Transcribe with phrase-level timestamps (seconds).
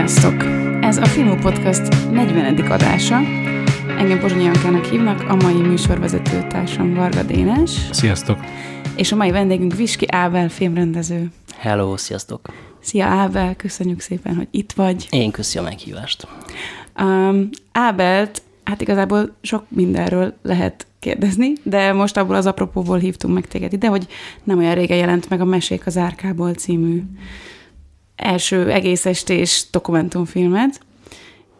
[0.00, 0.44] Sziasztok!
[0.80, 2.70] Ez a Filmó Podcast 40.
[2.70, 3.16] adása.
[3.98, 7.70] Engem Pozsonyi Jankának hívnak, a mai műsorvezető társam Varga Dénes.
[7.90, 8.38] Sziasztok!
[8.96, 11.30] És a mai vendégünk Viski Ábel filmrendező.
[11.56, 12.40] Hello, sziasztok!
[12.80, 15.06] Szia Ábel, köszönjük szépen, hogy itt vagy.
[15.10, 16.26] Én köszi a meghívást.
[17.00, 23.46] Um, Ábelt, hát igazából sok mindenről lehet kérdezni, de most abból az apropóból hívtunk meg
[23.46, 24.06] téged ide, hogy
[24.44, 27.02] nem olyan régen jelent meg a Mesék az Árkából című
[28.20, 30.80] első egész estés dokumentumfilmet,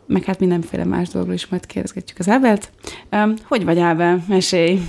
[0.07, 2.71] meg hát mindenféle más dolgról is majd kérdezgetjük az Ábelt.
[3.13, 4.25] Um, hogy vagy Ábel?
[4.29, 4.81] Mesélj!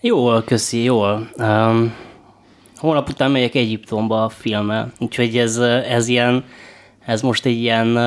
[0.00, 1.30] Jól, köszi, jól.
[1.36, 1.94] Um,
[2.76, 5.56] holnap után megyek Egyiptomba a filmmel, úgyhogy ez,
[5.88, 6.44] ez ilyen,
[7.06, 7.98] ez most egy ilyen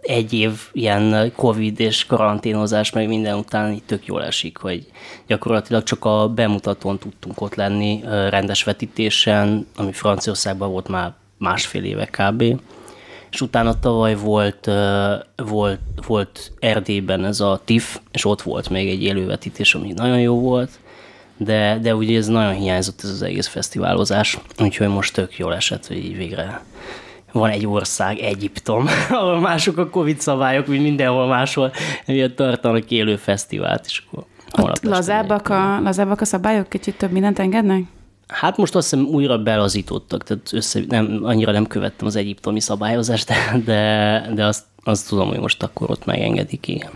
[0.00, 4.86] egy év ilyen Covid és karanténozás, meg minden után így tök jól esik, hogy
[5.26, 8.00] gyakorlatilag csak a bemutatón tudtunk ott lenni
[8.30, 12.42] rendes vetítésen, ami Franciaországban volt már másfél éve kb.
[13.30, 14.70] És utána tavaly volt,
[15.36, 20.40] volt, volt Erdélyben ez a TIFF, és ott volt még egy élővetítés, ami nagyon jó
[20.40, 20.70] volt,
[21.36, 25.86] de, de ugye ez nagyon hiányzott ez az egész fesztiválozás, úgyhogy most tök jól esett,
[25.86, 26.64] hogy így végre
[27.32, 31.72] van egy ország, Egyiptom, ahol mások a Covid szabályok, mint mindenhol máshol,
[32.06, 34.24] miatt tartanak élő fesztivált, és akkor
[34.58, 37.82] Ott lazábbak a, lazábbak a szabályok, kicsit több mindent engednek?
[38.26, 43.32] Hát most azt hiszem újra belazítottak, tehát össze, nem, annyira nem követtem az egyiptomi szabályozást,
[43.64, 46.90] de, de, azt, azt tudom, hogy most akkor ott megengedik, igen.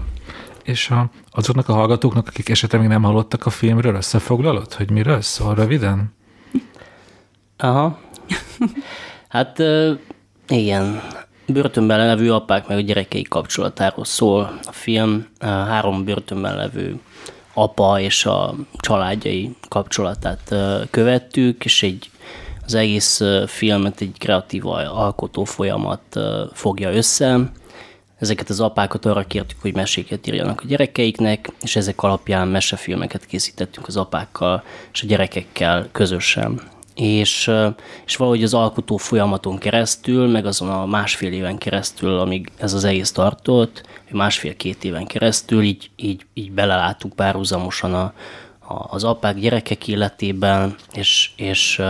[0.65, 5.21] És a, azoknak a hallgatóknak, akik esetleg még nem hallottak a filmről, összefoglalod, hogy miről
[5.21, 6.15] szól röviden?
[7.57, 7.99] Aha.
[9.29, 9.63] Hát
[10.49, 11.03] igen,
[11.47, 15.27] börtönben levő apák meg a gyerekei kapcsolatáról szól a film.
[15.41, 17.01] Három börtönben levő
[17.55, 20.55] apa és a családjai kapcsolatát
[20.91, 22.11] követtük, és egy
[22.65, 26.21] az egész filmet egy kreatív alkotó folyamat
[26.53, 27.53] fogja össze.
[28.19, 33.87] Ezeket az apákat arra kértük, hogy meséket írjanak a gyerekeiknek, és ezek alapján mesefilmeket készítettünk
[33.87, 36.61] az apákkal és a gyerekekkel közösen
[37.01, 37.51] és,
[38.07, 42.85] és valahogy az alkotó folyamaton keresztül, meg azon a másfél éven keresztül, amíg ez az
[42.85, 48.13] egész tartott, másfél-két éven keresztül, így, így, így belelátunk párhuzamosan a,
[48.59, 51.83] a, az apák gyerekek életében, és, és,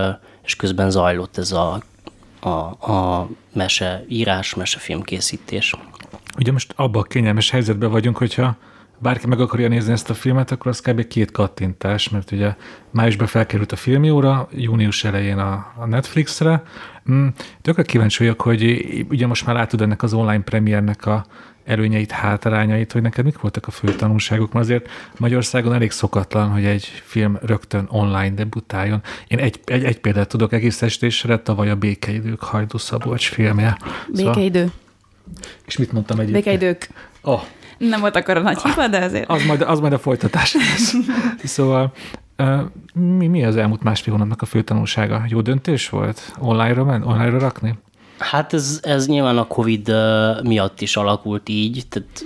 [0.43, 1.81] és közben zajlott ez a,
[2.39, 2.49] a,
[2.91, 5.75] a mese írás, mesefilm készítés.
[6.37, 8.55] Ugye most abban a kényelmes helyzetben vagyunk, hogyha
[9.01, 11.07] bárki meg akarja nézni ezt a filmet, akkor az kb.
[11.07, 12.55] két kattintás, mert ugye
[12.91, 16.63] májusban felkerült a filmjóra, június elején a, a Netflixre.
[17.11, 17.27] Mm,
[17.61, 21.25] tökre kíváncsi vagyok, hogy ugye most már látod ennek az online premiernek a
[21.65, 26.65] előnyeit, hátrányait, hogy neked mik voltak a fő tanulságok, mert azért Magyarországon elég szokatlan, hogy
[26.65, 29.01] egy film rögtön online debutáljon.
[29.27, 33.77] Én egy, egy, egy példát tudok egész estésre, tavaly a Békeidők Hajdú Szabolcs filmje.
[34.07, 34.59] Békeidő.
[34.59, 34.73] Szóval,
[35.65, 36.43] és mit mondtam egyébként?
[36.43, 36.89] Békeidők.
[37.21, 37.41] Oh,
[37.89, 39.29] nem volt akkor a nagy hiba, de azért.
[39.29, 40.93] Az majd, az majd a folytatás lesz.
[41.43, 41.93] szóval
[42.93, 45.23] mi, mi az elmúlt másfél hónapnak a fő tanulsága?
[45.27, 46.33] Jó döntés volt?
[46.39, 47.79] Online-ra, men, online-ra rakni?
[48.17, 49.93] Hát ez, ez nyilván a Covid
[50.43, 52.23] miatt is alakult így, tehát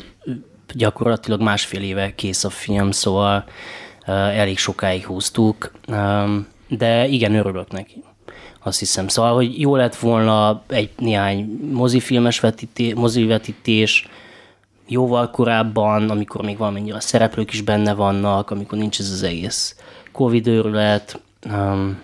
[0.74, 3.44] gyakorlatilag másfél éve kész a film, szóval
[4.06, 5.72] elég sokáig húztuk,
[6.68, 8.04] de igen, örülök neki.
[8.64, 9.08] Azt hiszem.
[9.08, 14.08] Szóval, hogy jó lett volna egy néhány mozifilmes vetítés, mozivetítés,
[14.88, 19.76] jóval korábban, amikor még valamennyire a szereplők is benne vannak, amikor nincs ez az egész
[20.12, 22.00] Covid őrület, um,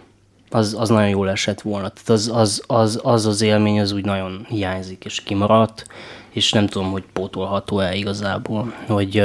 [0.49, 1.89] az, az nagyon jól esett volna.
[1.89, 5.85] Tehát az, az, az, az az élmény az úgy nagyon hiányzik és kimaradt,
[6.29, 9.23] és nem tudom, hogy pótolható-e igazából, hogy,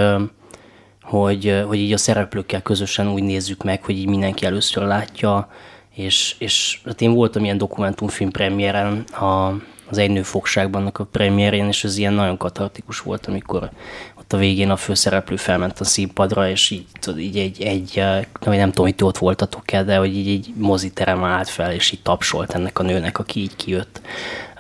[1.03, 5.49] hogy, hogy így a szereplőkkel közösen úgy nézzük meg, hogy így mindenki először látja,
[5.95, 9.53] és, és hát én voltam ilyen dokumentumfilm premiéren a,
[9.91, 13.71] az Egy nő fogságban a premierén, és ez ilyen nagyon katartikus volt, amikor
[14.19, 17.95] ott a végén a főszereplő felment a színpadra, és így, tudod, így egy, egy
[18.41, 21.91] nem, nem tudom, hogy ti ott voltatok-e, de hogy így egy moziterem állt fel, és
[21.91, 24.01] így tapsolt ennek a nőnek, aki így kijött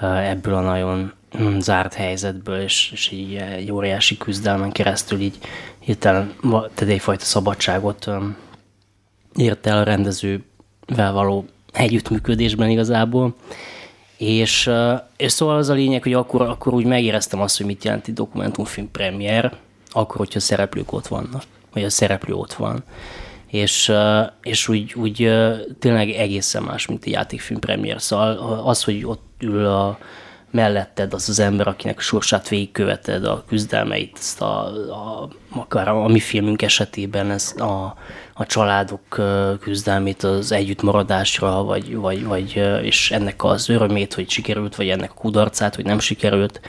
[0.00, 1.12] ebből a nagyon
[1.42, 5.38] mm, zárt helyzetből, és, és így egy óriási küzdelmen keresztül így
[5.78, 8.10] hirtelen tehát egyfajta szabadságot
[9.34, 13.34] ért el a rendezővel való együttműködésben igazából.
[14.16, 14.70] És,
[15.16, 18.90] és szóval az a lényeg, hogy akkor, akkor úgy megéreztem azt, hogy mit jelenti dokumentumfilm
[18.90, 19.56] premier,
[19.90, 21.42] akkor, hogyha szereplők ott vannak,
[21.72, 22.84] vagy a szereplő ott van.
[23.46, 23.92] És,
[24.42, 25.16] és úgy, úgy
[25.78, 28.02] tényleg egészen más, mint a játékfilm premier.
[28.02, 29.98] Szóval az, hogy ott ül a
[30.50, 36.04] melletted az az ember, akinek a sorsát végigköveted, a küzdelmeit, ezt a, a, akár a,
[36.04, 37.96] a mi filmünk esetében ezt a,
[38.34, 39.20] a családok
[39.60, 45.14] küzdelmét az együttmaradásra, vagy, vagy, vagy, és ennek az örömét, hogy sikerült, vagy ennek a
[45.14, 46.60] kudarcát, hogy nem sikerült,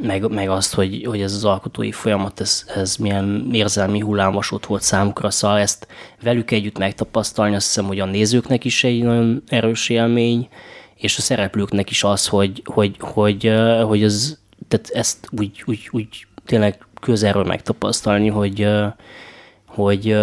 [0.00, 4.82] meg, meg azt, hogy, hogy ez az alkotói folyamat, ez, ez milyen érzelmi hullámvasút volt
[4.82, 5.86] számukra, szóval ezt
[6.22, 10.48] velük együtt megtapasztalni, azt hiszem, hogy a nézőknek is egy nagyon erős élmény,
[11.04, 13.52] és a szereplőknek is az, hogy, hogy, hogy,
[13.82, 18.68] hogy az, tehát ezt úgy, úgy, úgy tényleg közelről megtapasztalni, hogy,
[19.66, 20.16] hogy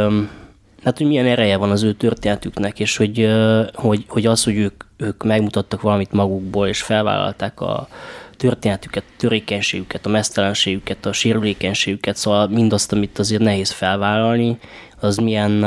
[0.83, 3.29] hát, hogy milyen ereje van az ő történetüknek, és hogy,
[3.73, 7.87] hogy, hogy az, hogy ők, ők megmutattak valamit magukból, és felvállalták a
[8.37, 14.59] történetüket, a törékenységüket, a mesztelenségüket, a sérülékenységüket, szóval mindazt, amit azért nehéz felvállalni,
[14.99, 15.63] az milyen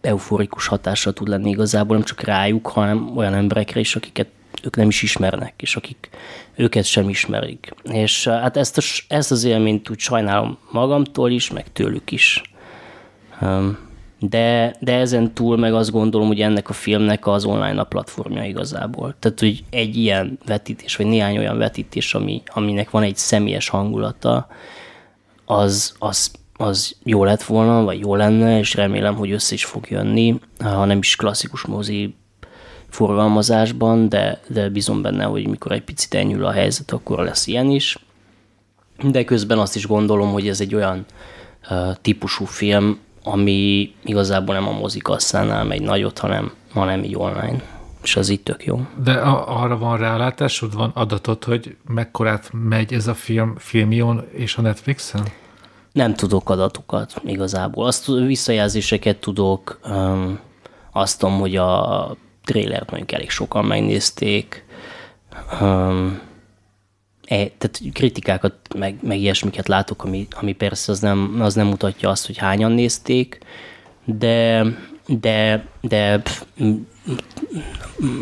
[0.00, 4.28] euforikus hatással tud lenni igazából, nem csak rájuk, hanem olyan emberekre is, akiket
[4.62, 6.08] ők nem is ismernek, és akik
[6.56, 7.74] őket sem ismerik.
[7.82, 8.82] És hát ezt, a,
[9.14, 12.42] ezt az élményt úgy sajnálom magamtól is, meg tőlük is.
[14.20, 18.44] De, de ezen túl meg azt gondolom, hogy ennek a filmnek az online a platformja
[18.44, 19.14] igazából.
[19.18, 24.48] Tehát, hogy egy ilyen vetítés, vagy néhány olyan vetítés, ami, aminek van egy személyes hangulata,
[25.44, 29.90] az, az az jó lett volna, vagy jó lenne, és remélem, hogy össze is fog
[29.90, 32.14] jönni, ha nem is klasszikus mozi
[32.88, 37.70] forgalmazásban, de, de bízom benne, hogy mikor egy picit enyhül a helyzet, akkor lesz ilyen
[37.70, 37.98] is.
[39.02, 41.04] De közben azt is gondolom, hogy ez egy olyan
[41.70, 47.62] uh, típusú film, ami igazából nem a mozikasszánál megy nagyot, hanem, hanem így online.
[48.02, 48.86] És az itt tök jó.
[49.02, 54.56] De a, arra van rálátásod, van adatot, hogy mekkorát megy ez a film filmion és
[54.56, 55.22] a Netflixen?
[55.98, 57.86] Nem tudok adatokat igazából.
[57.86, 60.40] Azt visszajelzéseket tudok, um,
[60.92, 64.64] azt tudom, hogy a trailert mondjuk elég sokan megnézték,
[65.60, 66.20] um,
[67.28, 72.26] tehát kritikákat, meg, meg ilyesmiket látok, ami, ami persze az nem, az nem mutatja azt,
[72.26, 73.38] hogy hányan nézték,
[74.04, 74.64] de,
[75.06, 76.42] de, de pff,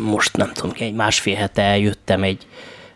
[0.03, 2.47] most nem tudom, egy másfél hete eljöttem egy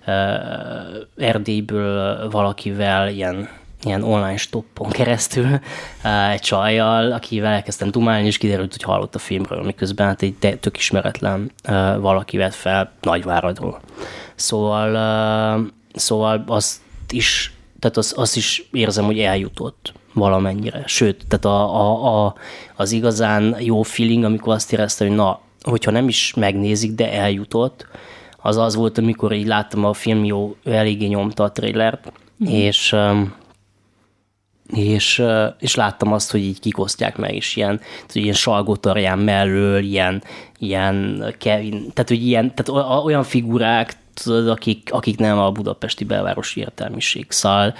[0.07, 5.59] uh, Erdélyből valakivel ilyen ilyen online stoppon keresztül
[6.31, 10.77] egy csajjal, akivel elkezdtem dumálni, és kiderült, hogy hallott a filmről, miközben hát egy tök
[10.77, 11.51] ismeretlen
[11.99, 13.79] valaki vett fel Nagyváradról.
[14.35, 16.79] Szóval, szóval azt
[17.09, 20.83] is, tehát azt, azt is érzem, hogy eljutott valamennyire.
[20.85, 22.35] Sőt, tehát a, a, a,
[22.75, 27.87] az igazán jó feeling, amikor azt éreztem, hogy na, hogyha nem is megnézik, de eljutott,
[28.41, 32.11] az az volt, amikor így láttam a film jó, eléggé nyomta a trailert,
[32.43, 32.47] mm.
[32.47, 32.95] és
[34.73, 35.23] és,
[35.59, 40.23] és láttam azt, hogy így kikosztják meg, és ilyen, tehát, ilyen salgótarján mellől, ilyen,
[40.59, 46.59] ilyen Kevin, tehát, hogy ilyen, tehát olyan figurák, tudod, akik, akik nem a budapesti belvárosi
[46.59, 47.25] értelmiség.
[47.29, 47.73] Szóval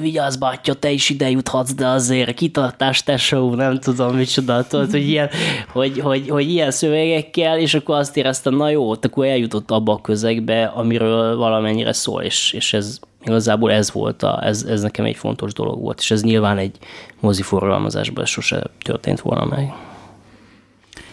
[0.00, 5.08] vigyázz, bátyja, te is ide juthatsz, de azért kitartás, tesó, nem tudom micsoda, tudod, hogy
[5.08, 5.28] ilyen,
[5.72, 10.00] hogy, hogy, hogy ilyen szövegekkel, és akkor azt éreztem, na jó, akkor eljutott abba a
[10.00, 15.16] közegbe, amiről valamennyire szól, és, és ez igazából ez volt, a, ez, ez nekem egy
[15.16, 16.78] fontos dolog volt, és ez nyilván egy
[17.20, 19.72] mozi forgalmazásban sose történt volna meg.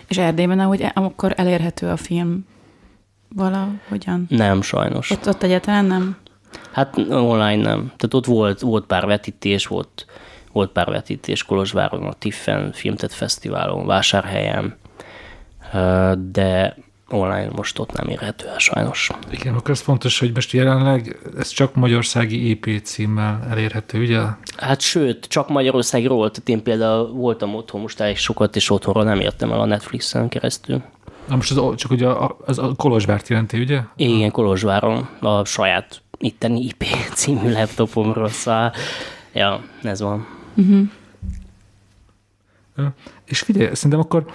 [0.07, 2.45] És Erdélyben ahogy akkor elérhető a film
[3.35, 4.25] valahogyan?
[4.29, 5.11] Nem, sajnos.
[5.11, 6.17] Ott, ott egyáltalán nem?
[6.71, 7.79] Hát online nem.
[7.79, 10.05] Tehát ott volt, volt pár vetítés, volt,
[10.51, 14.77] volt pár vetítés Kolozsváron, a Tiffen Filmtet Fesztiválon, Vásárhelyen,
[16.31, 16.77] de
[17.13, 19.09] online most ott nem érhető el sajnos.
[19.29, 24.21] Igen, akkor ez fontos, hogy most jelenleg ez csak magyarországi EP címmel elérhető, ugye?
[24.57, 29.19] Hát sőt, csak Magyarországról, tehát én például voltam otthon most elég sokat, és otthonról nem
[29.19, 30.81] értem el a Netflixen keresztül.
[31.27, 33.81] Na most az, csak ugye a, az a Kolozsvárt jelenti, ugye?
[33.95, 38.73] Igen, Kolozsváron, a saját itteni IP című laptopomról, szóval
[39.33, 40.27] ja, ez van.
[40.55, 40.87] Uh-huh.
[43.25, 44.25] És figyelj, szerintem akkor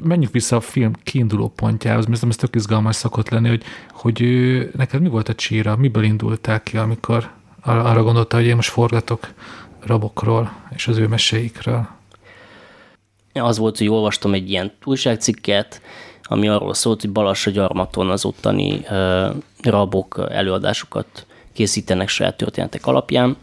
[0.00, 3.62] menjünk vissza a film kiinduló pontjához, mert ez tök izgalmas szokott lenni, hogy,
[3.92, 4.20] hogy
[4.76, 7.30] neked mi volt a csíra, miből indultál ki, amikor
[7.62, 9.28] arra gondolta, hogy én most forgatok
[9.80, 11.88] rabokról és az ő meséikről?
[13.32, 15.80] Az volt, hogy olvastam egy ilyen újságcikket,
[16.22, 23.36] ami arról szólt, hogy Balassa gyarmaton az ottani uh, rabok előadásokat készítenek saját történetek alapján,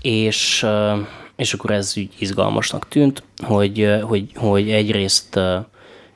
[0.00, 0.98] és uh,
[1.36, 5.40] és akkor ez úgy izgalmasnak tűnt, hogy, hogy, hogy egyrészt,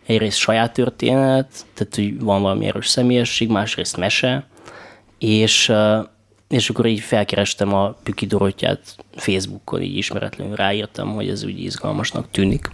[0.07, 4.47] egyrészt saját történet, tehát hogy van valami erős személyesség, másrészt mese,
[5.19, 5.73] és,
[6.49, 12.31] és akkor így felkerestem a Püki Dorottyát Facebookon, így ismeretlenül ráírtam, hogy ez úgy izgalmasnak
[12.31, 12.71] tűnik,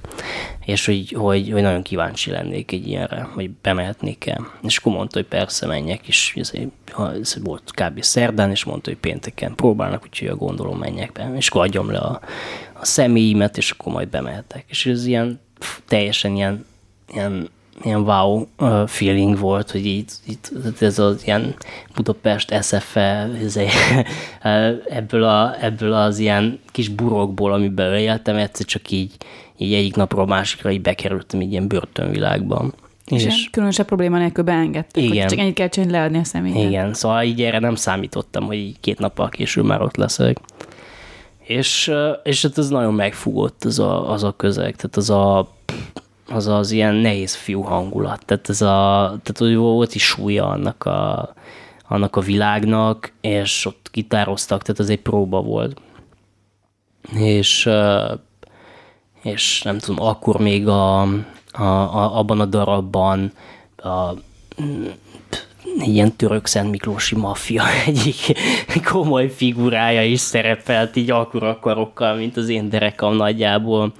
[0.64, 4.50] és hogy, hogy, hogy nagyon kíváncsi lennék egy ilyenre, hogy bemehetnék el.
[4.62, 6.52] És akkor mondta, hogy persze menjek, és ez,
[7.20, 8.02] ez volt kb.
[8.02, 11.98] szerdán, és mondta, hogy pénteken próbálnak, úgyhogy a gondolom menjek be, és akkor adjam le
[11.98, 12.20] a,
[12.72, 14.64] a személyimet, és akkor majd bemehetek.
[14.68, 15.40] És ez ilyen
[15.86, 16.66] teljesen ilyen,
[17.12, 17.48] ilyen
[17.82, 18.46] ilyen wow
[18.86, 20.50] feeling volt, hogy így, itt
[20.80, 21.54] ez az ilyen
[21.94, 23.68] Budapest SFE izé,
[24.88, 29.12] ebből, a, ebből az ilyen kis burokból, amiben éltem, egyszer csak így,
[29.56, 32.74] így egyik napról másikra így bekerültem így ilyen börtönvilágban.
[33.06, 35.20] És, és különösebb probléma nélkül beengedtek, igen.
[35.20, 36.68] hogy csak ennyit kell csinálni leadni a személyet.
[36.68, 40.38] Igen, szóval így erre nem számítottam, hogy így két nappal később már ott leszek.
[41.38, 45.48] És, és hát ez nagyon megfugott az a, az a közeg, tehát az a
[46.28, 48.24] az az ilyen nehéz fiú hangulat.
[48.24, 51.34] Tehát, ez a, tehát hogy volt is súlya annak a,
[51.88, 55.80] annak a világnak, és ott gitároztak, tehát ez egy próba volt.
[57.12, 57.70] És,
[59.22, 61.00] és nem tudom, akkor még a,
[61.52, 63.32] a, a, abban a darabban
[63.76, 64.12] a,
[65.80, 68.38] ilyen török Szent Miklósi maffia egyik
[68.84, 73.92] komoly figurája is szerepelt így akkora karokkal, mint az én derekam nagyjából,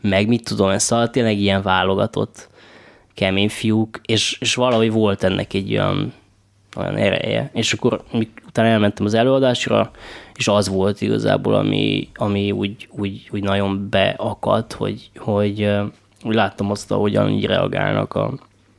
[0.00, 2.48] meg mit tudom, ez szóval tényleg ilyen válogatott
[3.14, 6.12] kemény fiúk, és, és valahogy volt ennek egy olyan,
[6.76, 7.50] olyan ereje.
[7.52, 8.02] És akkor
[8.46, 9.90] utána elmentem az előadásra,
[10.34, 15.70] és az volt igazából, ami, ami úgy, úgy, úgy nagyon beakadt, hogy, hogy
[16.24, 18.34] úgy láttam azt, ahogyan így reagálnak a,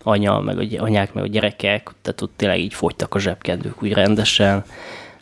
[0.07, 3.93] anya, meg a anyák, meg a gyerekek, tehát ott tényleg így fogytak a zsebkedők úgy
[3.93, 4.63] rendesen,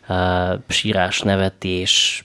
[0.08, 2.22] uh, sírás, nevetés,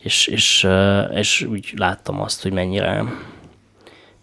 [0.00, 0.68] és, és,
[1.10, 3.04] és úgy láttam azt, hogy mennyire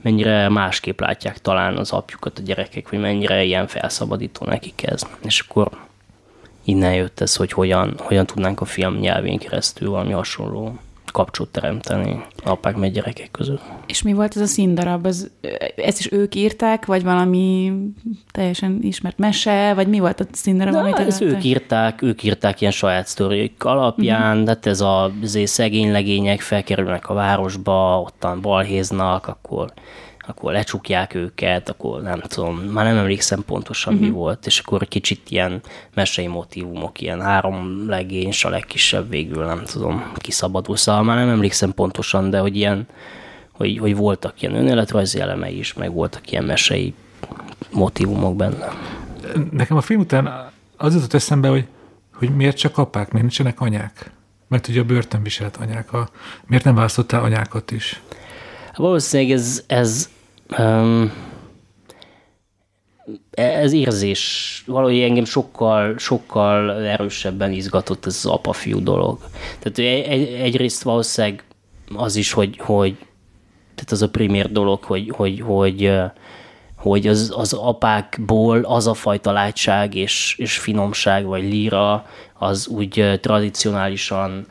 [0.02, 5.08] mennyire másképp látják talán az apjukat a gyerekek, vagy mennyire ilyen felszabadító nekik ez.
[5.24, 5.70] És akkor
[6.64, 10.80] innen jött ez, hogy hogyan, hogyan tudnánk a film nyelvén keresztül valami hasonló
[11.16, 13.62] kapcsolat teremteni apák meg gyerekek között.
[13.88, 15.06] És mi volt ez a színdarab?
[15.06, 15.28] Ez,
[15.76, 17.74] ezt is ők írták, vagy valami
[18.32, 22.62] teljesen ismert mese, vagy mi volt a színdarab, Na, amit ezt ők írták, ők írták
[22.62, 24.44] ilyen saját sztorik alapján, uh-huh.
[24.44, 25.12] de hát ez a
[25.44, 29.74] szegény legények felkerülnek a városba, ottan balhéznak, akkor
[30.28, 34.08] akkor lecsukják őket, akkor nem tudom, már nem emlékszem pontosan uh-huh.
[34.08, 34.22] mi mhm.
[34.22, 35.62] volt, és akkor kicsit ilyen
[35.94, 41.74] mesei motivumok, ilyen három legény, a legkisebb végül, nem tudom, kiszabadul, szóval már nem emlékszem
[41.74, 42.88] pontosan, de hogy ilyen,
[43.52, 46.94] hogy, hogy voltak ilyen önéletrajzi elemei is, meg voltak ilyen mesei
[47.72, 48.74] motivumok benne.
[49.52, 51.66] Nekem a film után az jutott eszembe, hogy,
[52.14, 54.12] hogy miért csak apák, miért nincsenek anyák?
[54.48, 56.10] Mert ugye a börtönviselt anyák, a,
[56.48, 58.02] miért nem választottál anyákat is?
[58.76, 60.10] Valószínűleg ez, ez
[60.58, 61.12] Um,
[63.32, 69.20] ez érzés, valahogy engem sokkal, sokkal erősebben izgatott ez az apa-fiú dolog.
[69.60, 71.44] Tehát egy, egyrészt valószínűleg
[71.96, 72.98] az is, hogy, hogy
[73.76, 75.92] tehát az a primér dolog, hogy, hogy, hogy,
[76.76, 83.20] hogy az, az apákból az a fajta látság és, és finomság, vagy líra, az úgy
[83.22, 84.48] tradicionálisan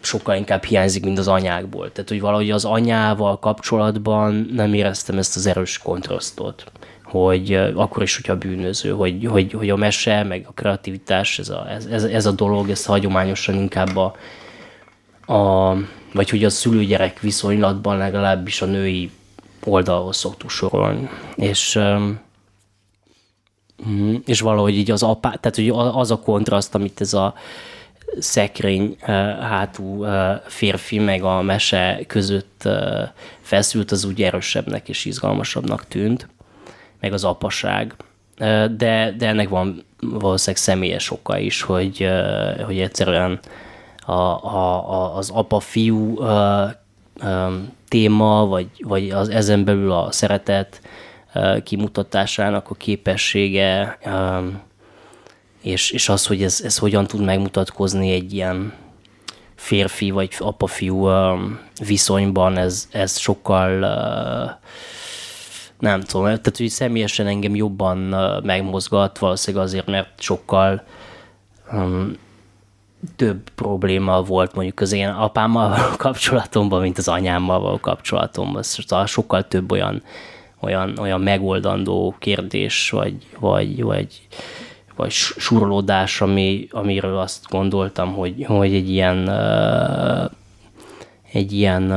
[0.00, 1.92] sokkal inkább hiányzik, mint az anyákból.
[1.92, 6.64] Tehát, hogy valahogy az anyával kapcsolatban nem éreztem ezt az erős kontrasztot
[7.10, 11.66] hogy akkor is, hogyha bűnöző, hogy, hogy, hogy a mese, meg a kreativitás, ez a,
[11.90, 14.14] ez, ez a dolog, ez hagyományosan inkább a,
[15.34, 15.74] a
[16.12, 19.10] vagy hogy a szülőgyerek viszonylatban legalábbis a női
[19.64, 21.08] oldalhoz szoktuk sorolni.
[21.36, 21.78] És,
[23.88, 27.34] mm, és valahogy így az apá, tehát hogy az a kontraszt, amit ez a
[28.18, 28.96] szekrény
[29.40, 30.04] hátú
[30.46, 32.68] férfi meg a mese között
[33.40, 36.28] feszült, az úgy erősebbnek és izgalmasabbnak tűnt,
[37.00, 37.94] meg az apaság.
[38.76, 42.08] De, de ennek van valószínűleg személyes oka is, hogy,
[42.64, 43.38] hogy egyszerűen
[44.06, 46.18] a, a, az apa-fiú
[47.88, 50.80] téma, vagy, vagy az ezen belül a szeretet
[51.62, 53.98] kimutatásának a képessége
[55.68, 58.72] és, és az, hogy ez, ez hogyan tud megmutatkozni egy ilyen
[59.54, 61.08] férfi vagy apa-fiú
[61.86, 63.78] viszonyban, ez, ez sokkal
[65.78, 67.98] nem tudom, tehát hogy személyesen engem jobban
[68.42, 70.82] megmozgat, valószínűleg azért, mert sokkal
[71.72, 72.16] um,
[73.16, 78.62] több probléma volt mondjuk az én apámmal való kapcsolatomban, mint az anyámmal való kapcsolatomban.
[78.62, 80.02] Szóval sokkal több olyan,
[80.60, 84.28] olyan, olyan megoldandó kérdés, vagy, vagy, vagy
[84.98, 89.28] vagy surlódás, ami, amiről azt gondoltam, hogy, hogy egy ilyen
[91.32, 91.92] egy ilyen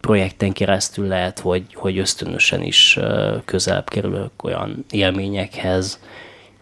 [0.00, 2.98] projekten keresztül lehet, hogy, hogy ösztönösen is
[3.44, 6.00] közelebb kerülök olyan élményekhez,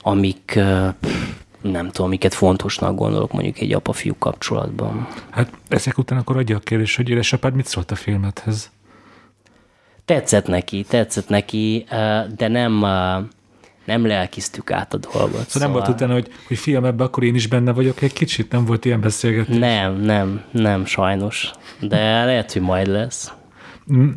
[0.02, 0.54] amik
[1.60, 5.08] nem tudom, miket fontosnak gondolok mondjuk egy apa-fiú kapcsolatban.
[5.30, 8.70] Hát ezek után akkor adja a kérdés, hogy édesapád mit szólt a filmethez?
[10.04, 11.84] Tetszett neki, tetszett neki,
[12.36, 12.84] de nem,
[13.84, 15.30] nem lelkiztük át a dolgot.
[15.30, 18.12] Szóval, szóval nem volt utána, hogy, hogy fiam, ebbe akkor én is benne vagyok egy
[18.12, 18.52] kicsit?
[18.52, 19.58] Nem volt ilyen beszélgetés?
[19.58, 21.50] Nem, nem, nem sajnos.
[21.80, 23.32] De lehet, hogy majd lesz.
[23.92, 24.10] Mm,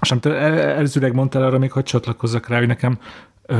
[0.00, 2.98] és amit előzőleg mondtál arra még, hogy csatlakozzak rá, hogy nekem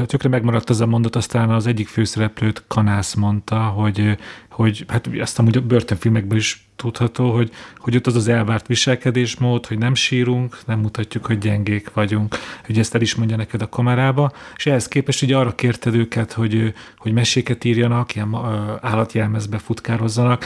[0.06, 4.16] tökre megmaradt az a mondat, aztán az egyik főszereplőt Kanász mondta, hogy,
[4.50, 9.66] hogy hát ezt amúgy a börtönfilmekből is tudható, hogy, hogy ott az az elvárt viselkedésmód,
[9.66, 12.36] hogy nem sírunk, nem mutatjuk, hogy gyengék vagyunk.
[12.66, 16.32] hogy ezt el is mondja neked a kamerába, és ehhez képest ugye arra kérted őket,
[16.32, 18.34] hogy, hogy meséket írjanak, ilyen
[18.80, 20.44] állatjelmezbe futkározzanak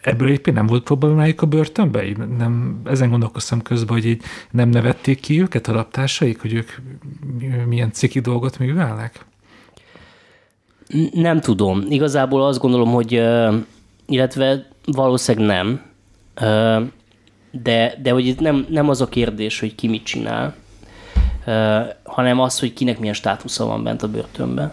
[0.00, 2.04] ebből éppen nem volt problémájuk a börtönbe?
[2.38, 6.70] Nem, ezen gondolkoztam közben, hogy így nem nevették ki őket a raptársaik, hogy ők
[7.68, 9.24] milyen ciki dolgot művelnek?
[11.12, 11.84] Nem tudom.
[11.88, 13.22] Igazából azt gondolom, hogy
[14.10, 15.82] illetve valószínűleg nem,
[17.50, 20.54] de, de hogy itt nem, nem az a kérdés, hogy ki mit csinál,
[22.02, 24.72] hanem az, hogy kinek milyen státusza van bent a börtönben.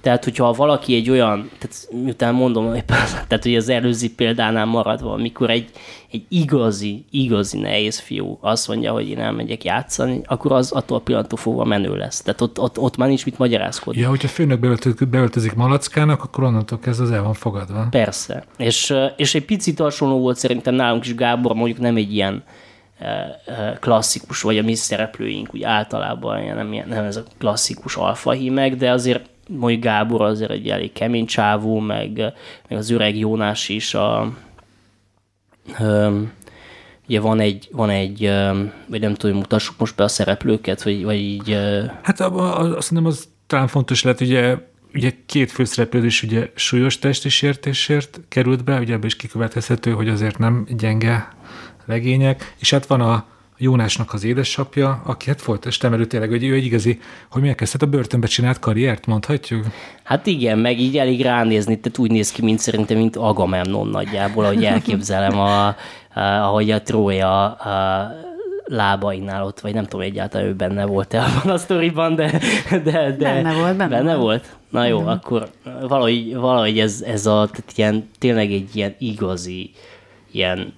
[0.00, 2.72] Tehát, hogyha valaki egy olyan, tehát miután mondom,
[3.28, 5.70] tehát hogy az előző példánál maradva, amikor egy,
[6.10, 11.00] egy igazi, igazi nehéz fiú azt mondja, hogy én elmegyek játszani, akkor az attól a
[11.00, 12.22] pillanattól fogva menő lesz.
[12.22, 14.00] Tehát ott, ott, ott már nincs mit magyarázkodni.
[14.00, 17.86] Ja, hogyha főnök beöltözik, beöltözik malackának, akkor onnantól kezdve az el van fogadva.
[17.90, 18.44] Persze.
[18.56, 22.44] És, és egy picit hasonló volt szerintem nálunk is Gábor, mondjuk nem egy ilyen
[23.80, 29.30] klasszikus, vagy a mi szereplőink úgy általában nem, nem ez a klasszikus alfahímek, de azért
[29.48, 32.16] mondjuk Gábor azért egy elég kemény csávó, meg,
[32.68, 34.32] meg az öreg Jónás is a,
[35.80, 36.32] um,
[37.08, 38.30] ugye van egy, van egy
[38.86, 41.58] vagy nem tudom, mutassuk most be a szereplőket, vagy, vagy így...
[42.02, 44.56] Hát azt nem az talán fontos lehet, ugye
[44.94, 50.08] ugye két főszereplő is ugye súlyos testi sértésért került be, ugye ebből is kikövetkezhető, hogy
[50.08, 51.28] azért nem gyenge
[51.84, 53.26] legények, és hát van a
[53.60, 57.00] Jónásnak az édesapja, aki hát folytastam elő tényleg, hogy ő egy igazi,
[57.30, 59.66] hogy megkezdett a börtönbe csinált karriert, mondhatjuk?
[60.02, 64.44] Hát igen, meg így elég ránézni, tehát úgy néz ki, mint szerintem, mint Agamemnon nagyjából,
[64.44, 65.74] ahogy elképzelem, a, a,
[66.20, 68.10] ahogy a Trója a,
[68.64, 72.40] lábainál ott, vagy nem tudom egyáltalán ő benne volt-e abban a sztoriban, de,
[72.70, 74.46] de, de benne volt, benne, benne volt.
[74.46, 74.56] volt.
[74.70, 75.06] Na jó, mm.
[75.06, 79.70] akkor valahogy, valahogy ez, ez a, tehát ilyen, tényleg egy ilyen igazi,
[80.30, 80.72] ilyen,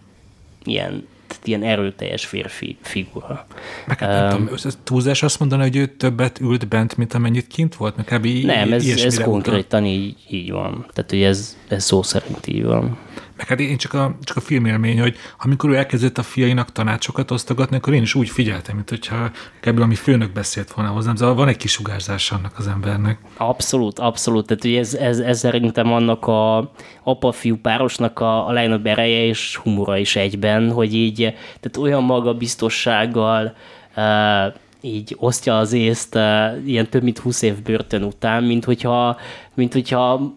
[0.64, 3.46] ilyen tehát ilyen erőteljes férfi figura.
[3.86, 7.46] Meg hát nem um, tudom, túlzás azt mondani, hogy ő többet ült bent, mint amennyit
[7.46, 7.96] kint volt?
[7.96, 8.44] Meg.
[8.44, 10.86] Nem, ez, ez konkrétan így, így van.
[10.92, 12.98] Tehát, hogy ez, ez szó szerint így van.
[13.40, 17.30] Meg hát én csak a, csak a filmélmény, hogy amikor ő elkezdett a fiainak tanácsokat
[17.30, 19.80] osztogatni, akkor én is úgy figyeltem, mint hogyha kb.
[19.80, 21.16] ami főnök beszélt volna hozzám.
[21.16, 23.18] Szóval van egy kisugárzás annak az embernek.
[23.36, 24.46] Abszolút, abszolút.
[24.46, 26.70] Tehát hogy ez, ez, ez szerintem annak a
[27.02, 31.16] apa-fiú párosnak a, a legnagyobb ereje és humora is egyben, hogy így
[31.60, 33.54] tehát olyan magabiztossággal
[33.96, 36.22] uh, így osztja az észt uh,
[36.66, 39.16] ilyen több mint 20 év börtön után, mint hogyha,
[39.54, 40.34] mint hogyha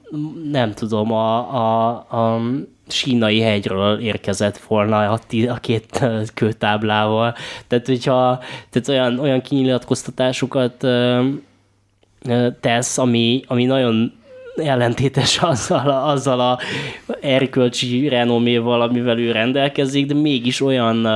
[0.51, 2.41] nem tudom, a, a, a
[2.87, 7.35] sínai hegyről érkezett volna a, a két kőtáblával.
[7.67, 10.87] Tehát, hogyha tehát olyan, olyan kinyilatkoztatásokat
[12.59, 14.13] tesz, ami, ami nagyon
[14.55, 16.59] ellentétes azzal a, azzal a
[17.21, 21.07] erkölcsi renoméval, amivel ő rendelkezik, de mégis olyan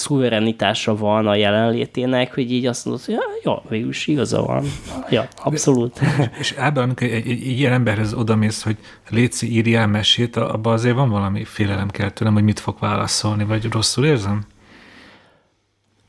[0.00, 4.64] szuverenitása van a jelenlétének, hogy így azt mondod, hogy ja, ja végül is igaza van.
[5.10, 6.00] Ja, abszolút.
[6.38, 8.76] És ebben, amikor egy, egy, egy ilyen emberhez odamész, hogy
[9.08, 13.64] Léci írjál mesét, abban azért van valami félelem kell tőlem, hogy mit fog válaszolni, vagy
[13.70, 14.44] rosszul érzem?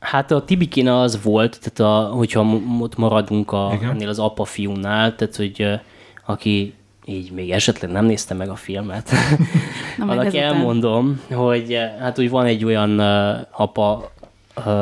[0.00, 5.36] Hát a Tibikina az volt, tehát a, hogyha ott maradunk a, ennél az apa-fiúnál, tehát
[5.36, 5.80] hogy
[6.26, 9.10] aki így még esetleg nem nézte meg a filmet,
[9.98, 14.12] Na, annak elmondom, hogy hát úgy van egy olyan uh, apa
[14.56, 14.72] uh,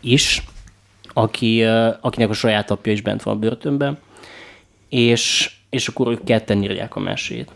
[0.00, 0.44] is,
[1.12, 3.98] aki, uh, akinek a saját apja is bent van a börtönben,
[4.88, 7.50] és, és akkor ők ketten írják a mesét.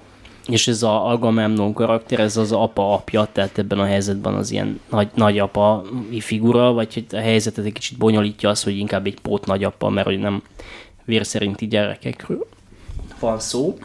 [0.47, 5.09] És ez a Agamemnon karakter, ez az apa-apja, tehát ebben a helyzetben az ilyen nagy,
[5.15, 5.83] nagyapa
[6.19, 10.07] figura, vagy hogy a helyzetet egy kicsit bonyolítja az, hogy inkább egy pót nagyapa, mert
[10.07, 10.43] hogy nem
[11.05, 12.47] vérszerinti gyerekekről
[13.21, 13.79] van szó.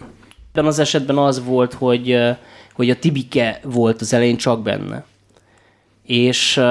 [0.55, 2.17] Ebben az esetben az volt, hogy,
[2.73, 5.05] hogy a Tibike volt az elején csak benne.
[6.03, 6.61] És,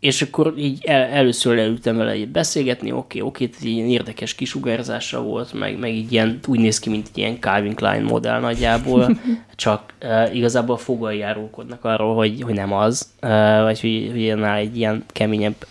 [0.00, 5.52] és akkor így el, először leültem vele egy beszélgetni, oké, oké, ilyen érdekes kisugárzása volt,
[5.52, 9.18] meg, meg így ilyen, úgy néz ki, mint egy ilyen Calvin Klein modell nagyjából,
[9.54, 13.30] csak uh, igazából fogai árulkodnak arról, hogy, hogy nem az, uh,
[13.62, 15.66] vagy hogy, hogy egy ilyen keményebb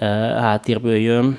[0.00, 1.38] uh, háttérből jön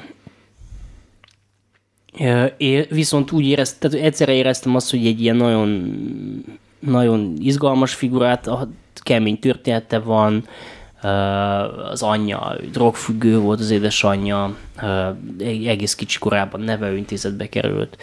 [2.57, 5.95] É, viszont úgy éreztem, tehát egyszerre éreztem azt, hogy egy ilyen nagyon,
[6.79, 10.45] nagyon izgalmas figurát, a kemény története van,
[11.91, 14.55] az anyja drogfüggő volt, az édesanyja
[15.39, 17.97] egész kicsi korában nevelőintézetbe került,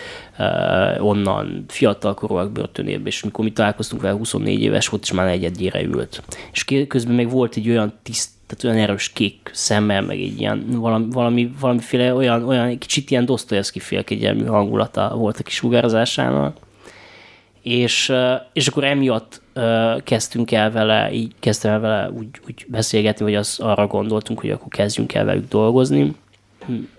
[0.98, 6.22] onnan fiatalkorúak börtönébe, és mikor mi találkoztunk vele, 24 éves volt, és már egyedjére ült.
[6.52, 10.66] És közben még volt egy olyan tiszt, tehát olyan erős kék szemmel, meg egy ilyen
[10.70, 16.56] valami, valami, valamiféle olyan, olyan kicsit ilyen Dostoyevsky félkegyelmű hangulata volt a kisugárzásának
[17.68, 18.12] és,
[18.52, 19.42] és akkor emiatt
[20.04, 24.50] kezdtünk el vele, így kezdtem el vele úgy, úgy beszélgetni, hogy az, arra gondoltunk, hogy
[24.50, 26.14] akkor kezdjünk el velük dolgozni,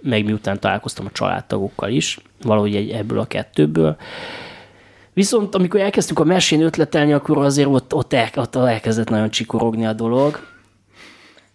[0.01, 3.97] meg miután találkoztam a családtagokkal is, valahogy egy, ebből a kettőből.
[5.13, 9.85] Viszont amikor elkezdtünk a mesén ötletelni, akkor azért ott, ott, el, ott elkezdett nagyon csikorogni
[9.85, 10.39] a dolog,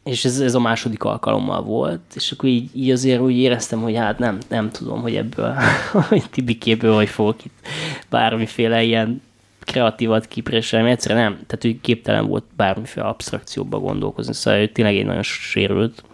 [0.05, 3.97] és ez, ez a második alkalommal volt, és akkor így, így azért úgy éreztem, hogy
[3.97, 5.55] hát nem, nem tudom, hogy ebből,
[6.09, 7.67] hogy Tibikéből hogy fogok itt
[8.11, 9.23] bármiféle ilyen
[9.61, 15.07] kreatívat kipréselni, egyszerűen nem, tehát ő képtelen volt bármiféle abstrakcióba gondolkozni, szóval ő tényleg egy
[15.07, 16.05] nagyon sérült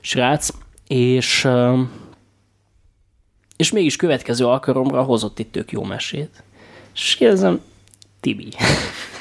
[0.00, 0.48] srác,
[0.86, 1.48] és
[3.56, 6.42] és mégis következő alkalomra hozott itt tök jó mesét.
[6.94, 7.60] És kérdezem,
[8.20, 8.48] Tibi,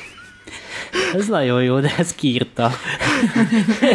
[1.13, 2.71] ez nagyon jó, de ez kiírta.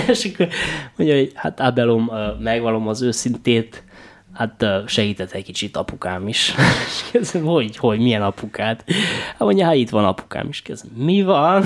[0.09, 0.49] és akkor
[0.97, 3.85] mondja, hogy hát Abelom, megvalom az őszintét,
[4.33, 6.55] hát segített egy kicsit apukám is.
[6.87, 8.85] És kezdem, hogy, hogy, milyen apukát?
[9.29, 10.63] Hát mondja, hát itt van apukám is.
[10.63, 11.65] Kezdem, mi van?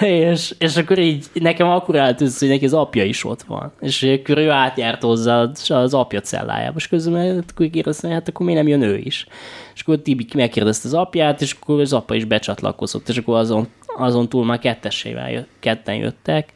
[0.00, 3.72] és, és akkor így nekem akkor össze, hogy neki az apja is ott van.
[3.80, 6.76] És akkor ő átjárt hozzá az apja cellájába.
[6.76, 9.26] És közben hát akkor kérdeztem, hát akkor miért nem jön ő is?
[9.74, 13.68] És akkor Tibi megkérdezte az apját, és akkor az apa is becsatlakozott, és akkor azon,
[13.98, 16.52] azon túl már kettesével ketten jöttek,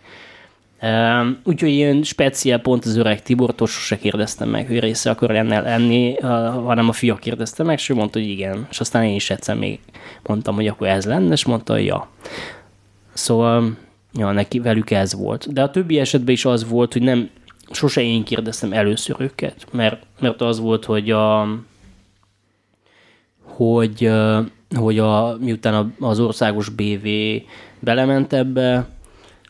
[0.83, 5.62] Um, úgyhogy ilyen speciál pont az öreg Tibortól sose kérdeztem meg, hogy része akar ennél
[5.62, 6.14] lenni,
[6.64, 8.66] hanem a fia kérdezte meg, és ő mondta, hogy igen.
[8.70, 9.79] És aztán én is egyszer még
[10.22, 12.09] mondtam, hogy akkor ez lenne, és mondta, hogy ja.
[13.12, 13.76] Szóval,
[14.12, 15.53] ja, neki velük ez volt.
[15.53, 17.31] De a többi esetben is az volt, hogy nem,
[17.70, 21.48] sose én kérdeztem először őket, mert, mert az volt, hogy a,
[23.42, 24.11] hogy,
[24.78, 27.09] hogy a, miután az országos BV
[27.78, 28.88] belement ebbe,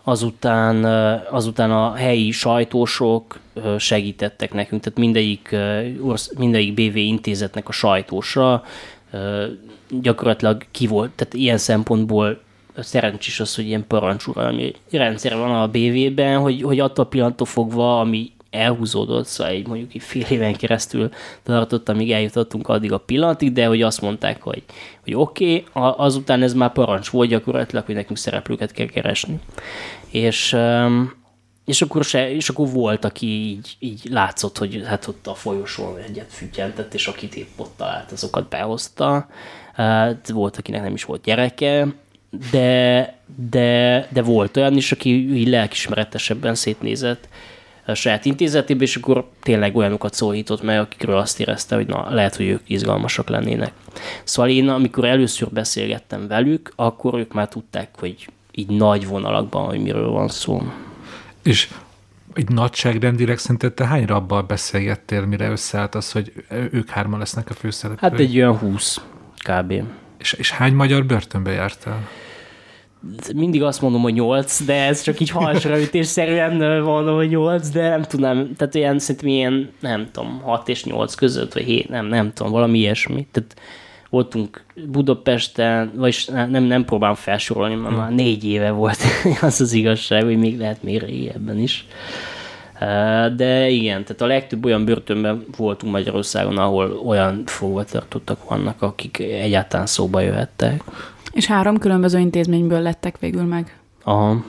[0.04, 0.85] azután,
[1.30, 3.38] azután a helyi sajtósok
[3.78, 5.56] segítettek nekünk, tehát mindegyik,
[6.38, 8.62] mindegyik BV intézetnek a sajtósa
[9.90, 12.40] gyakorlatilag ki volt, tehát ilyen szempontból
[12.76, 18.33] szerencsés az, hogy ilyen parancsuralmi rendszer van a BV-ben, hogy, hogy attól pillanattól fogva, ami
[18.51, 21.11] elhúzódott, szóval egy mondjuk egy fél éven keresztül
[21.43, 24.63] tartott, amíg eljutottunk addig a pillanatig, de hogy azt mondták, hogy,
[25.03, 29.41] hogy oké, okay, azután ez már parancs volt gyakorlatilag, hogy nekünk szereplőket kell keresni.
[30.11, 30.57] És,
[31.65, 35.97] és akkor, se, és akkor volt, aki így, így látszott, hogy hát ott a folyosón
[35.97, 39.29] egyet fütyentett, és akit épp ott talált, azokat behozta.
[39.75, 41.87] Hát volt, akinek nem is volt gyereke,
[42.51, 43.15] de,
[43.51, 47.29] de, de volt olyan is, aki így lelkismeretesebben szétnézett,
[47.87, 52.37] a saját intézetében, és akkor tényleg olyanokat szólított meg, akikről azt érezte, hogy na, lehet,
[52.37, 53.73] hogy ők izgalmasak lennének.
[54.25, 59.83] Szóval én, amikor először beszélgettem velük, akkor ők már tudták, hogy így nagy vonalakban, hogy
[59.83, 60.62] miről van szó.
[61.43, 61.69] És
[62.35, 66.33] egy nagyságrendileg szerinted te hány rabbal beszélgettél, mire összeállt az, hogy
[66.71, 68.11] ők hárman lesznek a főszereplők?
[68.11, 69.01] Hát egy olyan húsz
[69.45, 69.83] kb.
[70.19, 72.09] És, és hány magyar börtönbe jártál?
[73.35, 78.03] Mindig azt mondom, hogy 8, de ez csak így halsraütésszerűen mondom, hogy 8, de nem
[78.03, 82.33] tudom, tehát ilyen szerintem ilyen, nem tudom, 6 és 8 között, vagy 7, nem, nem
[82.33, 83.27] tudom, valami ilyesmi.
[83.33, 83.57] Tehát
[84.11, 88.99] voltunk Budapesten, vagy nem, nem próbálom felsorolni, mert már négy éve volt
[89.41, 91.87] az az igazság, hogy még lehet még régebben is.
[93.37, 99.87] De igen, tehát a legtöbb olyan börtönben voltunk Magyarországon, ahol olyan fogvatartottak vannak, akik egyáltalán
[99.87, 100.83] szóba jöhettek.
[101.33, 103.79] És három különböző intézményből lettek végül meg.
[104.03, 104.45] Aha.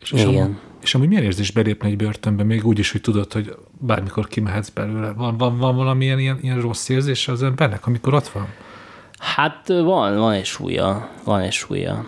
[0.00, 0.44] És, és Igen.
[0.44, 4.28] Am, és amúgy milyen érzés belépni egy börtönbe, még úgy is, hogy tudod, hogy bármikor
[4.28, 5.12] kimehetsz belőle.
[5.12, 8.46] Van, van, van valamilyen ilyen, ilyen rossz érzés az embernek, amikor ott van?
[9.18, 12.06] Hát van, van egy súlya, van egy súlya.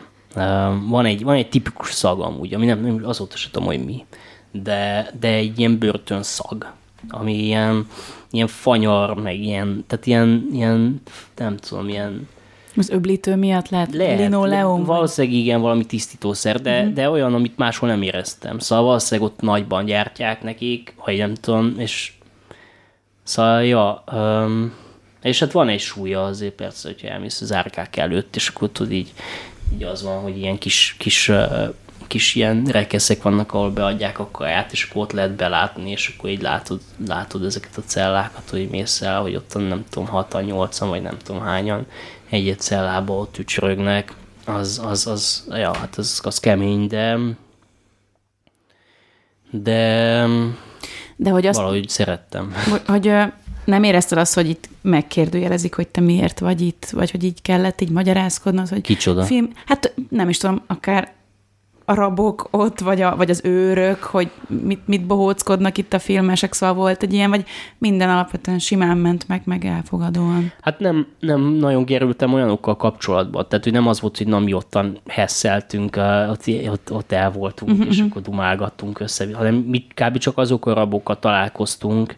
[0.89, 4.05] Van egy, van egy tipikus szag amúgy, ami nem, nem azóta sem tudom, hogy mi,
[4.51, 6.73] de, de egy ilyen börtön szag,
[7.09, 7.87] ami ilyen,
[8.31, 11.03] ilyen fanyar, meg ilyen, tehát ilyen, ilyen
[11.37, 12.29] nem tudom, ilyen
[12.79, 14.85] az öblítő miatt lehet, lehet linoleum?
[14.85, 16.93] Valószínűleg igen, valami tisztítószer, de, uh-huh.
[16.93, 18.59] de olyan, amit máshol nem éreztem.
[18.59, 22.13] Szóval valószínűleg ott nagyban gyártják nekik, vagy nem tudom, és
[23.23, 24.73] szóval, ja, um,
[25.23, 28.93] és hát van egy súlya azért persze, hogyha elmész az árkák előtt, és akkor tudod
[28.93, 29.13] így,
[29.75, 31.75] így az van, hogy ilyen kis, kis uh,
[32.07, 36.31] kis ilyen rekeszek vannak, ahol beadják a kaját, és akkor ott lehet belátni, és akkor
[36.31, 40.79] így látod, látod ezeket a cellákat, hogy mész el, hogy ott nem tudom, 6 8
[40.79, 41.87] vagy nem tudom hányan
[42.29, 47.19] egy-egy cellába ott ücsörögnek, az, az, az, ja, hát az, az kemény, de
[49.51, 50.27] de,
[51.17, 52.55] de hogy azt, valahogy szerettem.
[52.71, 53.13] Hogy, hogy
[53.65, 57.81] nem érezted azt, hogy itt megkérdőjelezik, hogy te miért vagy itt, vagy hogy így kellett
[57.81, 59.25] így magyarázkodnod, hogy Kicsoda?
[59.25, 61.15] Film, hát nem is tudom, akár
[61.89, 66.53] a rabok ott, vagy, a, vagy az őrök, hogy mit, mit bohóckodnak itt a filmesek,
[66.53, 67.45] szóval volt egy ilyen, vagy
[67.79, 70.53] minden alapvetően simán ment meg, meg elfogadóan.
[70.61, 74.53] Hát nem, nem nagyon gerültem olyanokkal kapcsolatban, tehát hogy nem az volt, hogy na mi
[74.53, 75.97] ottan hesszeltünk,
[76.29, 77.87] ott, ott, ott el voltunk, uh-huh.
[77.87, 80.19] és akkor dumálgattunk össze, hanem mi kb.
[80.19, 82.17] csak azok a rabokkal találkoztunk,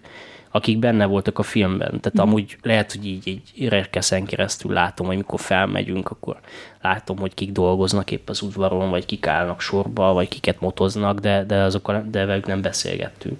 [0.51, 2.01] akik benne voltak a filmben.
[2.01, 2.21] Tehát mm.
[2.21, 6.37] amúgy lehet, hogy így egy rekeszen keresztül látom, hogy mikor felmegyünk, akkor
[6.83, 11.45] látom, hogy kik dolgoznak épp az udvaron, vagy kik állnak sorba, vagy kiket motoznak, de,
[11.45, 13.39] de azokkal de velük nem beszélgettünk.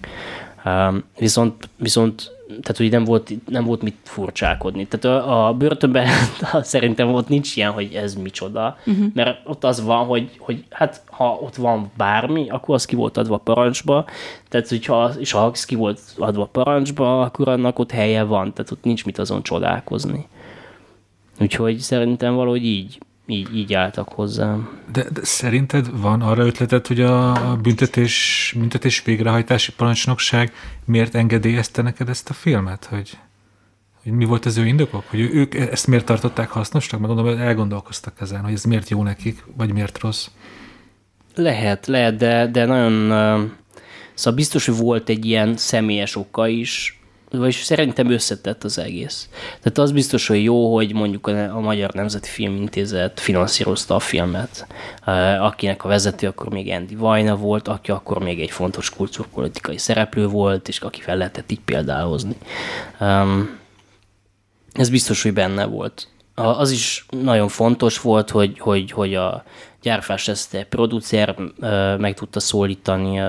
[1.19, 4.87] Viszont, viszont tehát hogy nem volt, nem volt mit furcsálkodni.
[4.87, 6.07] Tehát a, a börtönben
[6.63, 9.05] szerintem ott nincs ilyen, hogy ez micsoda, uh-huh.
[9.15, 13.17] mert ott az van, hogy, hogy hát ha ott van bármi, akkor az ki volt
[13.17, 14.05] adva parancsba,
[14.49, 18.71] tehát hogyha, és ha az ki volt adva parancsba, akkor annak ott helye van, tehát
[18.71, 20.27] ott nincs mit azon csodálkozni.
[21.41, 22.99] Úgyhogy szerintem valahogy így,
[23.31, 24.69] így, így álltak hozzám.
[24.93, 30.53] De, de szerinted van arra ötleted, hogy a büntetés, büntetés végrehajtási parancsnokság
[30.85, 32.85] miért engedélyezte neked ezt a filmet?
[32.85, 33.19] Hogy,
[34.03, 35.05] hogy mi volt az ő indokok?
[35.07, 37.01] Hogy ők ezt miért tartották hasznosnak?
[37.01, 40.29] Meg gondolom, hogy elgondolkoztak ezen, hogy ez miért jó nekik, vagy miért rossz?
[41.35, 43.57] Lehet, lehet, de, de nagyon...
[44.15, 46.98] Szóval biztos, hogy volt egy ilyen személyes oka is,
[47.31, 49.29] vagyis szerintem összetett az egész.
[49.63, 54.67] Tehát az biztos, hogy jó, hogy mondjuk a Magyar Nemzeti Filmintézet finanszírozta a filmet,
[55.41, 60.27] akinek a vezető akkor még Andy Vajna volt, aki akkor még egy fontos kultúrpolitikai szereplő
[60.27, 62.37] volt, és aki fel lehetett így példálozni.
[64.73, 66.09] Ez biztos, hogy benne volt.
[66.35, 69.45] Az is nagyon fontos volt, hogy, hogy, hogy a
[69.83, 71.37] Gyárfás Eszte producer
[71.99, 73.21] meg tudta szólítani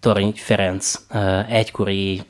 [0.00, 0.94] Torony Ferenc
[1.48, 2.22] egykori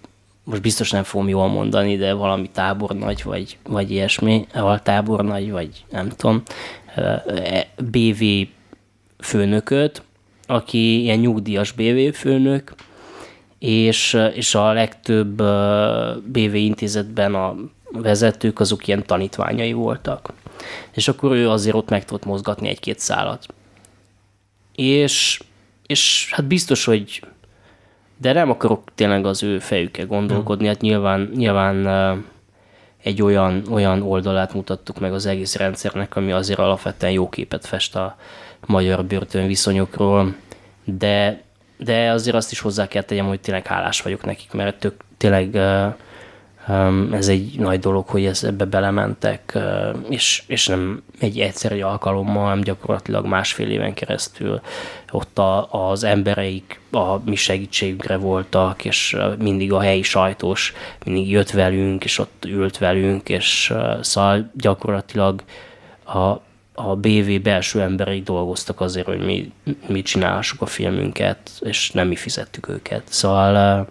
[0.46, 4.46] most biztos nem fogom jól mondani, de valami tábornagy, vagy, vagy ilyesmi,
[4.82, 6.42] tábornagy, vagy nem tudom,
[6.94, 8.24] e, BV
[9.18, 10.02] főnököt,
[10.46, 12.74] aki ilyen nyugdíjas BV főnök,
[13.58, 15.42] és, és a legtöbb
[16.22, 17.54] BV intézetben a
[17.92, 20.32] vezetők azok ilyen tanítványai voltak.
[20.92, 23.46] És akkor ő azért ott meg tudott mozgatni egy-két szálat.
[24.74, 25.40] És,
[25.86, 27.20] és hát biztos, hogy
[28.16, 31.86] de nem akarok tényleg az ő fejükkel gondolkodni, hát nyilván, nyilván
[33.02, 37.96] egy olyan, olyan oldalát mutattuk meg az egész rendszernek, ami azért alapvetően jó képet fest
[37.96, 38.16] a
[38.66, 40.34] magyar börtön viszonyokról,
[40.84, 41.42] de,
[41.78, 45.58] de azért azt is hozzá kell tegyem, hogy tényleg hálás vagyok nekik, mert tök, tényleg
[47.12, 49.58] ez egy nagy dolog, hogy ez ebbe belementek,
[50.08, 54.60] és, és nem egy egyszerű alkalommal, hanem gyakorlatilag másfél éven keresztül
[55.10, 60.72] ott a, az embereik a mi segítségünkre voltak, és mindig a helyi sajtós
[61.04, 65.42] mindig jött velünk, és ott ült velünk, és szóval gyakorlatilag
[66.04, 66.40] a,
[66.74, 69.52] a BV belső emberei dolgoztak azért, hogy mi,
[69.86, 73.02] mi csinálhassuk a filmünket, és nem mi fizettük őket.
[73.08, 73.86] Szóval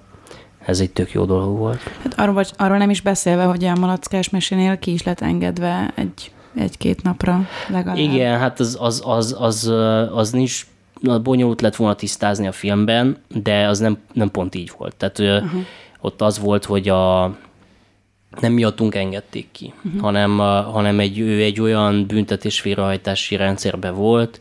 [0.65, 1.80] ez egy tök jó dolog volt.
[2.04, 6.32] Hát arról, arról nem is beszélve, hogy a malackás mesénél ki is lett engedve egy,
[6.56, 7.97] egy-két napra legalább.
[7.97, 9.71] Igen, hát az, az, az, az,
[10.12, 10.65] az nincs
[11.23, 14.95] bonyolult lett volna tisztázni a filmben, de az nem, nem pont így volt.
[14.95, 15.62] Tehát uh-huh.
[16.01, 17.36] ott az volt, hogy a
[18.39, 20.01] nem miattunk engedték ki, uh-huh.
[20.01, 20.38] hanem,
[20.71, 24.39] hanem egy, ő egy olyan büntetés végrehajtási rendszerben volt,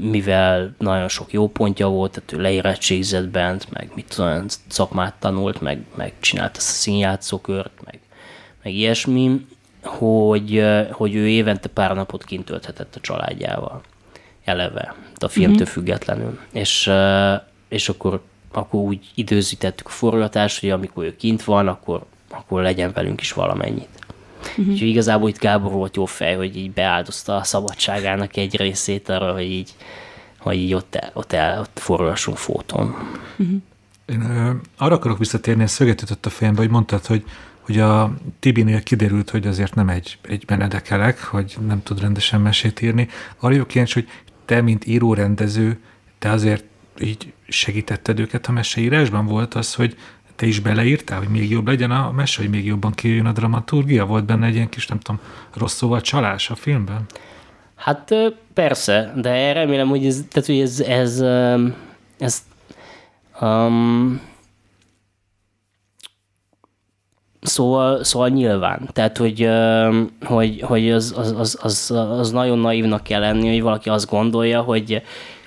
[0.00, 5.60] mivel nagyon sok jó pontja volt, tehát ő leérettségizett bent, meg mit tudom, szakmát tanult,
[5.60, 7.98] meg, meg csinált ezt a színjátszókört, meg,
[8.62, 9.46] meg ilyesmi,
[9.82, 13.80] hogy, hogy ő évente pár napot kint tölthetett a családjával
[14.44, 15.72] eleve, a filmtől mm-hmm.
[15.72, 16.38] függetlenül.
[16.52, 16.90] És,
[17.68, 22.92] és akkor, akkor úgy időzítettük a forgatást, hogy amikor ő kint van, akkor, akkor legyen
[22.92, 23.88] velünk is valamennyit.
[24.48, 24.68] Uh-huh.
[24.68, 29.32] Úgyhogy igazából itt Gábor volt jó fej, hogy így beáldozta a szabadságának egy részét arra,
[29.32, 29.74] hogy így,
[30.38, 32.86] hogy így ott, el, ott, el, ott forgassunk fotón.
[33.36, 33.56] Uh-huh.
[34.06, 37.24] Én ö, arra akarok visszatérni, ezt szöget a fejembe, hogy mondtad, hogy,
[37.60, 42.82] hogy a Tibinél kiderült, hogy azért nem egy, egy menedekelek, hogy nem tud rendesen mesét
[42.82, 43.08] írni.
[43.38, 44.08] Arra jó kíváncsi, hogy
[44.44, 45.78] te, mint író-rendező,
[46.18, 46.64] te azért
[47.00, 49.26] így segítetted őket a meseírásban?
[49.26, 49.96] Volt az, hogy
[50.42, 54.06] te is beleírtál, hogy még jobb legyen a mese, hogy még jobban kijön a dramaturgia?
[54.06, 55.20] Volt benne egy ilyen kis, nem tudom,
[55.54, 57.06] rossz szóval csalás a filmben?
[57.74, 58.14] Hát
[58.54, 61.20] persze, de remélem, hogy ez, tehát, hogy ez, ez,
[62.18, 62.42] ez
[63.40, 64.20] um,
[67.40, 68.88] Szóval, szóval nyilván.
[68.92, 69.48] Tehát, hogy,
[70.24, 74.60] hogy, hogy az, az, az, az, az nagyon naívnak kell lenni, hogy valaki azt gondolja,
[74.60, 75.02] hogy,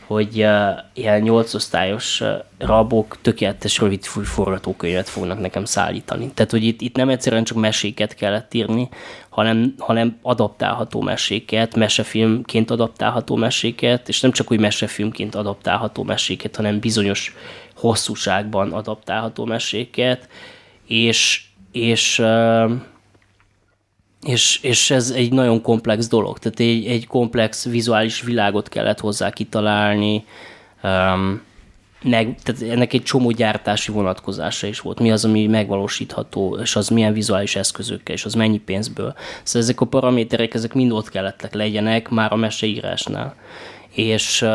[0.08, 6.32] hogy uh, ilyen nyolcosztályos uh, rabok tökéletes rövid forgatókönyvet fognak nekem szállítani.
[6.34, 8.89] Tehát, hogy itt, itt nem egyszerűen csak meséket kellett írni,
[9.30, 16.80] hanem, hanem adaptálható meséket, mesefilmként adaptálható meséket, és nem csak úgy mesefilmként adaptálható meséket, hanem
[16.80, 17.36] bizonyos
[17.76, 20.30] hosszúságban adaptálható meséket,
[20.88, 22.72] és, és uh,
[24.26, 29.30] és, és ez egy nagyon komplex dolog, tehát egy, egy komplex vizuális világot kellett hozzá
[29.30, 30.26] kitalálni,
[30.84, 31.42] um,
[32.04, 35.00] meg, tehát ennek egy csomó gyártási vonatkozása is volt.
[35.00, 39.16] Mi az, ami megvalósítható, és az milyen vizuális eszközökkel, és az mennyi pénzből.
[39.44, 43.36] Szóval ezek a paraméterek, ezek mind ott kellettek legyenek már a meseírásnál.
[43.92, 44.46] És,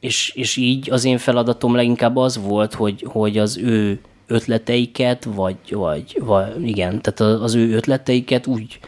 [0.00, 5.56] és, és így az én feladatom leginkább az volt, hogy, hogy az ő ötleteiket, vagy,
[5.70, 8.78] vagy, vagy igen, tehát az ő ötleteiket úgy,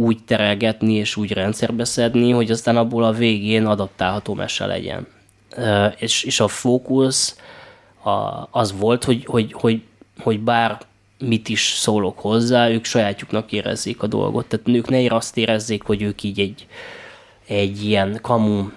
[0.00, 5.06] úgy terelgetni és úgy rendszerbe szedni, hogy aztán abból a végén adaptálható mese legyen.
[5.98, 7.38] És, és a fókusz
[8.02, 9.82] a, az volt, hogy, hogy, hogy,
[10.18, 10.78] hogy bár
[11.18, 14.46] mit is szólok hozzá, ők sajátjuknak érezzék a dolgot.
[14.46, 16.66] Tehát ők ne azt érezzék, hogy ők így egy,
[17.46, 18.68] egy ilyen kamu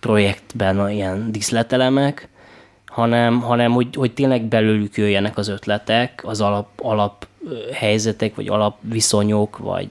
[0.00, 2.28] projektben ilyen diszletelemek,
[2.86, 7.26] hanem, hanem hogy, hogy tényleg belőlük jöjjenek az ötletek, az alap, alap
[7.72, 9.88] helyzetek, vagy alapviszonyok, vagy,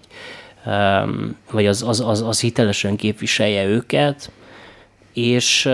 [1.52, 4.32] vagy az, az, az, az hitelesen képviselje őket,
[5.14, 5.70] és,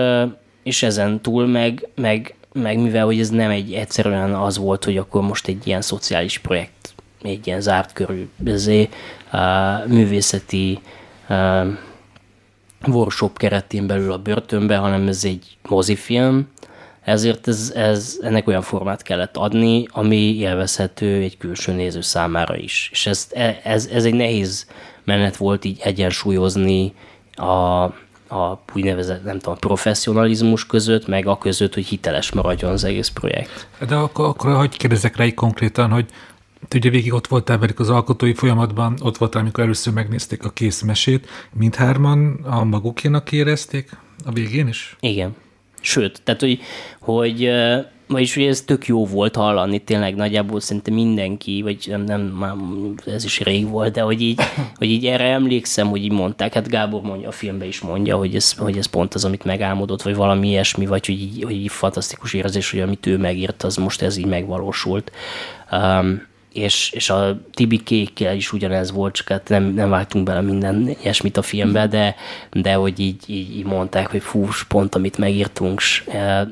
[0.62, 4.96] és ezen túl meg, meg, meg mivel hogy ez nem egy egyszerűen az volt, hogy
[4.96, 8.88] akkor most egy ilyen szociális projekt, egy ilyen zárt körű bezé,
[9.32, 10.80] uh, művészeti
[12.86, 16.48] workshop keretén belül a börtönbe, hanem ez egy mozifilm,
[17.06, 22.88] ezért ez, ez, ennek olyan formát kellett adni, ami élvezhető egy külső néző számára is.
[22.92, 23.28] És ez,
[23.62, 24.66] ez, ez egy nehéz
[25.04, 26.94] menet volt így egyensúlyozni
[27.34, 27.82] a,
[28.34, 33.66] a úgynevezett, nem tudom, professzionalizmus között, meg a között, hogy hiteles maradjon az egész projekt.
[33.88, 36.06] De akkor, akkor hogy kérdezek rá így konkrétan, hogy
[36.68, 40.50] te ugye végig ott voltál velük az alkotói folyamatban, ott voltál, amikor először megnézték a
[40.50, 43.90] kész mesét, mindhárman a magukénak érezték
[44.24, 44.96] a végén is?
[45.00, 45.34] Igen.
[45.86, 46.60] Sőt, tehát, hogy,
[47.00, 47.50] hogy
[48.06, 52.54] vagyis hogy ez tök jó volt hallani, tényleg nagyjából szerintem mindenki, vagy nem, nem már
[53.06, 54.40] ez is rég volt, de hogy így,
[54.78, 58.34] hogy így erre emlékszem, hogy így mondták, hát Gábor mondja, a filmben is mondja, hogy
[58.34, 61.70] ez, hogy ez pont az, amit megálmodott, vagy valami ilyesmi, vagy hogy így, hogy így
[61.70, 65.12] fantasztikus érzés, hogy amit ő megírt, az most ez így megvalósult.
[65.72, 66.22] Um,
[66.56, 70.96] és, és a Tibi Kékkel is ugyanez volt, csak hát nem, nem vágtunk bele minden
[71.02, 72.14] ilyesmit a filmbe, de,
[72.52, 75.80] de hogy így, így, így mondták, hogy fú, pont amit megírtunk.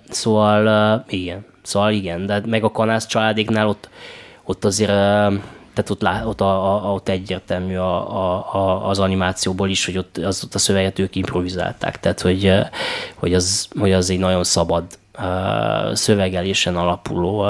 [0.08, 3.88] Szóval igen, szóval igen, de meg a Kanász családéknál ott,
[4.44, 4.90] ott azért
[5.74, 9.98] tehát ott, lá, ott, a, a, ott egyértelmű a, a, a, az animációból is, hogy
[9.98, 12.52] ott, az, ott a szöveget ők improvizálták, tehát hogy,
[13.14, 14.84] hogy, az, hogy az egy nagyon szabad
[15.92, 17.46] szövegelésen alapuló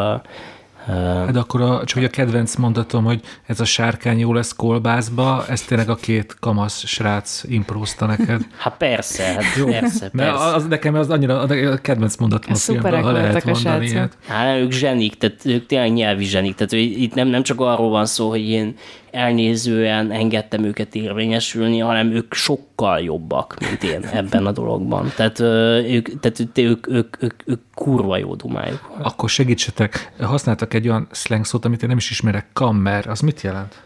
[0.86, 5.44] Hát akkor a, csak hogy a kedvenc mondatom, hogy ez a sárkány jó lesz kolbászba,
[5.48, 8.42] ez tényleg a két kamasz srác imprózta neked.
[8.56, 9.66] Hát persze, hát jó.
[9.66, 10.44] persze, persze.
[10.44, 14.16] Az, nekem az annyira a kedvenc mondatom a filmben, ha lehet mondani ilyet.
[14.26, 18.06] Hát ők zsenik, tehát ők tényleg nyelvi zsenik, tehát itt nem, nem csak arról van
[18.06, 18.76] szó, hogy én
[19.14, 25.12] elnézően engedtem őket érvényesülni, hanem ők sokkal jobbak, mint én ebben a dologban.
[25.16, 25.40] Tehát
[25.88, 28.90] ők, tehát ők, ők, ők, ők kurva jó dumájuk.
[29.02, 33.40] Akkor segítsetek, használtak egy olyan slang szót, amit én nem is ismerek, kammer, az mit
[33.40, 33.82] jelent?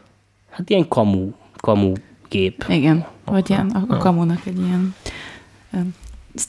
[0.51, 1.93] Hát ilyen kamu, kamu
[2.29, 2.65] gép.
[2.69, 4.95] Igen, vagy ilyen, a, a kamunak egy ilyen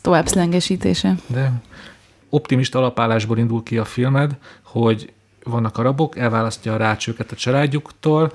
[0.02, 1.16] tovább szlengesítése.
[1.28, 1.52] De
[2.30, 5.14] optimista alapállásból indul ki a filmed, hogy
[5.44, 8.32] vannak arabok, elválasztja a rács őket a családjuktól,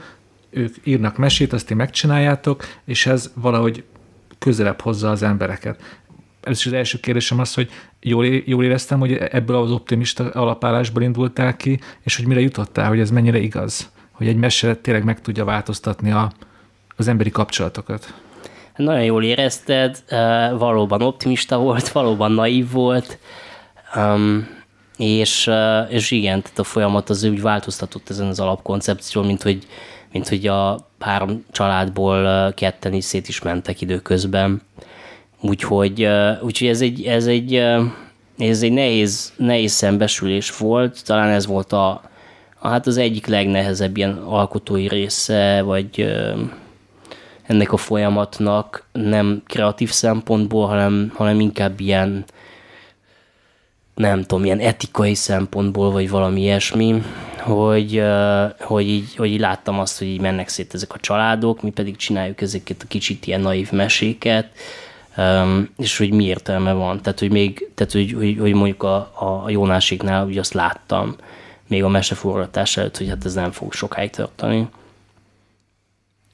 [0.55, 3.85] ők írnak mesét, azt ti megcsináljátok, és ez valahogy
[4.39, 6.01] közelebb hozza az embereket.
[6.41, 11.03] Ez is az első kérdésem az, hogy jól, jól éreztem, hogy ebből az optimista alapállásból
[11.03, 15.21] indultál ki, és hogy mire jutottál, hogy ez mennyire igaz, hogy egy mese tényleg meg
[15.21, 16.33] tudja változtatni a,
[16.97, 18.15] az emberi kapcsolatokat.
[18.77, 20.05] Nagyon jól érezted,
[20.59, 23.19] valóban optimista volt, valóban naív volt,
[24.97, 25.51] és,
[25.89, 29.67] és igen, tehát a folyamat az úgy változtatott ezen az alapkoncepción, mint hogy
[30.15, 34.63] mint hogy a három családból ketten is szét is mentek időközben.
[35.41, 36.09] Úgyhogy,
[36.41, 37.55] úgyhogy ez egy, ez egy,
[38.39, 42.03] ez egy nehéz, nehéz szembesülés volt, talán ez volt a,
[42.59, 46.15] a hát az egyik legnehezebb ilyen alkotói része, vagy
[47.43, 52.25] ennek a folyamatnak nem kreatív szempontból, hanem, hanem inkább ilyen
[53.95, 57.03] nem tudom, ilyen etikai szempontból, vagy valami ilyesmi,
[57.39, 58.03] hogy,
[58.61, 61.97] hogy, így, hogy így láttam azt, hogy így mennek szét ezek a családok, mi pedig
[61.97, 64.49] csináljuk ezeket a kicsit ilyen naív meséket,
[65.77, 67.01] és hogy mi értelme van.
[67.03, 71.17] Tehát, hogy még, tehát, hogy, hogy, hogy mondjuk a, a Jónásiknál ugye azt láttam,
[71.69, 74.69] még a meseforgatás előtt, hogy hát ez nem fog sokáig tartani.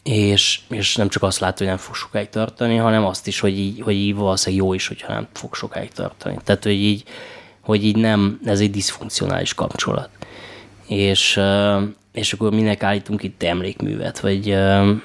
[0.03, 3.59] És, és nem csak azt látod, hogy nem fog sokáig tartani, hanem azt is, hogy
[3.59, 6.39] így, hogy így valószínűleg jó is, hogyha nem fog sokáig tartani.
[6.45, 7.05] Tehát, hogy így,
[7.71, 10.09] hogy így nem, ez egy diszfunkcionális kapcsolat.
[10.87, 11.41] És,
[12.13, 14.57] és akkor minek állítunk itt emlékművet, vagy,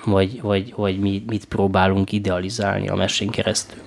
[0.06, 3.82] vagy, vagy, vagy mi, mit próbálunk idealizálni a mesén keresztül.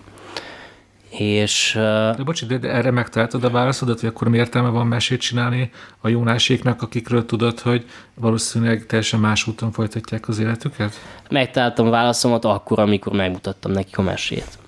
[1.11, 1.73] És,
[2.17, 5.71] de bocs, de, de erre megtaláltad a válaszodat, hogy akkor mi értelme van mesét csinálni
[6.01, 10.95] a jónáséknak, akikről tudod, hogy valószínűleg teljesen más úton folytatják az életüket?
[11.31, 14.59] Megtaláltam a válaszomat akkor, amikor megmutattam nekik a mesét.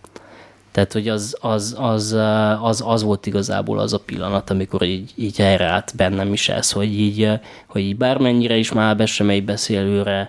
[0.72, 2.16] Tehát, hogy az, az, az,
[2.60, 6.98] az, az volt igazából az a pillanat, amikor így, így helyreállt bennem is ez, hogy
[6.98, 7.30] így,
[7.66, 10.28] hogy így bármennyire is már be sem egy beszélőre,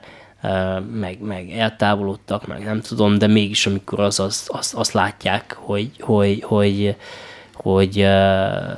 [0.93, 5.91] meg, meg eltávolodtak, meg nem tudom, de mégis amikor az, az, azt, azt látják, hogy,
[5.99, 6.95] hogy, hogy,
[7.53, 8.07] hogy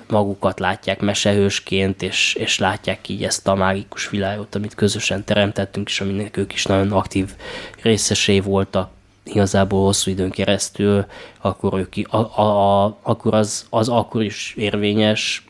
[0.09, 6.01] magukat látják mesehősként, és, és látják így ezt a mágikus világot, amit közösen teremtettünk, és
[6.01, 7.33] aminek ők is nagyon aktív
[7.81, 8.89] részesé voltak,
[9.23, 11.05] igazából hosszú időn keresztül,
[11.41, 15.45] akkor, ők, a, a, a, akkor az, az akkor is érvényes,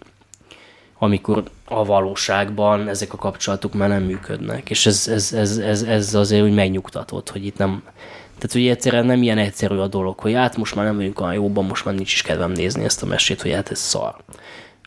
[0.97, 4.69] amikor a valóságban ezek a kapcsolatok már nem működnek.
[4.69, 7.83] És ez, ez, ez, ez, ez azért úgy megnyugtatott, hogy itt nem,
[8.35, 11.33] tehát hogy egyszerűen nem ilyen egyszerű a dolog, hogy hát most már nem vagyunk olyan
[11.33, 14.15] jóban, most már nincs is kedvem nézni ezt a mesét, hogy hát ez szar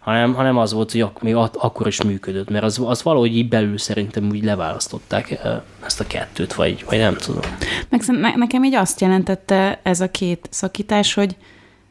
[0.07, 3.37] hanem, hanem az volt, hogy ak- még at- akkor is működött, mert az, az valahogy
[3.37, 5.39] így belül szerintem úgy leválasztották
[5.85, 7.41] ezt a kettőt, vagy, vagy nem tudom.
[7.89, 11.37] Meg ne- nekem így azt jelentette ez a két szakítás, hogy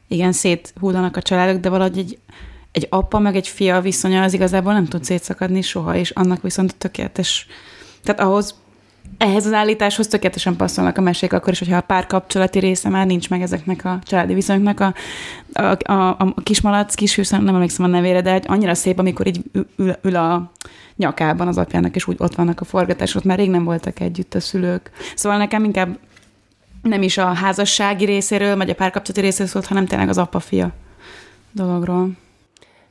[0.08, 2.18] igen, széthullanak a családok, de valahogy egy,
[2.72, 6.76] egy apa meg egy fia viszonya az igazából nem tud szétszakadni soha, és annak viszont
[6.76, 7.48] tökéletes.
[8.04, 8.56] Tehát ahhoz
[9.18, 13.30] ehhez az állításhoz tökéletesen passzolnak a mesék, akkor is, hogyha a párkapcsolati része már nincs
[13.30, 14.80] meg ezeknek a családi viszonyoknak.
[14.80, 14.94] A,
[15.54, 19.42] a, a, a kismalac, kishűsz, nem emlékszem a nevére, de annyira szép, amikor így
[19.76, 20.52] ül, ül a
[20.96, 24.40] nyakában az apjának, és úgy ott vannak a forgatások, már rég nem voltak együtt a
[24.40, 24.92] szülők.
[25.16, 25.98] Szóval nekem inkább
[26.82, 30.72] nem is a házassági részéről, vagy a párkapcsolati részéről szólt, hanem tényleg az apa-fia
[31.52, 32.10] dologról.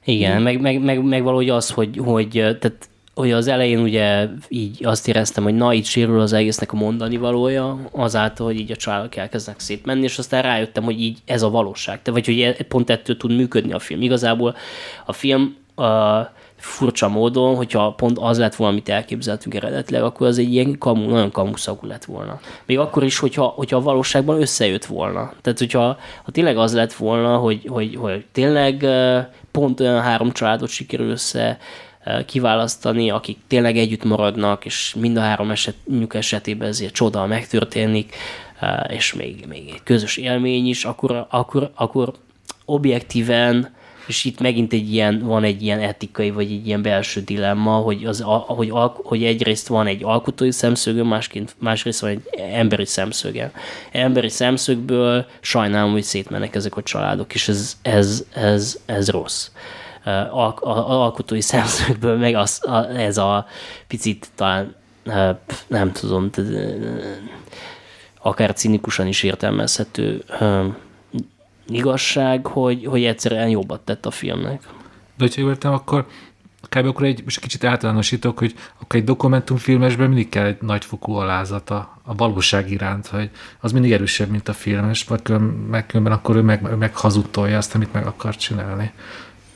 [0.05, 4.85] Igen, meg, meg, meg, meg valahogy az, hogy, hogy tehát hogy az elején ugye így
[4.85, 8.77] azt éreztem, hogy na, itt sérül az egésznek a mondani valója, azáltal, hogy így a
[8.77, 12.03] családok elkezdenek szétmenni, és aztán rájöttem, hogy így ez a valóság.
[12.03, 14.03] Te, vagy hogy e, pont ettől tud működni a film.
[14.03, 14.57] Igazából
[15.05, 20.39] a film a furcsa módon, hogyha pont az lett volna, amit elképzeltünk eredetileg, akkor az
[20.39, 22.41] egy ilyen kamu, nagyon kamuszagú lett volna.
[22.67, 25.33] Még akkor is, hogyha, hogyha a valóságban összejött volna.
[25.43, 28.87] Tehát, hogyha ha tényleg az lett volna, hogy, hogy, hogy tényleg
[29.51, 31.59] pont olyan három családot sikerül össze
[32.27, 38.15] kiválasztani, akik tényleg együtt maradnak, és mind a három esetünk esetében ezért csoda megtörténik,
[38.89, 42.13] és még, még egy közös élmény is, akkor, akkor, akkor
[42.65, 43.73] objektíven,
[44.07, 48.05] és itt megint egy ilyen, van egy ilyen etikai, vagy egy ilyen belső dilemma, hogy,
[48.05, 53.53] az, hogy, hogy egyrészt van egy alkotói szemszögön, másként, másrészt van egy emberi szemszöge.
[53.93, 59.49] Emberi szemszögből sajnálom, hogy szétmennek ezek a családok, és ez, ez, ez, ez rossz
[60.31, 63.47] al- alkotói szemszögből, meg az, a, ez a
[63.87, 64.75] picit talán
[65.67, 66.31] nem tudom,
[68.19, 70.25] akár cinikusan is értelmezhető
[71.69, 74.63] igazság, hogy, hogy egyszerűen jobbat tett a filmnek.
[75.17, 76.07] De hogyha jól értem, akkor
[76.69, 76.87] kb.
[76.87, 81.99] akkor egy, most kicsit általánosítok, hogy akkor egy dokumentumfilmesben mindig kell egy nagyfokú alázat a,
[82.17, 83.31] valóság iránt, hogy
[83.61, 87.75] az mindig erősebb, mint a filmes, vagy különben, különben akkor ő meg, meg hazudtolja azt,
[87.75, 88.93] amit meg akar csinálni.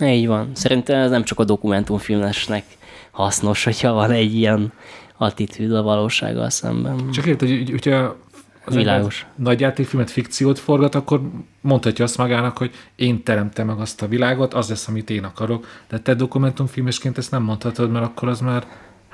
[0.01, 0.51] Így van.
[0.53, 2.65] Szerintem ez nem csak a dokumentumfilmesnek
[3.11, 4.73] hasznos, hogyha van egy ilyen
[5.17, 7.11] attitűd a valósággal szemben.
[7.11, 8.17] Csak érted, hogy hogyha
[8.65, 9.27] az Világos.
[9.37, 11.21] nagy játékfilmet, fikciót forgat, akkor
[11.61, 15.67] mondhatja azt magának, hogy én teremtem meg azt a világot, az lesz, amit én akarok.
[15.89, 18.67] De te dokumentumfilmesként ezt nem mondhatod, mert akkor az már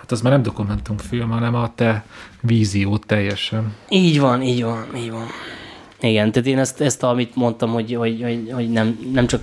[0.05, 2.05] Hát az már nem dokumentumfilm, hanem a te
[2.41, 3.75] víziót teljesen.
[3.89, 5.27] Így van, így van, így van.
[6.01, 9.43] Igen, tehát én ezt, ezt amit mondtam, hogy, hogy, hogy, hogy nem, nem csak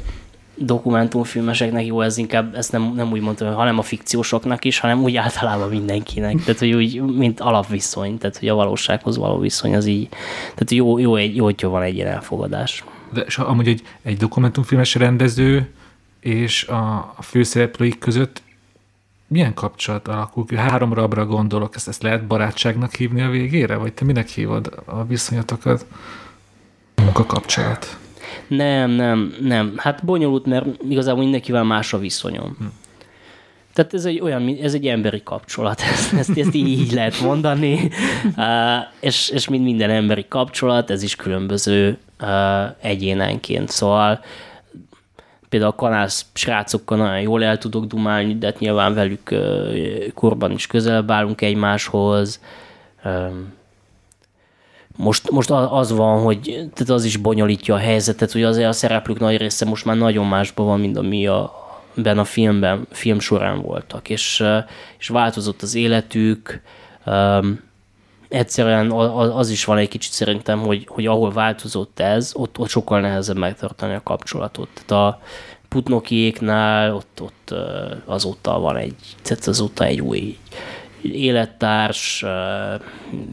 [0.56, 5.16] dokumentumfilmeseknek jó, ez inkább, ezt nem, nem úgy mondtam, hanem a fikciósoknak is, hanem úgy
[5.16, 6.44] általában mindenkinek.
[6.44, 10.10] Tehát, hogy úgy, mint alapviszony, tehát, hogy a valósághoz való viszony az így,
[10.42, 12.84] tehát jó, jó, egy, jó hogyha van egy ilyen elfogadás.
[13.14, 15.70] De és amúgy egy, egy dokumentumfilmes rendező
[16.20, 18.42] és a, a főszereplőik között
[19.28, 20.56] milyen kapcsolat alakul ki?
[20.56, 23.76] Három rabra gondolok, ezt, ezt lehet barátságnak hívni a végére?
[23.76, 25.86] Vagy te minek hívod a viszonyatokat?
[26.96, 27.98] Munkakapcsolat.
[28.48, 29.74] Nem, nem, nem.
[29.78, 32.56] Hát bonyolult, mert igazából mindenkivel más a viszonyom.
[32.60, 32.66] Hm.
[33.74, 37.74] Tehát ez egy olyan, ez egy emberi kapcsolat, ezt, ezt, ezt így lehet mondani,
[38.38, 38.44] uh,
[39.00, 42.30] és, és mint minden emberi kapcsolat, ez is különböző uh,
[42.82, 43.70] egyénenként.
[43.70, 44.24] Szóval
[45.50, 50.52] például a kanász srácokkal nagyon jól el tudok dumálni, de hát nyilván velük uh, korban
[50.52, 52.42] is közelebb állunk egymáshoz.
[53.04, 53.60] Um,
[54.98, 56.40] most, most az van, hogy
[56.74, 60.26] tehát az is bonyolítja a helyzetet, hogy azért a szereplők nagy része most már nagyon
[60.26, 61.54] másban van, mint ami a,
[61.94, 64.44] ben a filmben, film során voltak, és,
[64.98, 66.62] és változott az életük,
[67.06, 67.60] um,
[68.30, 73.00] egyszerűen az is van egy kicsit szerintem, hogy, hogy ahol változott ez, ott, ott sokkal
[73.00, 74.70] nehezebb megtartani a kapcsolatot.
[74.74, 75.22] Tehát a
[75.68, 77.54] Putnokiéknál ott, ott
[78.06, 80.38] azóta van egy, tehát azóta egy új
[81.02, 82.26] élettárs,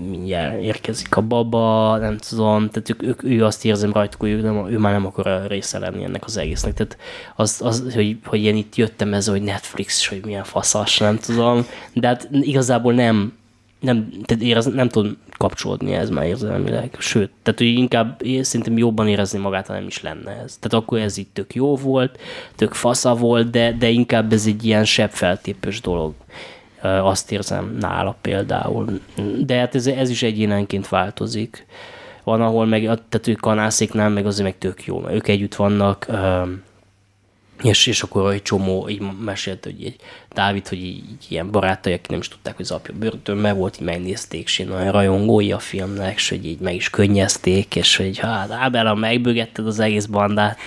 [0.09, 4.41] mindjárt érkezik a baba, nem tudom, tehát ők, ők, ő azt érzem rajtuk, hogy ő,
[4.41, 6.75] nem, ő már nem akar része lenni ennek az egésznek.
[6.75, 6.97] Tehát
[7.37, 11.67] az, az hogy, hogy én itt jöttem ez, hogy Netflix, hogy milyen faszas, nem tudom,
[11.93, 13.33] de hát igazából nem,
[13.81, 16.97] nem, tehát érez, nem tudom kapcsolódni ez már érzelmileg.
[16.99, 20.57] Sőt, tehát hogy inkább szerintem jobban érezni magát, ha nem is lenne ez.
[20.61, 22.19] Tehát akkor ez itt tök jó volt,
[22.57, 26.15] tök fasza volt, de, de inkább ez egy ilyen sebb feltépős dolog
[26.83, 29.01] azt érzem nála például.
[29.39, 31.67] De hát ez, ez is egyénenként változik.
[32.25, 36.07] Van, ahol meg, tehát ők kanászéknál meg azért meg tök jó, mert ők együtt vannak,
[37.63, 39.97] és, és akkor egy csomó, így mesélt, hogy egy
[40.35, 43.77] Dávid, hogy így, így ilyen barátai, akik nem is tudták, hogy az apja börtönben volt,
[43.81, 47.97] így megnézték, és én olyan rajongói a filmnek, és hogy így meg is könnyezték, és
[47.97, 50.59] hogy hát Ábel, megbögetted az egész bandát.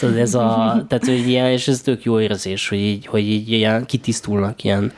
[0.00, 0.44] Tehát ez a,
[0.88, 4.92] tehát, hogy ilyen, és ez tök jó érzés, hogy így, hogy így ilyen kitisztulnak ilyen,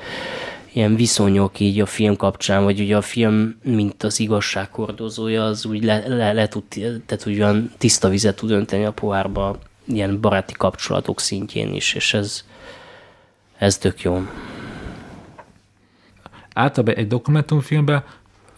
[0.73, 5.67] ilyen viszonyok így a film kapcsán, vagy ugye a film, mint az igazság hordozója, az
[5.67, 6.65] úgy le, le, le tud,
[7.07, 12.15] tehát úgy olyan tiszta vizet tud önteni a pohárba, ilyen baráti kapcsolatok szintjén is, és
[12.15, 12.45] ez,
[13.59, 14.27] ez tök jó.
[16.55, 18.05] Általában egy dokumentumfilmben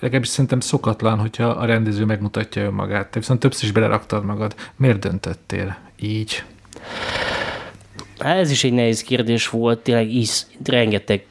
[0.01, 3.11] legalábbis szerintem szokatlan, hogyha a rendező megmutatja önmagát.
[3.11, 4.55] Te viszont többször is beleraktad magad.
[4.77, 6.45] Miért döntöttél így?
[8.19, 11.27] Hát ez is egy nehéz kérdés volt, tényleg is rengeteg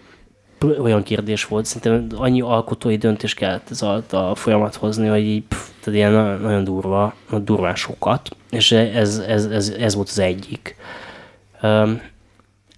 [0.64, 5.44] olyan kérdés volt, szerintem annyi alkotói döntés kellett ez alatt a folyamat hozni, hogy így,
[5.44, 10.20] pff, tehát ilyen nagyon, nagyon durva, durván sokat, és ez, ez, ez, ez volt az
[10.20, 10.76] egyik.
[11.62, 12.02] Um,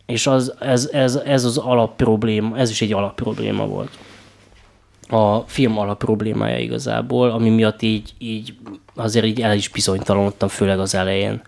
[0.05, 3.97] és az, ez, ez, ez az alapprobléma, ez is egy alapprobléma volt.
[5.09, 8.55] A film alapproblémája igazából, ami miatt így, így
[8.95, 11.41] azért így el is bizonytalanodtam, főleg az elején.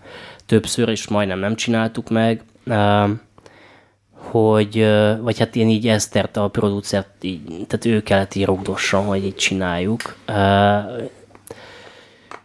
[0.46, 2.42] Többször, és majdnem nem csináltuk meg.
[2.66, 3.20] Um,
[4.30, 4.86] hogy,
[5.20, 9.34] vagy hát én így Esztert a producert, így, tehát ő kellett így rogdosson, hogy így
[9.34, 10.16] csináljuk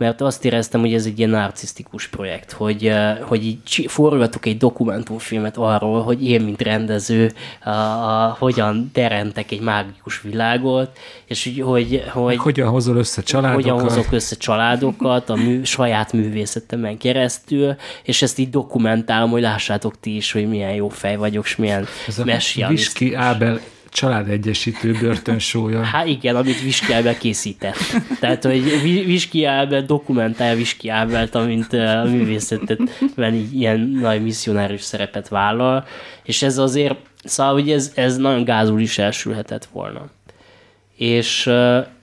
[0.03, 2.91] mert azt éreztem, hogy ez egy ilyen narcisztikus projekt, hogy,
[3.21, 7.33] hogy így forgatok egy dokumentumfilmet arról, hogy én, mint rendező,
[7.63, 13.63] a, a, hogyan teremtek egy mágikus világot, és hogy, hogy, hogy hogyan hozol össze családokat.
[13.63, 19.99] Hogyan hozok össze családokat a mű, saját művészetemen keresztül, és ezt így dokumentálom, hogy lássátok
[19.99, 21.85] ti is, hogy milyen jó fej vagyok, és milyen
[22.25, 22.99] messianisztikus.
[22.99, 23.59] Viski Ábel
[23.93, 25.81] családegyesítő börtönsója.
[25.83, 27.77] Hát igen, amit Viski készített.
[28.19, 35.85] Tehát, hogy Viski Ábel dokumentálja Viski Ábelt, amint a művészetben ilyen nagy misszionárius szerepet vállal,
[36.23, 40.09] és ez azért, szóval, hogy ez, ez nagyon gázul is elsülhetett volna
[40.97, 41.49] és,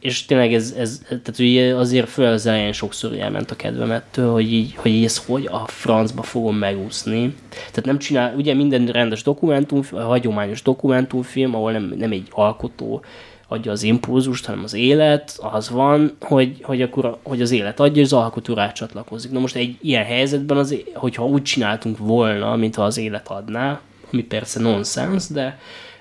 [0.00, 4.32] és tényleg ez, ez tehát ugye azért föl az elején sokszor elment a kedvem ettől,
[4.32, 7.34] hogy így, hogy így ezt hogy a francba fogom megúszni.
[7.48, 13.02] Tehát nem csinál, ugye minden rendes dokumentum, hagyományos dokumentumfilm, ahol nem, nem egy alkotó
[13.48, 18.02] adja az impulzust, hanem az élet, az van, hogy, hogy, akkor, hogy az élet adja,
[18.02, 19.30] és az alkotó rácsatlakozik.
[19.30, 23.80] Na most egy ilyen helyzetben, az, hogyha úgy csináltunk volna, mintha az élet adná,
[24.12, 25.58] ami persze nonsens, de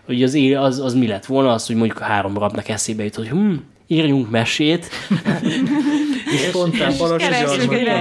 [0.09, 3.15] hogy az, az, az mi lett volna, az, hogy mondjuk a három rabnak eszébe jut,
[3.15, 3.53] hogy hm,
[3.87, 4.89] írjunk mesét.
[6.33, 7.23] és spontán balos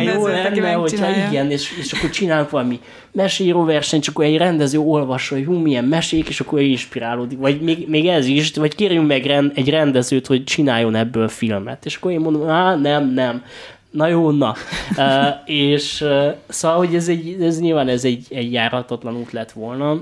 [0.05, 2.81] jó lenne, hogyha igen, és, és akkor csinálunk valami
[3.13, 7.39] mesíró versenyt, csak akkor egy rendező olvassa, hogy hú, milyen mesék, és akkor inspirálódik.
[7.39, 11.87] Vagy még, még ez is, vagy kérjünk meg rend, egy rendezőt, hogy csináljon ebből filmet.
[11.87, 13.45] És akkor én mondom, á, nem, nem.
[13.91, 14.55] Na jó, na.
[14.97, 15.05] uh,
[15.45, 20.01] és uh, szóval, hogy ez, egy, ez nyilván ez egy, egy járhatatlan út lett volna,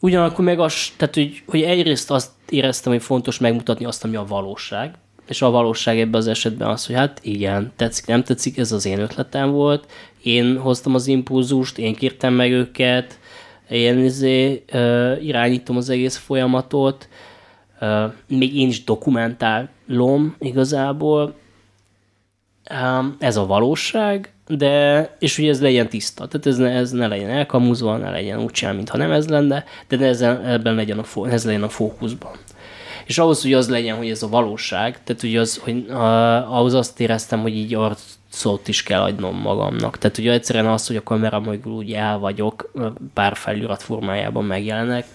[0.00, 4.24] Ugyanakkor meg az, tehát, hogy, hogy egyrészt azt éreztem, hogy fontos megmutatni azt, ami a
[4.24, 4.94] valóság,
[5.28, 8.86] és a valóság ebben az esetben az, hogy hát igen, tetszik, nem tetszik, ez az
[8.86, 9.86] én ötletem volt,
[10.22, 13.18] én hoztam az impulzust, én kértem meg őket,
[13.68, 17.08] én izé, uh, irányítom az egész folyamatot,
[17.80, 21.34] uh, még én is dokumentálom igazából.
[23.18, 27.30] Ez a valóság, de, és hogy ez legyen tiszta, tehát ez ne, ez ne legyen
[27.30, 31.28] elkamuzva, ne legyen úgy sem, mintha nem ez lenne, de ne ez, ebben legyen a,
[31.28, 32.30] ez legyen a fókuszban.
[33.06, 36.74] És ahhoz, hogy az legyen, hogy ez a valóság, tehát hogy, az, hogy uh, ahhoz
[36.74, 39.98] azt éreztem, hogy így arcot is kell adnom magamnak.
[39.98, 42.72] Tehát ugye egyszerűen az, hogy a kamera mögül úgy el vagyok,
[43.14, 45.06] pár felirat formájában megjelenek,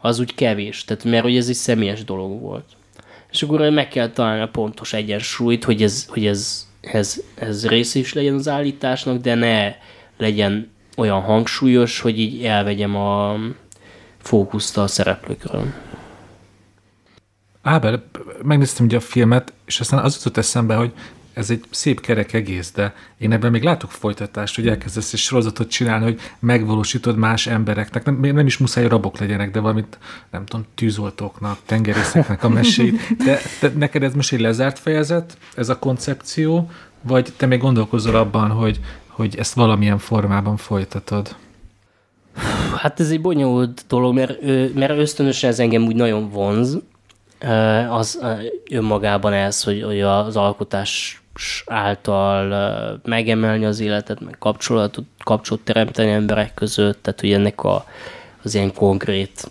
[0.00, 2.64] az úgy kevés, tehát mert hogy ez egy személyes dolog volt.
[3.30, 7.98] És akkor meg kell találni a pontos egyensúlyt, hogy ez, hogy ez, ez, ez része
[7.98, 9.74] is legyen az állításnak, de ne
[10.16, 13.36] legyen olyan hangsúlyos, hogy így elvegyem a
[14.18, 15.66] fókuszt a szereplőkről.
[17.62, 18.04] Ábel,
[18.42, 20.92] megnéztem ugye a filmet, és aztán az jutott eszembe, hogy
[21.38, 25.68] ez egy szép kerek egész, de én ebben még látok folytatást, hogy elkezdesz egy sorozatot
[25.68, 29.98] csinálni, hogy megvalósítod más embereknek, nem, nem is muszáj, rabok legyenek, de valamit,
[30.30, 33.16] nem tudom, tűzoltóknak, tengerészeknek a mesét.
[33.24, 36.70] De, de neked ez most egy lezárt fejezet, ez a koncepció,
[37.02, 41.36] vagy te még gondolkozol abban, hogy, hogy ezt valamilyen formában folytatod?
[42.76, 44.42] Hát ez egy bonyolult dolog, mert,
[44.74, 46.78] mert ösztönösen ez engem úgy nagyon vonz,
[47.90, 48.20] az
[48.70, 51.22] önmagában ez, hogy, hogy az alkotás
[51.66, 57.84] által megemelni az életet, meg kapcsolatot, kapcsolat teremteni emberek között, tehát hogy ennek a,
[58.42, 59.50] az ilyen konkrét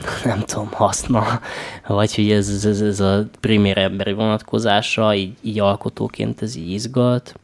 [0.24, 1.40] nem tudom, haszna,
[1.86, 7.34] vagy hogy ez, ez, ez, a primér emberi vonatkozása, így, így alkotóként ez így izgat.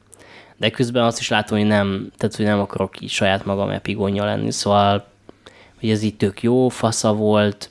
[0.56, 4.24] De közben azt is látom, hogy nem, tehát hogy nem akarok így saját magam epigonja
[4.24, 5.06] lenni, szóval
[5.80, 7.70] hogy ez így tök jó, fasza volt,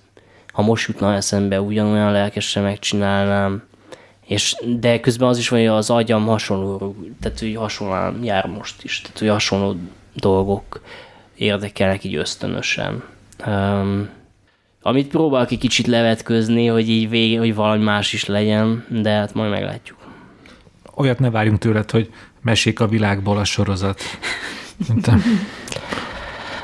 [0.52, 3.64] ha most jutna eszembe, ugyanolyan lelkesen megcsinálnám,
[4.32, 8.84] és, de közben az is van, hogy az agyam hasonló, tehát hogy hasonlóan jár most
[8.84, 9.76] is, tehát hogy hasonló
[10.14, 10.82] dolgok
[11.36, 13.04] érdekelnek így ösztönösen.
[13.48, 14.10] Um,
[14.82, 19.34] amit próbálok egy kicsit levetközni, hogy így vége, hogy valami más is legyen, de hát
[19.34, 19.98] majd meglátjuk.
[20.96, 22.10] Olyat ne várjunk tőled, hogy
[22.42, 24.02] mesék a világból a sorozat.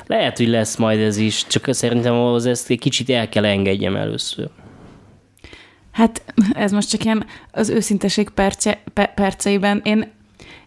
[0.05, 3.95] Lehet, hogy lesz majd ez is, csak szerintem ahhoz ezt egy kicsit el kell engedjem
[3.95, 4.49] először.
[5.97, 6.21] Hát
[6.51, 9.81] ez most csak ilyen az őszinteség perce, pe, perceiben.
[9.83, 10.11] Én,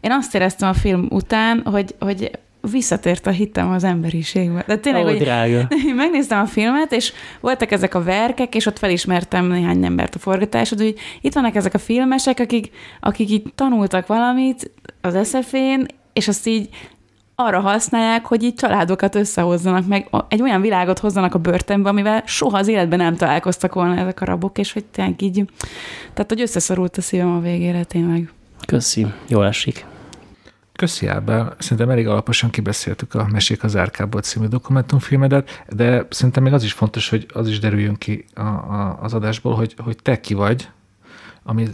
[0.00, 2.30] én azt éreztem a film után, hogy, hogy
[2.70, 4.64] visszatért a hitem az emberiségbe.
[4.66, 5.68] De tényleg, Ó, hogy drága.
[5.94, 10.78] megnéztem a filmet, és voltak ezek a verkek, és ott felismertem néhány embert a forgatásod,
[10.78, 12.70] hogy itt vannak ezek a filmesek, akik,
[13.00, 14.70] akik így tanultak valamit
[15.00, 16.68] az SZF-én, és azt így
[17.44, 22.58] arra használják, hogy így családokat összehozzanak, meg egy olyan világot hozzanak a börtönbe, amivel soha
[22.58, 25.44] az életben nem találkoztak volna ezek a rabok, és hogy tényleg így,
[26.14, 28.32] tehát hogy összeszorult a szívem a végére tényleg.
[28.66, 29.86] Köszi, jól esik.
[30.72, 36.52] Köszi Ábel, szerintem elég alaposan kibeszéltük a Mesék az Árkából című dokumentumfilmedet, de szerintem még
[36.52, 40.20] az is fontos, hogy az is derüljön ki a, a, az adásból, hogy, hogy te
[40.20, 40.68] ki vagy,
[41.42, 41.68] ami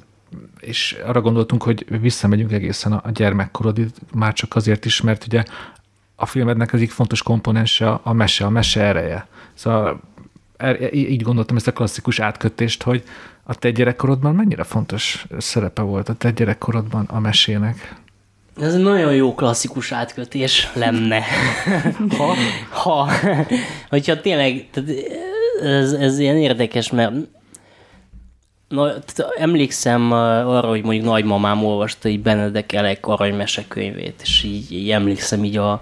[0.61, 5.43] és arra gondoltunk, hogy visszamegyünk egészen a gyermekkorodig, már csak azért is, mert ugye
[6.14, 9.27] a filmednek egyik fontos komponense a mese, a mese ereje.
[9.55, 10.01] Szóval
[10.57, 13.03] er, így gondoltam ezt a klasszikus átkötést, hogy
[13.43, 17.95] a te gyerekkorodban mennyire fontos szerepe volt a te gyerekkorodban a mesének?
[18.61, 21.22] Ez egy nagyon jó klasszikus átkötés lenne.
[22.18, 22.35] ha,
[22.70, 23.09] ha,
[23.89, 24.91] hogyha tényleg, tehát
[25.62, 27.14] ez, ez ilyen érdekes, mert
[28.69, 28.93] Na,
[29.39, 35.57] emlékszem arra, hogy mondjuk nagymamám olvasta így Benedek Elek aranymesekönyvét, és így, így emlékszem így
[35.57, 35.81] a, a,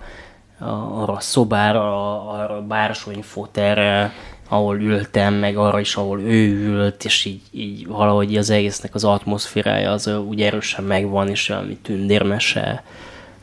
[0.68, 4.12] arra a szobára, arra a bársony foterre,
[4.48, 9.04] ahol ültem, meg arra is, ahol ő ült, és így, így valahogy az egésznek az
[9.04, 12.84] atmoszférája az úgy erősen megvan, és valami tündérmese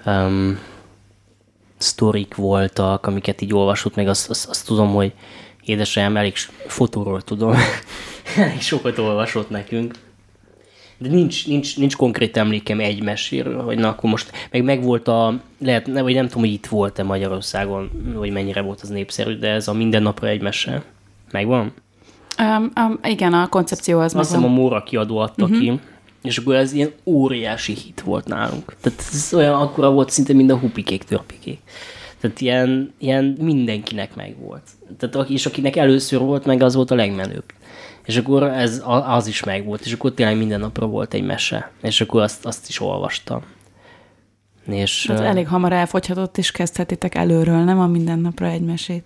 [0.05, 0.59] um,
[1.77, 5.13] sztorik voltak, amiket így olvasott, meg azt, azt, azt tudom, hogy
[5.65, 6.35] édesanyám elég
[6.67, 7.55] fotóról tudom,
[8.37, 9.95] elég sokat olvasott nekünk.
[10.97, 15.39] De nincs, nincs, nincs konkrét emlékem egy meséről, hogy na akkor most, meg megvolt a,
[15.59, 19.49] lehet, nem, vagy nem tudom, hogy itt volt-e Magyarországon, vagy mennyire volt az népszerű, de
[19.49, 20.83] ez a mindennapra egy mese.
[21.31, 21.73] Megvan?
[22.39, 25.59] Um, um, igen, a koncepció az Azt hiszem a Móra kiadó adta uh-huh.
[25.59, 25.79] ki,
[26.23, 28.75] és akkor ez ilyen óriási hit volt nálunk.
[28.81, 31.59] Tehát ez olyan akkora volt szinte, mint a hupikék, törpikék.
[32.19, 34.63] Tehát ilyen, ilyen mindenkinek meg volt.
[34.97, 37.43] Tehát, és akinek először volt meg, az volt a legmenőbb.
[38.05, 42.01] És akkor ez, az is megvolt, és akkor tényleg minden napra volt egy mese, és
[42.01, 43.41] akkor azt, azt is olvastam.
[44.65, 49.03] És, hát elég hamar elfogyhatott, és kezdhetitek előről, nem a minden napra egy mesét.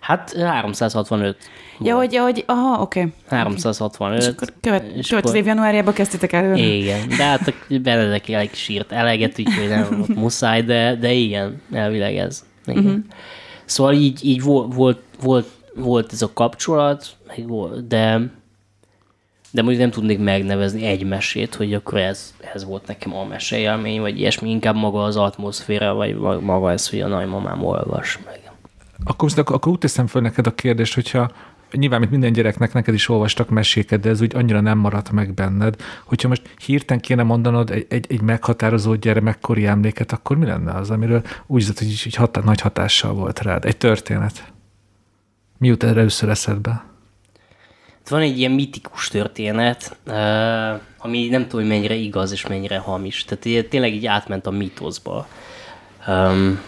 [0.00, 1.36] Hát 365.
[1.80, 3.00] Ja, hogy, ja, hogy aha, oké.
[3.00, 3.12] Okay.
[3.28, 4.18] 365.
[4.18, 6.56] És akkor követ, és következő év januárjában kezdtétek előről.
[6.56, 12.44] Igen, de hát Benedek elég sírt eleget, úgyhogy nem muszáj, de, de igen, elvileg ez.
[12.66, 12.84] Igen.
[12.84, 13.00] Uh-huh.
[13.64, 17.06] Szóval így, így volt, volt, volt, volt ez a kapcsolat,
[17.86, 18.30] de
[19.50, 24.00] de mondjuk nem tudnék megnevezni egy mesét, hogy akkor ez, ez volt nekem a meseélmény,
[24.00, 28.40] vagy ilyesmi, inkább maga az atmoszféra, vagy maga ez, hogy a nagymamám olvas meg.
[29.04, 31.30] Akkor, akkor, úgy teszem föl neked a kérdést, hogyha
[31.72, 35.34] nyilván, mint minden gyereknek, neked is olvastak meséket, de ez úgy annyira nem maradt meg
[35.34, 35.76] benned.
[36.04, 40.90] Hogyha most hirtelen kéne mondanod egy, egy, egy meghatározó gyermekkori emléket, akkor mi lenne az,
[40.90, 43.64] amiről úgy hogy így hatá, nagy hatással volt rád?
[43.64, 44.52] Egy történet.
[45.58, 46.87] Mi jut először eszedbe?
[48.08, 49.96] Van egy ilyen mitikus történet,
[50.98, 53.24] ami nem tudom, hogy mennyire igaz és mennyire hamis.
[53.24, 55.28] Tehát tényleg így átment a mitoszba.
[56.06, 56.60] Um,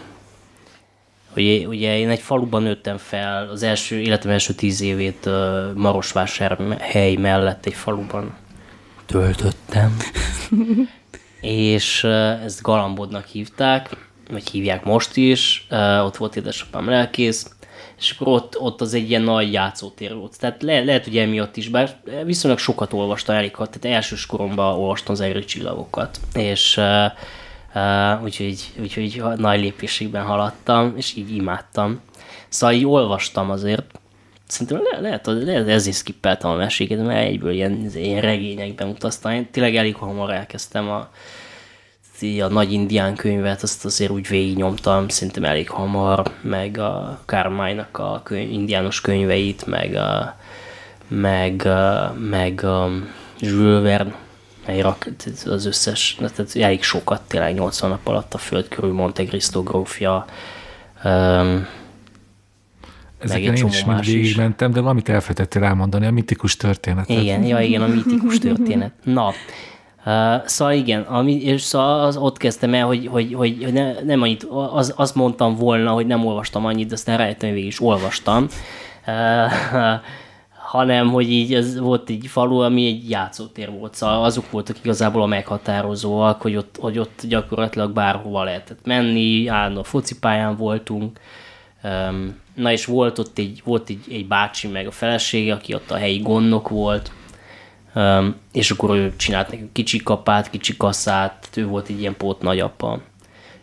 [1.36, 7.14] Ugye, ugye én egy faluban nőttem fel, az első, életem első tíz évét uh, Marosvásárhely
[7.14, 8.36] mellett egy faluban
[9.06, 9.96] töltöttem.
[11.40, 13.96] és uh, ezt Galambodnak hívták,
[14.30, 15.66] vagy hívják most is,
[16.04, 17.50] ott volt édesapám lelkész,
[17.98, 20.38] és akkor ott, ott az egy ilyen nagy játszótér volt.
[20.38, 25.14] Tehát le, lehet, hogy emiatt is, bár viszonylag sokat olvastam elég, tehát elsős koromban olvastam
[25.14, 27.12] az erő csillagokat, és uh,
[27.74, 32.00] Uh, úgyhogy, úgyhogy nagy lépésekben haladtam, és így imádtam.
[32.48, 34.00] Szóval így olvastam azért,
[34.46, 39.32] szerintem le, lehet, lehet ezért skippeltem a meséket, mert egyből ilyen, ilyen regényekben utaztam.
[39.32, 41.08] Én tényleg elég hamar elkezdtem a,
[42.22, 48.20] a nagy indián könyvet, azt azért úgy végignyomtam, szerintem elég hamar, meg a Carmine-nak a
[48.24, 50.36] könyv, indiános könyveit, meg a,
[51.08, 52.90] meg, a, meg a
[53.38, 54.14] Jules Verne
[55.44, 60.24] az összes, tehát elég sokat, tényleg 80 nap alatt a föld körül Monte Cristo grófja,
[61.04, 61.66] um,
[63.18, 67.08] Ezeken én is mind végigmentem, de valamit elfelejtettél elmondani, a mitikus történet.
[67.08, 68.92] Igen, ja, igen, a mitikus történet.
[69.04, 69.32] Na,
[70.06, 74.22] uh, szóval igen, ami, és szóval az, ott kezdtem el, hogy, hogy, hogy ne, nem
[74.22, 77.82] annyit, az, azt mondtam volna, hogy nem olvastam annyit, de aztán rájöttem, hogy végig is
[77.82, 78.46] olvastam.
[79.06, 79.52] Uh,
[80.70, 85.22] hanem hogy így ez volt egy falu, ami egy játszótér volt, szóval azok voltak igazából
[85.22, 91.20] a meghatározóak, hogy ott, hogy ott gyakorlatilag bárhova lehetett menni, állandóan focipályán voltunk,
[92.54, 95.96] na és volt ott egy, volt egy, egy bácsi meg a felesége, aki ott a
[95.96, 97.12] helyi gondnok volt,
[98.52, 103.00] és akkor ő csinált nekünk kicsi kapát, kicsi kasszát, ő volt egy ilyen pót nagyapa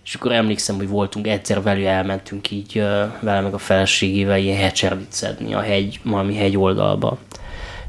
[0.08, 2.74] és akkor emlékszem, hogy voltunk egyszer velő, elmentünk így
[3.20, 7.18] vele meg a feleségével ilyen hecserdit szedni a hegy, valami hegy oldalba.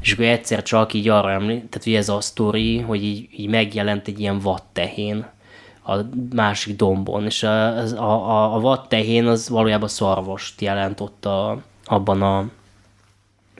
[0.01, 3.49] És akkor egyszer csak így arra emlékszem, tehát hogy ez a sztori, hogy így, így
[3.49, 5.25] megjelent egy ilyen vattehén
[5.85, 5.95] a
[6.35, 12.21] másik dombon, és a, a, a, a vattehén az valójában szarvast jelent ott a, abban
[12.21, 12.45] a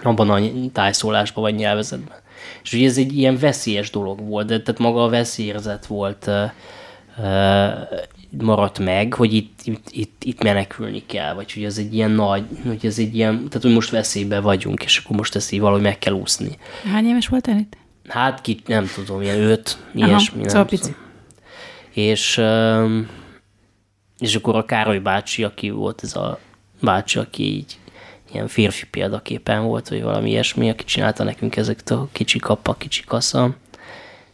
[0.04, 0.40] abban a
[0.74, 2.18] tájszólásban vagy nyelvezetben.
[2.70, 6.30] És ugye ez egy ilyen veszélyes dolog volt, de tehát maga a veszélyérzet volt
[8.38, 12.44] maradt meg, hogy itt, itt, itt, itt menekülni kell, vagy hogy ez egy ilyen nagy,
[12.68, 15.82] hogy ez egy ilyen, tehát hogy most veszélybe vagyunk, és akkor most ezt így valahogy
[15.82, 16.58] meg kell úszni.
[16.92, 17.78] Hány éves voltál itt?
[18.08, 20.40] Hát ki, nem tudom, ilyen öt, ilyesmi.
[20.40, 20.96] Aha, szóval pici.
[21.94, 22.42] És,
[24.20, 26.40] és akkor a Károly bácsi, aki volt ez a
[26.82, 27.78] bácsi, aki így
[28.34, 33.04] ilyen férfi példaképen volt, vagy valami ilyesmi, aki csinálta nekünk ezeket a kicsi kappa, kicsi
[33.04, 33.56] kassa,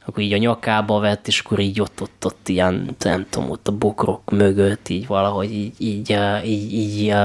[0.05, 3.67] akkor így a nyakába vett, és akkor így ott, ott, ott ilyen, nem tudom, ott
[3.67, 7.15] a bokrok mögött így valahogy így, így, így, így,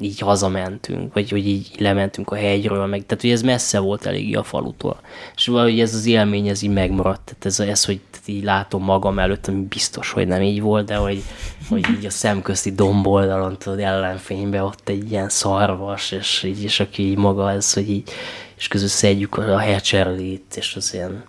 [0.00, 4.34] így hazamentünk, vagy hogy így lementünk a hegyről, meg, tehát hogy ez messze volt eléggé
[4.34, 5.00] a falutól.
[5.36, 9.18] És valahogy ez az élmény, ez így megmaradt, tehát ez, ez hogy így látom magam
[9.18, 11.22] előtt, ami biztos, hogy nem így volt, de hogy,
[11.68, 17.02] hogy így a szemközti domboldalon, tudod, ellenfényben ott egy ilyen szarvas, és így, és aki
[17.02, 18.10] így maga ez, hogy így,
[18.56, 21.24] és közül szedjük a hecserlét, és az ilyen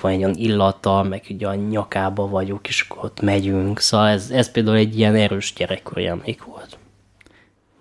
[0.00, 3.80] van egy olyan illata, meg ugye a nyakába vagyok, és akkor ott megyünk.
[3.80, 6.78] Szóval ez, ez például egy ilyen erős gyerekkori emlék volt.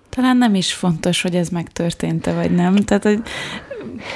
[0.09, 2.75] Talán nem is fontos, hogy ez megtörtént-e, vagy nem.
[2.75, 3.21] Tehát, hogy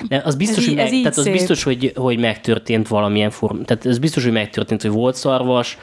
[0.07, 3.61] de az biztos, hogy, meg, tehát az biztos hogy, hogy megtörtént valamilyen form.
[3.61, 5.77] Tehát ez biztos, hogy megtörtént, hogy volt szarvas,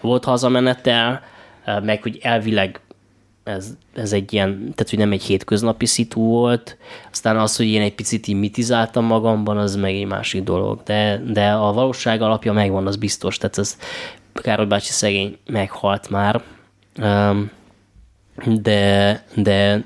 [0.00, 1.22] volt hazamenetel,
[1.82, 2.80] meg hogy elvileg
[3.44, 6.76] ez, ez egy ilyen, tehát hogy nem egy hétköznapi szitu volt,
[7.10, 11.50] aztán az, hogy én egy picit imitizáltam magamban, az meg egy másik dolog, de, de
[11.50, 13.78] a valóság alapja megvan, az biztos, tehát ez
[14.32, 16.42] Károly bácsi szegény meghalt már,
[18.44, 19.84] de, de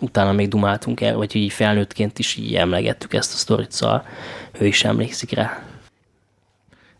[0.00, 4.06] utána még dumáltunk el, vagy így felnőttként is így emlegettük ezt a sztorit, szóval
[4.58, 5.62] ő is emlékszik rá.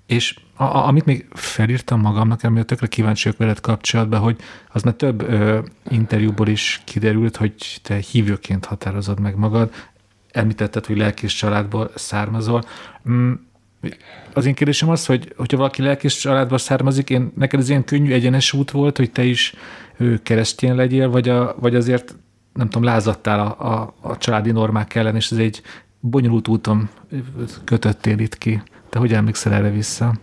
[0.06, 4.36] És a, amit még felírtam magamnak, ami tökre kíváncsiak veled kapcsolatban, hogy
[4.72, 9.72] az már több ö, interjúból is kiderült, hogy te hívőként határozod meg magad,
[10.32, 12.62] említetted, hogy lelkész családból származol.
[13.10, 13.32] Mm,
[14.32, 18.12] Az én kérdésem az, hogy hogyha valaki lelkés családba származik, én, neked ez ilyen könnyű
[18.12, 19.54] egyenes út volt, hogy te is
[19.96, 22.16] ő, keresztény legyél, vagy, a, vagy azért
[22.52, 25.62] nem tudom, lázadtál a, a, a családi normák ellen, és ez egy
[26.00, 26.88] bonyolult úton
[27.64, 28.62] kötöttél itt ki.
[28.88, 30.14] Te hogy emlékszel erre vissza?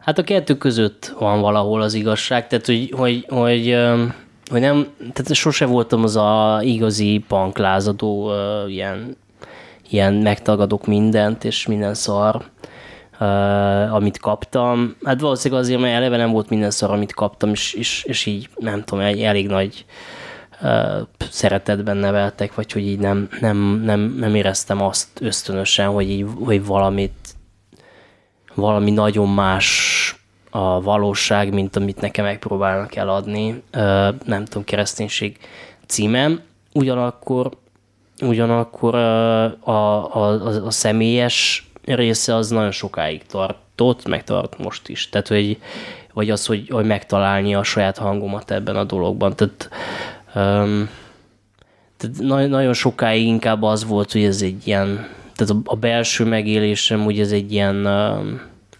[0.00, 3.76] Hát a kettő között van valahol az igazság, tehát hogy, hogy, hogy,
[4.50, 8.32] hogy nem, tehát sose voltam az a igazi panklázadó,
[8.68, 9.16] ilyen,
[9.90, 12.44] ilyen megtagadok mindent, és minden szar,
[13.90, 14.96] amit kaptam.
[15.04, 18.48] Hát valószínűleg azért, mert eleve nem volt minden szar, amit kaptam, és, és, és így
[18.56, 19.84] nem tudom, egy elég nagy
[21.30, 26.64] szeretetben neveltek, vagy hogy így nem, nem, nem, nem éreztem azt ösztönösen, hogy így hogy
[26.66, 27.34] valamit
[28.54, 30.14] valami nagyon más
[30.50, 33.62] a valóság, mint amit nekem megpróbálnak eladni,
[34.24, 35.38] nem tudom, kereszténység
[35.86, 36.40] címem.
[36.72, 37.50] Ugyanakkor,
[38.20, 45.08] ugyanakkor a, a, a, a személyes része az nagyon sokáig tartott, meg tart most is.
[45.08, 45.58] Tehát, hogy,
[46.12, 49.36] vagy az, hogy, hogy megtalálni a saját hangomat ebben a dologban.
[49.36, 49.68] Tehát,
[50.34, 50.88] um,
[51.96, 55.08] tehát nagyon sokáig inkább az volt, hogy ez egy ilyen,
[55.40, 57.86] tehát a, a belső megélésem, ugye ez egy ilyen,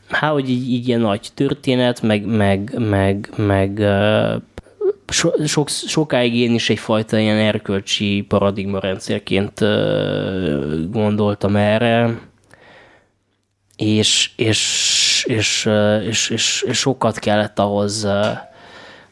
[0.08, 3.82] hát, hogy így, így ilyen nagy történet, meg, meg, meg, meg
[5.08, 9.60] so, sok, sokáig én is egyfajta ilyen erkölcsi paradigmarendszerként
[10.90, 12.18] gondoltam erre,
[13.76, 15.68] és, és, és,
[16.06, 18.08] és, és, és sokat kellett ahhoz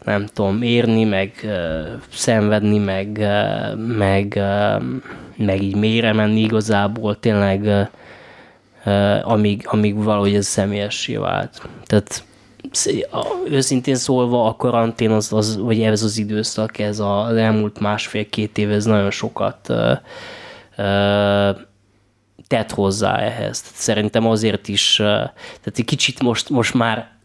[0.08, 1.46] nem tudom, érni, meg
[2.12, 3.26] szenvedni, meg,
[3.76, 4.40] meg,
[5.36, 7.90] meg így mélyre menni igazából, tényleg
[9.22, 11.62] amíg, amíg valahogy ez személyessé vált.
[11.86, 12.24] Tehát
[13.50, 18.70] őszintén szólva a karantén, az, az, vagy ez az időszak, ez az elmúlt másfél-két év,
[18.70, 19.72] ez nagyon sokat
[22.46, 23.60] tett hozzá ehhez.
[23.60, 27.17] Tehát szerintem azért is, tehát egy kicsit most, most már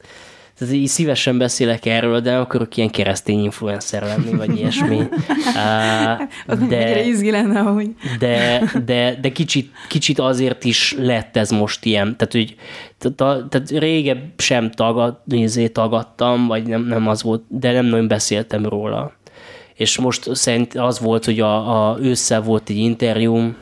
[0.58, 4.98] tehát így szívesen beszélek erről, de akarok ilyen keresztény influencer lenni, vagy ilyesmi.
[4.98, 7.90] Uh, de, izgi lenne, hogy...
[8.20, 12.18] De, de, de kicsit, kicsit azért is lett ez most ilyen.
[12.18, 12.56] Tehát, hogy,
[12.98, 18.08] tehát, tehát régebb sem tagad, nézé, tagadtam, vagy nem, nem az volt, de nem nagyon
[18.08, 19.14] beszéltem róla.
[19.74, 23.56] És most szerint az volt, hogy a, a ősszel volt egy interjúm,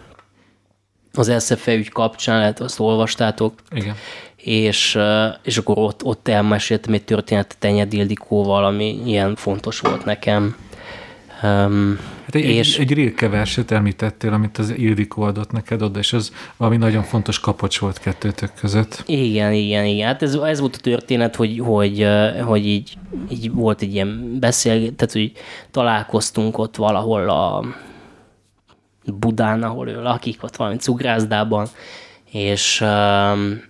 [1.13, 3.53] az SZFE ügy kapcsán, lehet azt olvastátok.
[3.75, 3.95] Igen
[4.43, 4.99] és,
[5.43, 10.55] és akkor ott, ott elmeséltem egy történetet Tenyed Ildikóval, ami ilyen fontos volt nekem.
[11.43, 12.77] Um, hát egy, és...
[12.77, 17.03] egy, egy Rilke verset említettél, amit az Ildikó adott neked oda, és az valami nagyon
[17.03, 19.03] fontos kapocs volt kettőtök között.
[19.05, 20.07] Igen, igen, igen.
[20.07, 22.07] Hát ez, ez volt a történet, hogy, hogy,
[22.45, 22.97] hogy így,
[23.29, 25.31] így volt egy ilyen beszélgetés, tehát hogy
[25.71, 27.65] találkoztunk ott valahol a
[29.05, 31.67] Budán, ahol ő lakik, ott valami cugrászdában,
[32.31, 33.69] és um,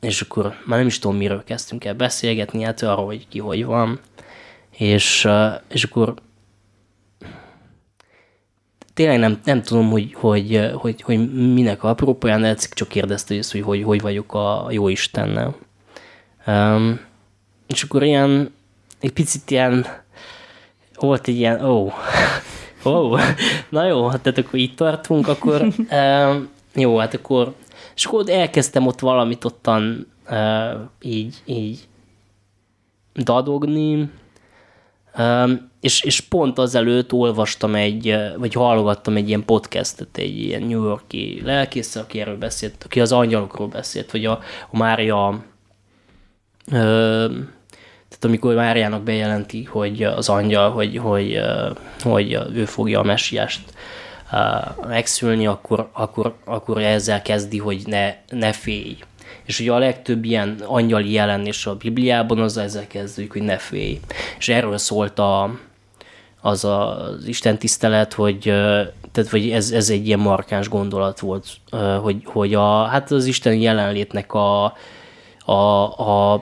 [0.00, 3.64] és akkor már nem is tudom, miről kezdtünk el beszélgetni, hát arról, hogy ki hogy
[3.64, 4.00] van,
[4.70, 5.28] és,
[5.68, 6.14] és akkor
[8.94, 13.62] tényleg nem, nem tudom, hogy, hogy, hogy, hogy minek apropóján, de csak kérdezte, hogy, hogy,
[13.62, 15.56] hogy hogy vagyok a jó Istennel.
[16.46, 17.00] Um,
[17.66, 18.54] és akkor ilyen,
[19.00, 19.86] egy picit ilyen,
[20.94, 21.92] volt egy ilyen, ó, oh,
[22.84, 23.20] ó, oh,
[23.68, 27.54] na jó, hát tehát akkor itt tartunk, akkor um, jó, hát akkor
[27.98, 31.88] és akkor elkezdtem ott valamit ottan uh, így, így
[33.14, 34.10] dadogni,
[35.18, 40.84] um, és, és pont azelőtt olvastam egy, vagy hallgattam egy ilyen podcastet, egy ilyen New
[40.84, 44.40] Yorki lelkész, aki erről beszélt, aki az angyalokról beszélt, vagy a,
[44.70, 45.42] a Mária, uh,
[48.08, 51.40] tehát amikor Máriának bejelenti, hogy az angyal, hogy, hogy,
[52.02, 53.60] hogy ő fogja a messiást
[54.86, 58.96] megszülni, akkor, akkor, akkor ezzel kezdi, hogy ne, ne félj.
[59.44, 64.00] És ugye a legtöbb ilyen angyali jelenés a Bibliában az ezzel kezdődik, hogy ne félj.
[64.38, 65.58] És erről szólt a,
[66.40, 68.38] az az Isten tisztelet, hogy,
[69.12, 71.46] tehát, hogy ez, ez egy ilyen markáns gondolat volt,
[72.02, 74.64] hogy, hogy a, hát az Isten jelenlétnek a,
[75.44, 76.32] a, a,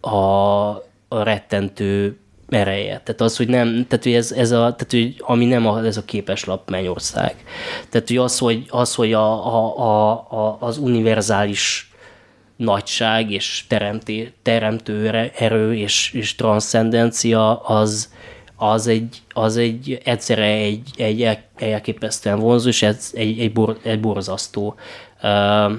[0.00, 0.68] a,
[1.08, 2.18] a rettentő
[2.48, 3.00] ereje.
[3.04, 5.96] Tehát az, hogy nem, tehát hogy ez, ez a, tehát hogy ami nem a, ez
[5.96, 7.34] a képeslap mennyország.
[7.90, 11.90] Tehát hogy az, hogy, az, hogy a, a, a, a, az univerzális
[12.56, 18.12] nagyság és teremté, teremtő erő és, és transzcendencia az,
[18.56, 24.00] az egy, az egy egyszerre egy, egy elképesztően vonzó, és ez egy, egy, bor, egy
[24.00, 24.74] borzasztó
[25.22, 25.72] uh,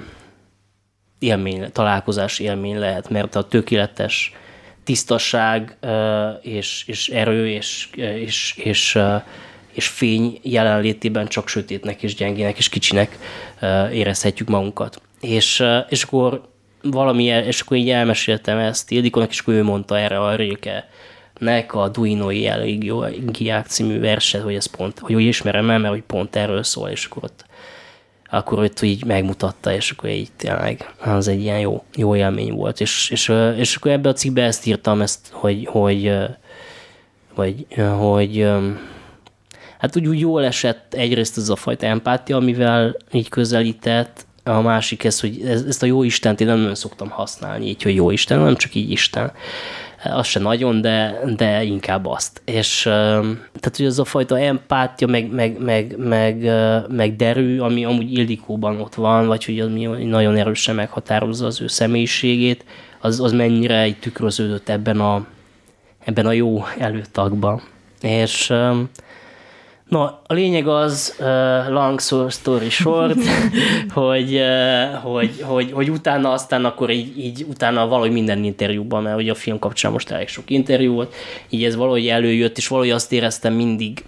[1.18, 4.32] élmény, találkozás élmény lehet, mert a tökéletes
[4.88, 5.76] tisztaság
[6.42, 8.98] és, és erő és, és, és,
[9.72, 13.18] és fény jelenlétében csak sötétnek és gyengének és kicsinek
[13.92, 15.00] érezhetjük magunkat.
[15.20, 16.48] és, és akkor
[16.82, 20.88] valami, és akkor így elmeséltem ezt Ildikónak, és akkor ő mondta erre a Réke
[21.38, 26.02] nek a Duinoi Elegiák című verset, hogy ez pont, hogy úgy ismerem el, mert hogy
[26.02, 27.44] pont erről szól, és akkor ott
[28.30, 32.80] akkor őt így megmutatta, és akkor így tényleg az egy ilyen jó, jó élmény volt.
[32.80, 36.12] És, és, és akkor ebbe a cikkbe ezt írtam, ezt, hogy, hogy,
[37.34, 37.66] hogy,
[37.98, 38.48] hogy
[39.78, 45.04] hát úgy, úgy jól esett egyrészt ez a fajta empátia, amivel így közelített, a másik
[45.04, 48.38] ez, hogy ezt a jó Istent én nem nagyon szoktam használni, így, hogy jó Isten,
[48.38, 49.32] nem csak így Isten
[50.02, 52.42] az se nagyon, de, de inkább azt.
[52.44, 56.50] És tehát, hogy az a fajta empátia, meg, meg, meg, meg,
[56.88, 61.66] meg derű, ami amúgy Ildikóban ott van, vagy hogy ami nagyon erősen meghatározza az ő
[61.66, 62.64] személyiségét,
[63.00, 65.26] az, az mennyire egy tükröződött ebben a,
[66.04, 67.62] ebben a jó előtagban.
[68.00, 68.52] És
[69.88, 73.18] No, a lényeg az, uh, long story short,
[73.94, 79.16] hogy, uh, hogy, hogy, hogy utána aztán akkor így, így utána valahogy minden interjúban, mert
[79.18, 81.14] ugye a film kapcsán most elég sok interjú volt,
[81.48, 84.04] így ez valahogy előjött, és valahogy azt éreztem mindig,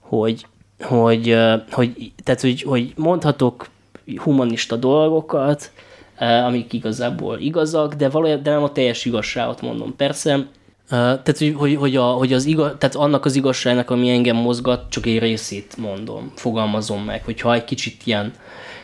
[0.00, 0.46] hogy,
[0.80, 3.68] hogy, uh, hogy, tehát, hogy, hogy mondhatok
[4.16, 5.70] humanista dolgokat,
[6.18, 9.96] amik igazából igazak, de, valójában, de nem a teljes igazságot mondom.
[9.96, 10.46] Persze
[10.88, 15.06] tehát, hogy, hogy, a, hogy az igaz, tehát annak az igazságnak, ami engem mozgat, csak
[15.06, 18.32] egy részét mondom, fogalmazom meg, hogyha egy kicsit ilyen,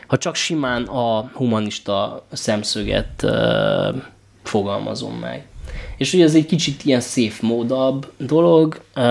[0.07, 3.95] ha csak simán a humanista szemszöget uh,
[4.43, 5.47] fogalmazom meg.
[5.97, 9.03] És hogy ez egy kicsit ilyen szép módabb dolog, uh,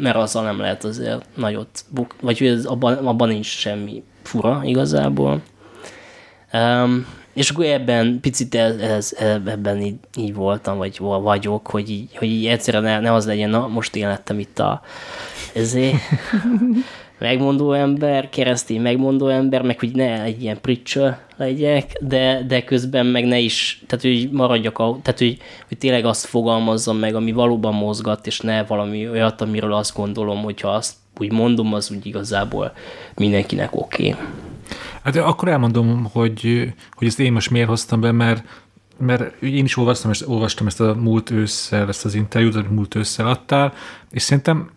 [0.00, 4.60] mert azzal nem lehet azért nagyot buk, vagy hogy ez, abban, abban nincs semmi fura
[4.64, 5.42] igazából.
[6.52, 7.06] Um,
[7.38, 9.16] és akkor ebben picit ez,
[9.46, 13.50] ebben így, így voltam, vagy vagyok, hogy így, hogy így egyszerűen ne, ne az legyen,
[13.50, 14.80] na most én lettem itt a
[15.54, 15.94] ezé,
[17.18, 23.06] megmondó ember, keresztény megmondó ember, meg hogy ne egy ilyen preacher legyek, de, de közben
[23.06, 27.74] meg ne is, tehát hogy maradjak, tehát hogy, hogy tényleg azt fogalmazzam meg, ami valóban
[27.74, 32.72] mozgat, és ne valami olyat, amiről azt gondolom, hogyha azt úgy mondom, az úgy igazából
[33.14, 34.08] mindenkinek oké.
[34.08, 34.24] Okay.
[35.02, 38.44] Hát akkor elmondom, hogy, hogy ezt én most miért hoztam be, mert
[39.00, 42.94] mert én is olvastam, és olvastam ezt a múlt ősszel, ezt az interjút, amit múlt
[42.94, 43.72] ősszel adtál,
[44.10, 44.70] és szerintem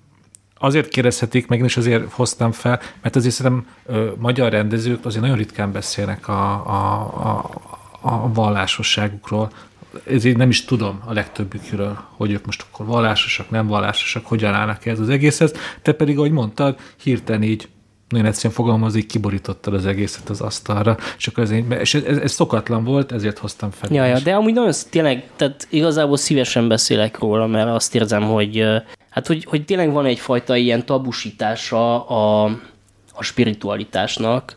[0.58, 5.22] azért kérdezhetik, meg én is azért hoztam fel, mert azért szerintem ö, magyar rendezők azért
[5.22, 7.50] nagyon ritkán beszélnek a, a, a,
[8.02, 9.52] a vallásosságukról.
[10.08, 14.86] Ezért nem is tudom a legtöbbükről, hogy ők most akkor vallásosak, nem vallásosak, hogyan állnak
[14.86, 15.54] ez az egészhez.
[15.82, 17.70] Te pedig, ahogy mondtad, hirtelen így
[18.12, 22.84] nagyon egyszerűen fogalmazik, kiborítottad az egészet az asztalra, és akkor ez, és ez, ez szokatlan
[22.84, 23.94] volt, ezért hoztam fel.
[23.94, 28.66] Ja, ja, de amúgy nagyon tényleg, tehát igazából szívesen beszélek róla, mert azt érzem, hogy
[29.10, 32.44] hát hogy, hogy tényleg van egyfajta ilyen tabusítása a,
[33.14, 34.56] a spiritualitásnak,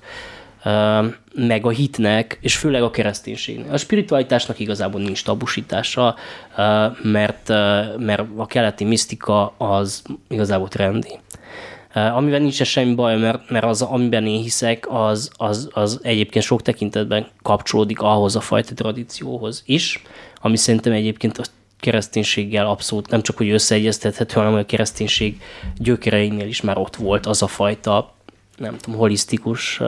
[1.34, 3.72] meg a hitnek, és főleg a kereszténységnek.
[3.72, 6.14] A spiritualitásnak igazából nincs tabusítása,
[7.02, 7.48] mert,
[7.98, 11.18] mert a keleti misztika az igazából trendi.
[11.95, 16.62] Amivel nincs semmi baj, mert, mert az, amiben én hiszek, az, az, az egyébként sok
[16.62, 20.03] tekintetben kapcsolódik ahhoz a fajta tradícióhoz is,
[20.40, 21.42] ami szerintem egyébként a
[21.80, 25.40] kereszténységgel abszolút nem csak, hogy összeegyeztethető, hanem a kereszténység
[25.76, 28.14] gyökereinél is már ott volt az a fajta,
[28.57, 29.80] nem tudom, holisztikus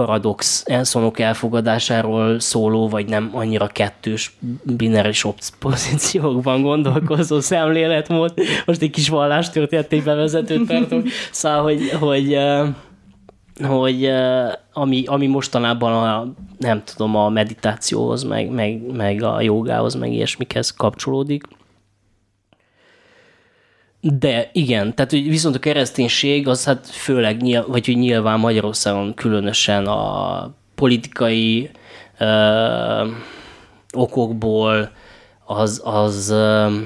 [0.00, 5.26] paradox elszonok elfogadásáról szóló, vagy nem annyira kettős bináris
[5.58, 8.34] pozíciókban gondolkozó szemléletmód.
[8.66, 11.06] Most egy kis vallástörténeti bevezetőt tartok.
[11.30, 12.38] Szóval, hogy, hogy,
[13.62, 14.10] hogy
[14.72, 20.70] ami, ami mostanában a, nem tudom, a meditációhoz, meg, meg, meg a jogához, meg ilyesmikhez
[20.70, 21.44] kapcsolódik,
[24.00, 29.86] de igen, tehát viszont a kereszténység az hát főleg, nyilv, vagy hogy nyilván Magyarországon különösen
[29.86, 31.70] a politikai
[32.18, 33.06] ö,
[33.92, 34.90] okokból
[35.44, 36.76] az, az ö,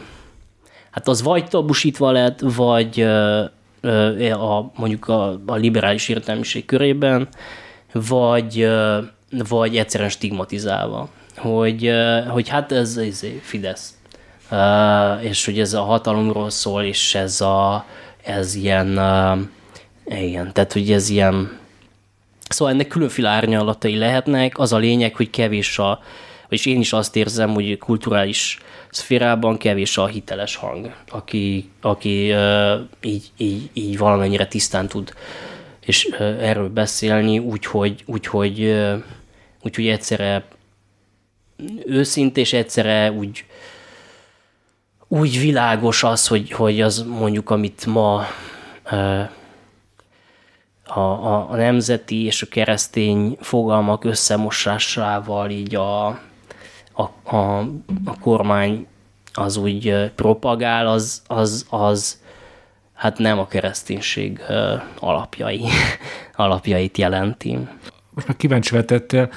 [0.91, 3.45] hát az vagy tabusítva lett, vagy ö,
[4.33, 7.29] a, mondjuk a, a liberális értelmiség körében,
[7.93, 8.99] vagy, ö,
[9.49, 11.09] vagy egyszerűen stigmatizálva.
[11.37, 13.95] Hogy, ö, hogy hát ez, ez Fidesz
[15.21, 17.87] és hogy ez a hatalomról szól, és ez, a,
[18.23, 18.89] ez ilyen,
[20.05, 21.59] igen, tehát hogy ez ilyen,
[22.49, 26.01] szóval ennek különféle árnyalatai lehetnek, az a lényeg, hogy kevés a,
[26.49, 28.59] és én is azt érzem, hogy kulturális
[28.91, 35.15] szférában kevés a hiteles hang, aki, aki uh, így, így, így valamennyire tisztán tud
[35.81, 39.03] és uh, erről beszélni, úgyhogy, úgyhogy, uh,
[39.63, 40.45] úgyhogy egyszerre
[41.87, 43.45] őszint, és egyszerre úgy
[45.09, 48.27] úgy világos az, hogy, hogy az mondjuk, amit ma
[50.85, 56.07] a, a, a nemzeti és a keresztény fogalmak összemosásával így a,
[56.93, 57.59] a, a,
[58.05, 58.87] a kormány
[59.33, 62.23] az úgy propagál, az, az, az
[62.95, 64.41] hát nem a kereszténység
[65.01, 65.65] alapjai,
[66.37, 67.59] alapjait jelenti.
[68.11, 69.31] Most már kíváncsi vetettél,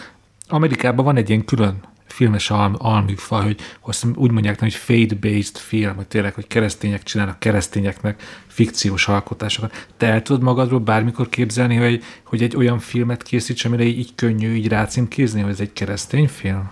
[0.47, 1.86] Amerikában van egy ilyen külön
[2.18, 7.39] filmes al- alműfaj, hogy azt úgy mondják, hogy faith-based film, hogy tényleg, hogy keresztények csinálnak
[7.39, 9.88] keresztényeknek fikciós alkotásokat.
[9.97, 14.15] Te el tudod magadról bármikor képzelni, hogy, hogy egy olyan filmet készíts, amire így, így
[14.15, 16.72] könnyű így rácímkézni, hogy ez egy keresztény film?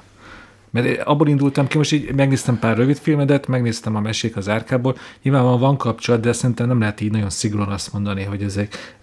[0.69, 4.97] Mert abból indultam ki, most így megnéztem pár rövid filmedet, megnéztem a mesék az árkából,
[5.21, 8.97] nyilvánvalóan van kapcsolat, de szerintem nem lehet így nagyon szigorúan azt mondani, hogy ezek,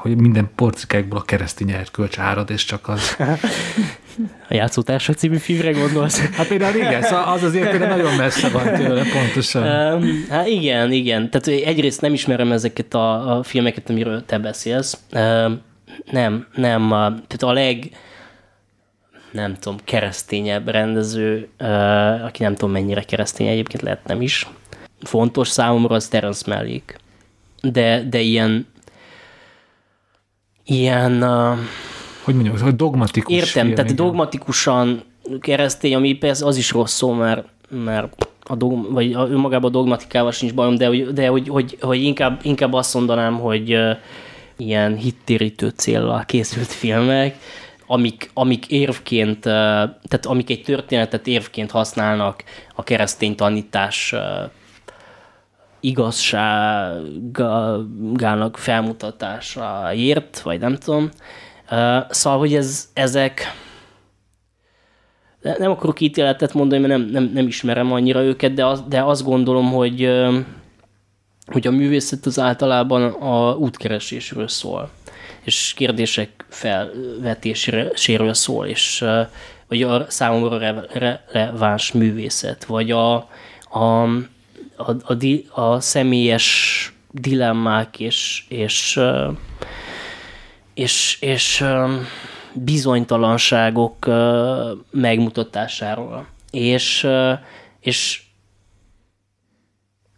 [0.00, 3.16] hogy minden porcikákból a keresztény erkölcs árad, és csak az.
[4.48, 6.30] A játszótársak című filmre gondolsz?
[6.30, 9.92] Hát például igen, szóval az azért például nagyon messze van tőle, pontosan.
[9.94, 11.30] Um, hát igen, igen.
[11.30, 15.00] Tehát egyrészt nem ismerem ezeket a, a filmeket, amiről te beszélsz.
[15.12, 15.60] Um,
[16.10, 16.88] nem, nem.
[16.88, 17.90] Tehát a leg,
[19.32, 24.46] nem tudom, keresztényebb rendező, uh, aki nem tudom mennyire keresztény egyébként lehet nem is.
[25.02, 26.96] Fontos számomra az Terence Malick.
[27.62, 28.66] De, de ilyen
[30.68, 31.58] ilyen uh,
[32.24, 34.04] hogy mondjam, hogy dogmatikus Értem, film, tehát igen.
[34.04, 35.02] dogmatikusan
[35.40, 40.32] keresztény, ami persze az is rossz szó, mert, mert a dogma, vagy önmagában a dogmatikával
[40.32, 43.96] sincs bajom, de, de hogy, hogy, hogy inkább, inkább azt mondanám, hogy uh,
[44.56, 47.36] ilyen hittérítő célral készült filmek,
[47.86, 52.44] amik, amik érvként, tehát amik egy történetet érvként használnak
[52.74, 54.14] a keresztény tanítás
[55.80, 61.10] igazságának felmutatásáért, vagy nem tudom,
[62.08, 63.42] Szóval, hogy ez, ezek
[65.40, 69.24] nem akarok ítéletet mondani, mert nem, nem, nem ismerem annyira őket, de, az, de azt
[69.24, 70.10] gondolom, hogy,
[71.46, 74.90] hogy a művészet az általában a útkeresésről szól,
[75.42, 79.04] és kérdések felvetéséről szól, és
[79.68, 83.28] vagy a számomra releváns művészet, vagy a, a,
[84.78, 89.00] a, a, a személyes dilemmák és, és
[90.78, 91.64] és, és
[92.52, 94.06] bizonytalanságok
[94.90, 96.26] megmutatásáról.
[96.50, 97.06] És,
[97.80, 98.22] és,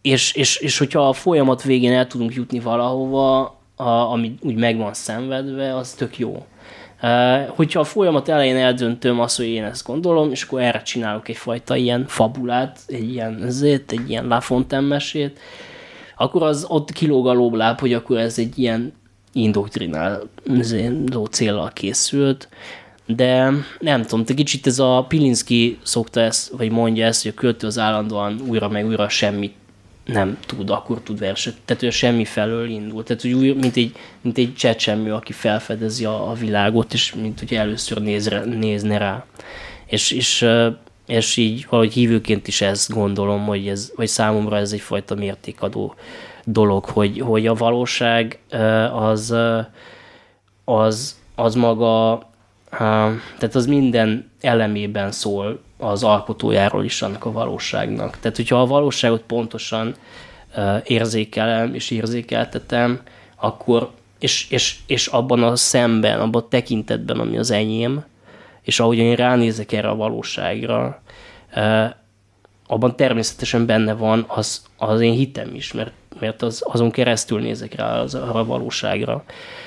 [0.03, 3.41] és, és, és hogyha a folyamat végén el tudunk jutni valahova,
[3.77, 6.47] a, ami úgy meg van szenvedve, az tök jó.
[7.03, 11.29] Uh, hogyha a folyamat elején eldöntöm azt, hogy én ezt gondolom, és akkor erre csinálok
[11.29, 15.01] egyfajta ilyen fabulát, egy ilyen ezért, egy ilyen Lafontaine
[16.17, 18.93] akkor az ott kilóg a lóbláb, hogy akkor ez egy ilyen
[19.33, 22.49] indoktrináló célral készült,
[23.07, 27.41] de nem tudom, te kicsit ez a Pilinszki szokta ezt, vagy mondja ezt, hogy a
[27.41, 29.55] költő az állandóan újra meg újra semmit
[30.13, 31.55] nem tud, akkor tud verset.
[31.65, 33.03] Tehát ő semmi felől indul.
[33.03, 37.55] Tehát úgy, mint egy, mint egy csecsemő, aki felfedezi a, a világot, és mint hogy
[37.55, 39.25] először nézre, nézne rá.
[39.87, 40.47] És, és,
[41.07, 45.95] és így valahogy hívőként is ezt gondolom, hogy ez, vagy számomra ez egyfajta mértékadó
[46.45, 48.39] dolog, hogy, hogy a valóság
[48.93, 49.35] az,
[50.65, 52.23] az, az maga,
[53.39, 58.19] tehát az minden elemében szól az alkotójáról is annak a valóságnak.
[58.21, 59.95] Tehát, hogyha a valóságot pontosan
[60.85, 63.01] érzékelem és érzékeltetem,
[63.37, 68.05] akkor, és, és, és abban a szemben, abban a tekintetben, ami az enyém,
[68.63, 71.03] és ahogy én ránézek erre a valóságra,
[72.67, 77.75] abban természetesen benne van az, az én hitem is, mert mert az, azon keresztül nézek
[77.75, 79.25] rá az, arra a valóságra.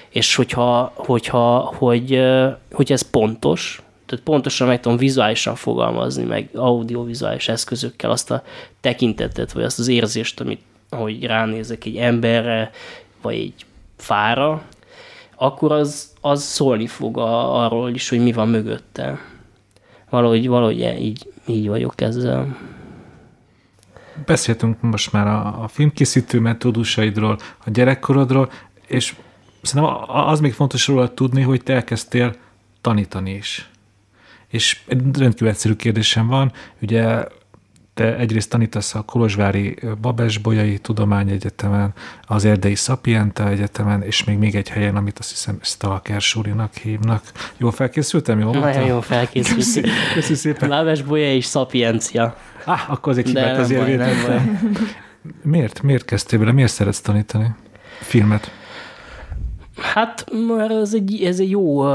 [0.10, 2.22] És hogyha, hogyha hogy,
[2.72, 3.82] hogy ez pontos,
[4.14, 8.44] tehát pontosan meg tudom vizuálisan fogalmazni, meg audiovizuális eszközökkel azt a
[8.82, 12.72] tekintetet, vagy azt az érzést, amit, ahogy ránézek egy emberre,
[13.22, 13.66] vagy egy
[13.98, 14.64] fára,
[15.36, 19.20] akkor az, az szólni fog a, arról is, hogy mi van mögötte.
[20.10, 22.58] Valahogy, valahogy így, így vagyok ezzel
[24.26, 28.52] beszéltünk most már a, a filmkészítő metódusaidról, a gyerekkorodról,
[28.88, 29.16] és
[29.62, 32.36] szerintem az még fontos róla tudni, hogy te elkezdtél
[32.82, 33.70] tanítani is.
[34.54, 36.52] És egy rendkívül egyszerű kérdésem van,
[36.82, 37.26] ugye
[37.94, 44.56] te egyrészt tanítasz a Kolozsvári Babes Bolyai Tudományegyetemen, az Erdei Sapienta Egyetemen, és még még
[44.56, 47.24] egy helyen, amit azt hiszem Stalker Súrinak hívnak.
[47.58, 48.40] Jól felkészültem?
[48.40, 49.92] Jól Nagyon jól felkészültem.
[50.14, 50.70] Köszönöm szépen.
[50.70, 52.38] Babes Bolyai és Sapiencia.
[52.66, 54.60] Ah, akkor az egy hibát azért vétettem.
[55.42, 55.82] Miért?
[55.82, 56.52] Miért kezdtél bele?
[56.52, 57.56] Miért szeretsz tanítani
[58.00, 58.52] filmet?
[59.78, 60.26] Hát,
[60.70, 61.86] ez egy, ez egy jó,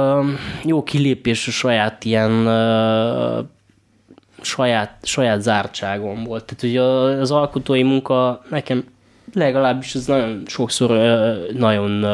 [0.65, 2.31] jó kilépés a saját ilyen
[4.41, 6.45] saját, saját zártságom volt.
[6.45, 6.83] Tehát ugye
[7.21, 8.85] az alkotói munka nekem
[9.35, 10.91] legalábbis ez nagyon sokszor
[11.53, 12.05] nagyon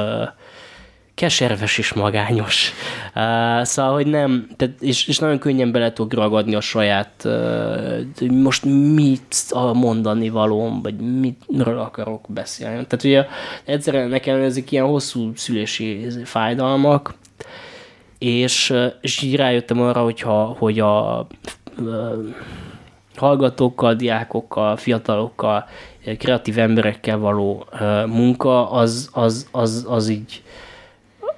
[1.14, 2.72] keserves és magányos.
[3.14, 8.30] Uh, szóval, hogy nem, tehát, és, és nagyon könnyen bele tudok ragadni a saját, uh,
[8.30, 8.64] most
[8.94, 12.86] mit a mondani valóm, vagy mitről akarok beszélni.
[12.86, 13.26] Tehát ugye
[13.64, 17.14] egyszerűen nekem ezek ilyen hosszú szülési fájdalmak,
[18.18, 21.26] és, és így rájöttem arra, hogyha, hogy a
[23.16, 25.68] hallgatókkal, diákokkal, fiatalokkal,
[26.18, 27.66] kreatív emberekkel való
[28.06, 30.42] munka, az, az, az, az így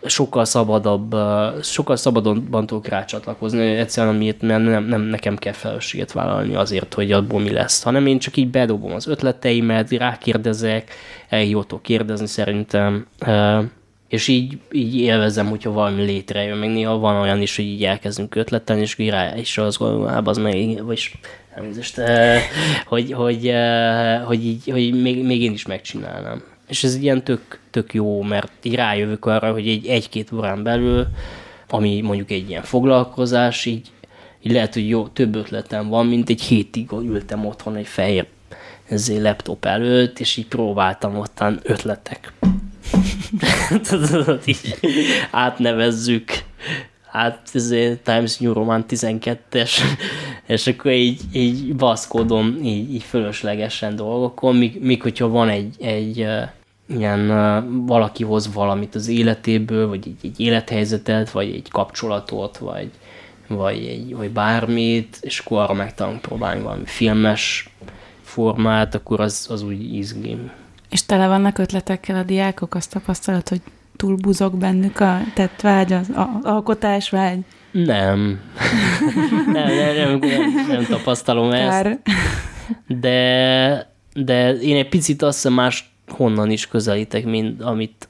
[0.07, 1.15] sokkal szabadabb,
[1.63, 7.13] sokkal szabadabban tudok rácsatlakozni, egyszerűen amiért mert nem, nem nekem kell felelősséget vállalni azért, hogy
[7.13, 10.91] abból mi lesz, hanem én csak így bedobom az ötleteimet, rákérdezek,
[11.29, 13.07] elhivatok kérdezni szerintem,
[14.09, 18.35] és így, így élvezem, hogyha valami létrejön, meg néha van olyan is, hogy így elkezdünk
[18.35, 21.19] ötletelni, és így rá is az gondolom, az meg, vagyis
[21.55, 22.01] elnézést,
[22.87, 23.53] hogy, hogy,
[24.25, 26.43] hogy, így, hogy még, még én is megcsinálnám.
[26.69, 31.07] És ez ilyen tök, tök jó, mert így rájövök arra, hogy egy, egy-két órán belül,
[31.69, 33.91] ami mondjuk egy ilyen foglalkozás, így,
[34.43, 38.27] így lehet, hogy jó, több ötletem van, mint egy hétig ültem otthon egy fehér
[38.89, 42.33] ezért laptop előtt, és így próbáltam ottan ötletek.
[44.45, 44.75] Így
[45.31, 46.33] átnevezzük
[47.17, 49.71] hát ezért Times New Roman 12-es,
[50.47, 56.27] és akkor így, így baszkodom így, így fölöslegesen dolgokon, míg, míg hogyha van egy, egy
[56.87, 57.27] ilyen
[57.87, 62.91] valaki hoz valamit az életéből, vagy egy, egy élethelyzetet, vagy egy kapcsolatot, vagy,
[63.47, 67.71] vagy, egy, vagy bármit, és akkor arra megtanulunk próbálni valami filmes
[68.23, 70.37] formát, akkor az, az úgy izgi.
[70.91, 73.61] És tele vannak ötletekkel a diákok, azt tapasztalat, hogy
[73.97, 77.39] túl buzog bennük a tett vágy, az a, alkotás vágy?
[77.71, 78.41] Nem.
[79.53, 81.87] nem, nem, nem, nem, nem tapasztalom Kár.
[81.87, 82.01] ezt.
[82.87, 88.09] De, de én egy picit azt hiszem más honnan is közelítek, mint amit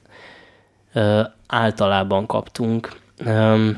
[0.92, 2.92] ö, általában kaptunk.
[3.24, 3.70] Ö,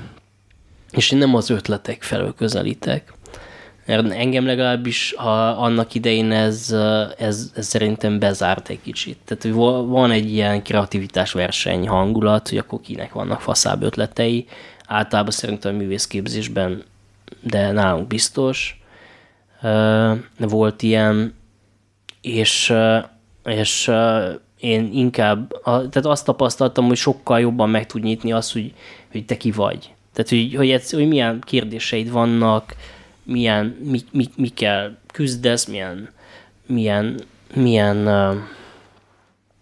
[0.91, 3.13] és én nem az ötletek felől közelítek.
[3.89, 6.75] Engem legalábbis ha annak idején ez,
[7.19, 9.19] ez, ez szerintem bezárt egy kicsit.
[9.25, 9.57] Tehát
[9.87, 14.47] van egy ilyen kreativitás verseny hangulat, hogy akkor kinek vannak faszább ötletei.
[14.87, 16.85] Általában szerintem a művészképzésben,
[17.41, 18.83] de nálunk biztos.
[20.39, 21.35] Volt ilyen,
[22.21, 22.75] és,
[23.45, 23.91] és
[24.61, 28.73] én inkább, tehát azt tapasztaltam, hogy sokkal jobban meg tud nyitni azt, hogy,
[29.13, 29.93] hogy te ki vagy.
[30.13, 32.75] Tehát, hogy, hogy, hogy milyen kérdéseid vannak,
[33.29, 36.09] milyen, mi, mi, mikkel küzdesz, milyen,
[36.67, 37.21] milyen,
[37.55, 38.05] milyen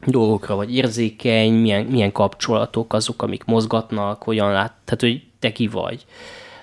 [0.06, 5.66] dolgokra vagy érzékeny, milyen, milyen kapcsolatok azok, amik mozgatnak, hogyan lát, tehát hogy te ki
[5.66, 6.04] vagy.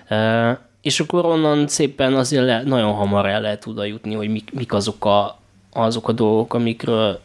[0.09, 4.53] Uh, és akkor onnan szépen azért le, nagyon hamar el lehet oda jutni, hogy mik,
[4.53, 5.39] mik azok, a,
[5.71, 7.19] azok a dolgok, amikről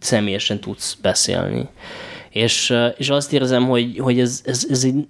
[0.00, 1.68] személyesen tudsz beszélni.
[2.30, 5.06] És, és azt érzem, hogy, hogy ez, ez, ez egy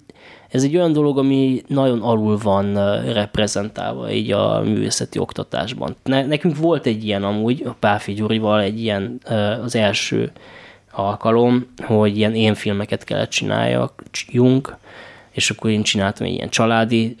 [0.49, 2.73] ez egy olyan dolog, ami nagyon alul van
[3.13, 5.95] reprezentálva így a művészeti oktatásban.
[6.03, 9.19] Ne, nekünk volt egy ilyen amúgy, a Páfi Gyurival egy ilyen
[9.63, 10.31] az első
[10.91, 14.75] alkalom, hogy ilyen én filmeket kellett csináljunk,
[15.31, 17.15] és akkor én csináltam egy ilyen családi,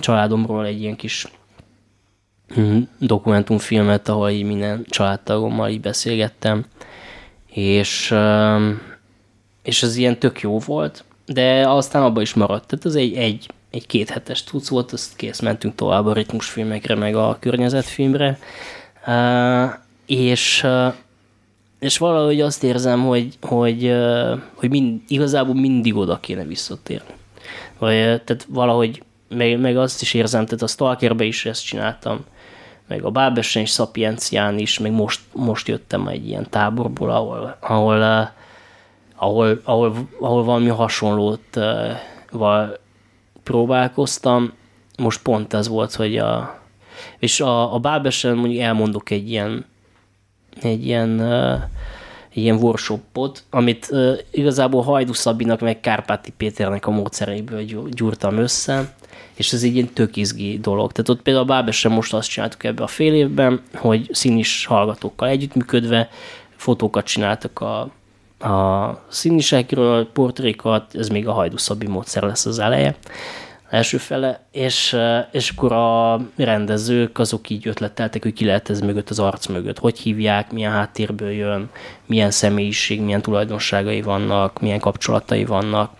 [0.00, 1.26] családomról egy ilyen kis
[2.54, 6.64] hm, dokumentumfilmet, ahol így minden családtagommal így beszélgettem,
[7.46, 8.14] és,
[9.62, 12.66] és az ilyen tök jó volt, de aztán abban is maradt.
[12.66, 17.14] Tehát az egy, egy, egy kéthetes tudsz volt, azt kész, mentünk tovább a ritmusfilmekre, meg
[17.14, 18.38] a környezetfilmre,
[19.06, 19.70] uh,
[20.06, 20.94] és, uh,
[21.78, 27.14] és valahogy azt érzem, hogy, hogy, uh, hogy mind, igazából mindig oda kéne visszatérni.
[27.78, 32.24] Vagy, tehát valahogy, meg, meg azt is érzem, tehát a Stalkerbe is ezt csináltam,
[32.88, 37.98] meg a Bábesen és Szapiencián is, meg most, most jöttem egy ilyen táborból, ahol, ahol
[37.98, 38.28] uh,
[39.16, 41.56] ahol, ahol, ahol valami hasonlót
[42.32, 42.68] uh,
[43.42, 44.52] próbálkoztam.
[44.98, 46.60] Most pont ez volt, hogy a...
[47.18, 49.64] És a, a Bábesen mondjuk elmondok egy ilyen
[50.62, 51.20] egy ilyen,
[52.30, 53.90] egy ilyen workshopot, amit
[54.30, 58.94] igazából Hajdu Szabinak meg Kárpáti Péternek a módszereiből gyúrtam össze,
[59.34, 60.92] és ez egy ilyen tök izgi dolog.
[60.92, 65.28] Tehát ott például a Bábesen most azt csináltuk ebbe a fél évben, hogy színis hallgatókkal
[65.28, 66.08] együttműködve
[66.56, 67.90] fotókat csináltak a
[68.38, 72.96] a színisekről, portrékat, ez még a hajdúszabi módszer lesz az eleje,
[73.70, 74.96] első fele, és,
[75.30, 79.78] és akkor a rendezők azok így ötleteltek, hogy ki lehet ez mögött, az arc mögött,
[79.78, 81.70] hogy hívják, milyen háttérből jön,
[82.06, 85.90] milyen személyiség, milyen tulajdonságai vannak, milyen kapcsolatai vannak,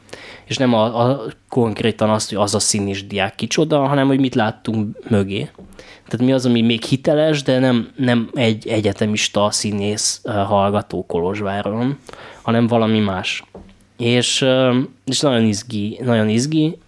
[0.47, 4.35] és nem a, a konkrétan azt, hogy az a színis diák kicsoda, hanem hogy mit
[4.35, 5.51] láttunk mögé.
[6.09, 11.98] Tehát mi az, ami még hiteles, de nem, nem egy egyetemista színész hallgató Kolozsváron,
[12.43, 13.44] hanem valami más.
[13.97, 14.47] és,
[15.05, 16.78] és nagyon izgi, nagyon izgi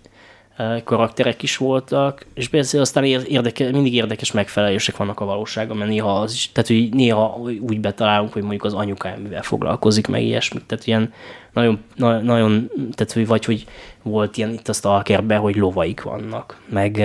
[0.85, 6.21] karakterek is voltak, és persze aztán érdeke, mindig érdekes megfelelések vannak a valóságban, mert néha
[6.21, 10.67] az is, tehát hogy néha úgy betalálunk, hogy mondjuk az anyukám mivel foglalkozik, meg ilyesmik,
[10.67, 11.13] tehát ilyen
[11.53, 13.67] nagyon, na, nagyon tehát hogy vagy hogy
[14.03, 16.97] volt ilyen itt a Stalkerben, hogy lovaik vannak, meg,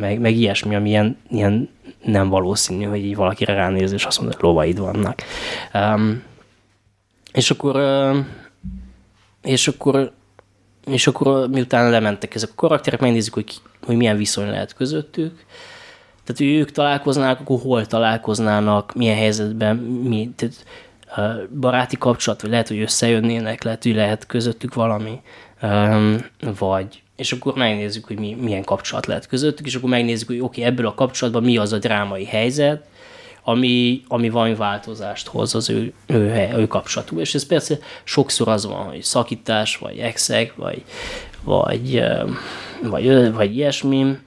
[0.00, 1.68] meg, meg ilyesmi, ami ilyen, ilyen
[2.04, 5.22] nem valószínű, hogy így valakire ránéz, és azt mondja, hogy lovaid vannak.
[5.74, 6.22] Um,
[7.32, 7.80] és akkor
[9.42, 10.12] és akkor
[10.86, 13.54] és akkor miután lementek ezek a karakterek, megnézzük, hogy,
[13.86, 15.44] hogy milyen viszony lehet közöttük.
[16.24, 20.64] Tehát, hogy ők találkoznának, akkor hol találkoznának, milyen helyzetben, mi, tehát,
[21.60, 25.20] baráti kapcsolat, vagy lehet, hogy összejönnének, lehet, hogy lehet közöttük valami,
[26.58, 30.60] vagy és akkor megnézzük, hogy mi, milyen kapcsolat lehet közöttük, és akkor megnézzük, hogy oké,
[30.60, 32.84] okay, ebből a kapcsolatban mi az a drámai helyzet,
[33.42, 37.20] ami, ami valami változást hoz az ő, ő, ő kapcsolatuk.
[37.20, 40.82] És ez persze sokszor az van, hogy szakítás, vagy exek, vagy,
[41.44, 42.02] vagy,
[42.82, 44.18] vagy, vagy ilyesmi,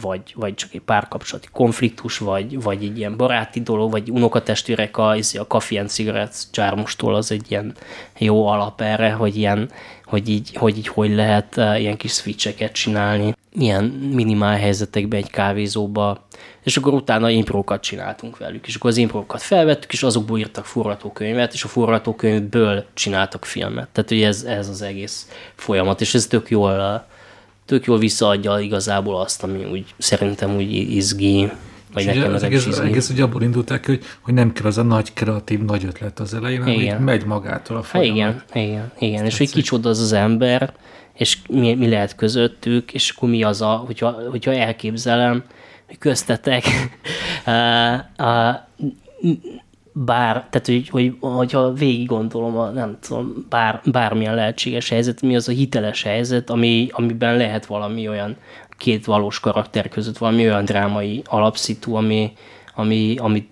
[0.00, 5.16] vagy, vagy csak egy párkapcsolati konfliktus, vagy, vagy egy ilyen baráti dolog, vagy unokatestvérek a,
[5.16, 7.74] izé, a Coffee and Cigarettes csármostól az egy ilyen
[8.18, 9.70] jó alap erre, hogy ilyen,
[10.04, 16.26] hogy így hogy, így, hogy lehet ilyen kis switcheket csinálni, ilyen minimál helyzetekben egy kávézóba,
[16.62, 21.52] és akkor utána imprókat csináltunk velük, és akkor az imprókat felvettük, és azokból írtak forgatókönyvet,
[21.52, 23.88] és a forgatókönyvből csináltak filmet.
[23.88, 27.06] Tehát, hogy ez, ez az egész folyamat, és ez tök jól
[27.66, 31.50] tök jól visszaadja igazából azt, ami úgy szerintem úgy izgi,
[31.92, 34.82] vagy nekem az egész, az egész ugye abból indulták, hogy, hogy nem kell az a
[34.82, 37.02] nagy kreatív, nagy ötlet az elején, igen.
[37.02, 38.16] megy magától a folyamat.
[38.16, 39.24] igen, igen, igen.
[39.24, 40.74] és hogy kicsoda az az ember,
[41.14, 45.44] és mi, mi lehet közöttük, és akkor mi az a, hogyha, hogyha elképzelem,
[45.86, 46.64] hogy köztetek
[47.46, 48.54] uh, uh,
[49.96, 55.36] bár, tehát hogy, hogy, hogyha végig gondolom, a, nem tudom, bár, bármilyen lehetséges helyzet, mi
[55.36, 58.36] az a hiteles helyzet, ami, amiben lehet valami olyan
[58.76, 62.32] két valós karakter között valami olyan drámai alapszitu, ami,
[62.74, 63.48] ami, ami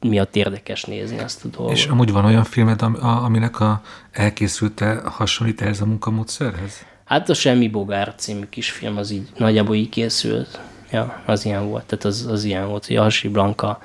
[0.00, 1.76] miatt érdekes nézni azt a dolgot.
[1.76, 3.80] És amúgy van olyan filmed, aminek a
[4.12, 6.86] elkészülte hasonlít ez a munkamódszerhez?
[7.04, 10.60] Hát a Semmi Bogár című kisfilm az így nagyjából így készült.
[10.90, 11.84] Ja, az ilyen volt.
[11.84, 13.80] Tehát az, az ilyen volt, hogy a Hasi Blanka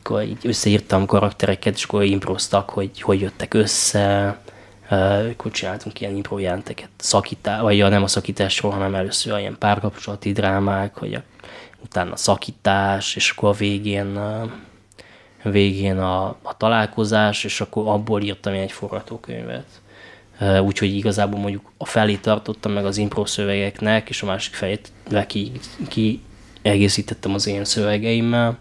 [0.00, 4.38] akkor így összeírtam karaktereket, és akkor improztak, hogy hogy jöttek össze,
[5.30, 10.96] akkor csináltunk ilyen impro jelenteket, szakítás, vagy nem a szakításról, hanem először ilyen párkapcsolati drámák,
[10.96, 11.22] hogy a,
[11.84, 14.50] utána szakítás, és akkor a végén a,
[15.42, 19.66] végén a, a találkozás, és akkor abból írtam egy forgatókönyvet.
[20.62, 24.92] Úgyhogy igazából mondjuk a felé tartottam meg az impro szövegeknek, és a másik felét
[25.26, 25.52] ki,
[25.88, 26.20] ki
[26.62, 28.58] egészítettem az én szövegeimmel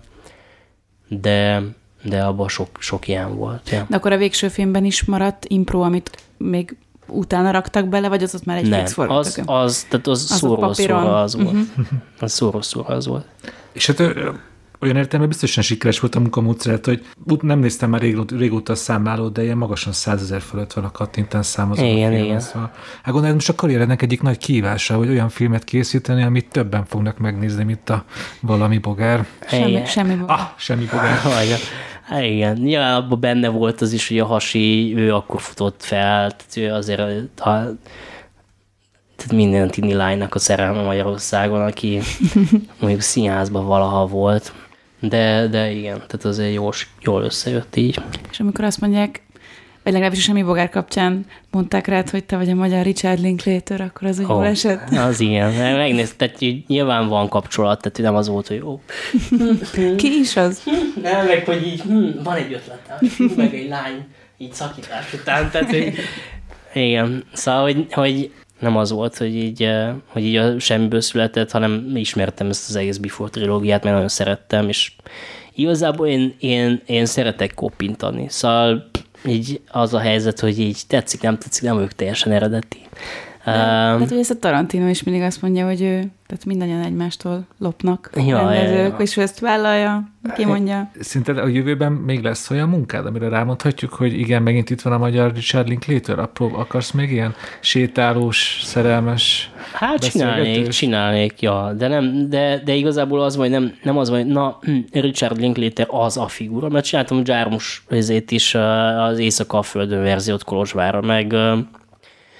[1.09, 1.61] de,
[2.03, 3.69] de abban sok, sok ilyen volt.
[3.69, 3.85] Ja.
[3.89, 6.77] De akkor a végső filmben is maradt impro, amit még
[7.07, 10.37] utána raktak bele, vagy az ott már egy Nem, fix az, az, tehát az, az
[10.37, 11.47] szóról szóra az volt.
[11.47, 11.85] Uh-huh.
[12.19, 13.25] Az szóról szóra az volt.
[13.71, 14.01] És hát
[14.81, 17.05] olyan értelme biztosan sikeres volt a munkamódszert, hogy
[17.41, 21.45] nem néztem már régóta, régóta a számlálót, de ilyen magasan százezer fölött van a kattintás
[21.45, 22.39] szám az igen, igen.
[22.39, 26.85] Szóval, hát gondolom, most a karrierednek egyik nagy kívása, hogy olyan filmet készíteni, amit többen
[26.85, 28.03] fognak megnézni, mint a
[28.41, 29.25] valami bogár.
[29.47, 30.39] Semmi, semmi bogár.
[30.39, 31.19] Ah, semmi bogár.
[32.09, 36.31] Hát igen, nyilván abban benne volt az is, hogy a hasi, ő akkor futott fel,
[36.31, 36.99] tehát ő azért
[37.39, 37.51] ha,
[39.15, 41.99] tehát minden tini lánynak a szerelme Magyarországon, aki
[42.79, 44.53] mondjuk színházban valaha volt.
[44.99, 48.01] De, de igen, tehát azért jól, jól összejött így.
[48.31, 49.21] És amikor azt mondják,
[49.83, 54.07] vagy legalábbis semmi bogár kapcsán mondták rád, hogy te vagy a magyar Richard Linklater, akkor
[54.07, 54.89] az úgy oh, jól esett?
[54.89, 55.75] Az igen.
[55.75, 58.81] Megnézd, tehát nyilván van kapcsolat, tehát nem az volt, hogy jó.
[59.95, 60.63] Ki is az?
[61.01, 64.05] Nem, meg hogy így hm, van egy ötletem, meg egy lány
[64.37, 65.93] így szakítás után, tehát hogy
[66.73, 67.23] igen.
[67.33, 71.91] Szóval, hogy, hogy nem az volt, hogy így, eh, hogy így a semmiből született, hanem
[71.95, 74.91] ismertem ezt az egész Before trilógiát, mert nagyon szerettem, és
[75.53, 78.89] igazából én, én, én szeretek kopintani, szóval
[79.25, 82.77] így az a helyzet, hogy így tetszik, nem tetszik, nem ők teljesen eredeti.
[83.43, 86.81] De, um, tehát, hogy ezt a Tarantino is mindig azt mondja, hogy ő, tehát mindannyian
[86.81, 88.95] egymástól lopnak ja, rendezők, ja, ja.
[88.97, 90.03] és ő ezt vállalja,
[90.35, 90.91] ki mondja.
[90.99, 94.97] Szinte a jövőben még lesz olyan munkád, amire rámondhatjuk, hogy igen, megint itt van a
[94.97, 102.29] magyar Richard Linklater, apró, akarsz még ilyen sétálós, szerelmes Hát csinálnék, csinálnék, ja, de, nem,
[102.29, 106.27] de, de igazából az vagy nem, nem az vagy, na, hm, Richard Linklater az a
[106.27, 107.83] figura, mert csináltam Jármus
[108.29, 108.55] is
[108.97, 111.35] az Éjszaka a Földön verziót Kolozsvára, meg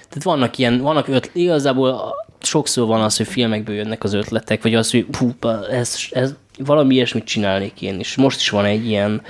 [0.10, 4.76] tehát vannak ilyen, vannak ötlet, igazából sokszor van az, hogy filmekből jönnek az ötletek, vagy
[4.76, 5.32] az, hogy hú,
[5.70, 8.16] ez, ez, valami ilyesmit csinálnék én is.
[8.16, 9.22] Most is van egy ilyen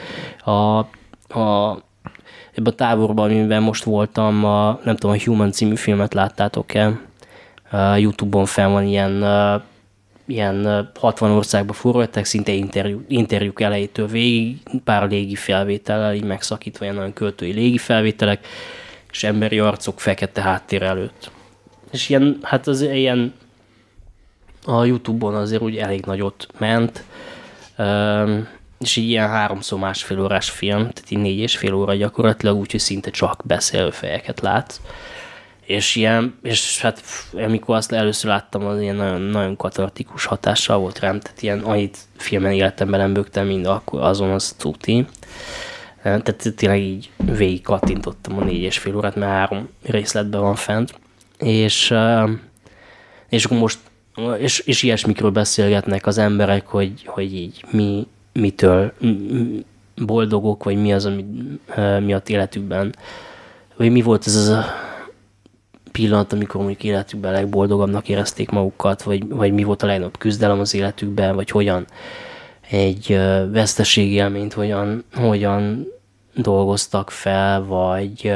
[0.44, 0.78] a,
[1.40, 1.78] a
[2.54, 7.00] ebben a táborban, amiben most voltam, a, nem tudom, a Human című filmet láttátok-e?
[7.72, 9.62] Uh, Youtube-on fel van ilyen, uh,
[10.28, 16.96] ilyen 60 országba forrották, szinte interjú, interjúk elejétől végig, pár légi felvétellel, így megszakítva ilyen
[16.96, 18.48] nagyon költői légi felvételek,
[19.12, 21.32] és emberi arcok fekete háttér előtt.
[21.92, 23.34] És ilyen, hát az ilyen
[24.66, 27.04] a Youtube-on azért úgy elég nagyot ment,
[28.80, 32.80] és így ilyen háromszor másfél órás film, tehát így négy és fél óra gyakorlatilag, úgyhogy
[32.80, 34.82] szinte csak beszélő fejeket látsz.
[35.66, 37.04] És ilyen, és hát
[37.34, 41.98] amikor azt először láttam, az ilyen nagyon, nagyon katartikus hatással volt rám, tehát ilyen annyit
[42.18, 45.06] filmen életemben nem bögtem, mind akkor azon az tuti.
[46.02, 51.00] Tehát tényleg így végig kattintottam a négy és fél órát, mert három részletben van fent.
[51.40, 51.94] És,
[53.30, 53.80] és akkor most
[54.40, 58.94] és, és ilyesmikről beszélgetnek az emberek, hogy, hogy így mi, mitől
[60.06, 61.26] boldogok, vagy mi az, ami
[62.00, 62.96] miatt életükben,
[63.76, 64.66] vagy mi volt ez az a
[65.92, 70.74] pillanat, amikor mondjuk életükben legboldogabbnak érezték magukat, vagy, vagy mi volt a legnagyobb küzdelem az
[70.74, 71.86] életükben, vagy hogyan
[72.70, 73.20] egy
[73.52, 75.88] veszteségélményt hogyan, hogyan
[76.36, 78.34] dolgoztak fel, vagy,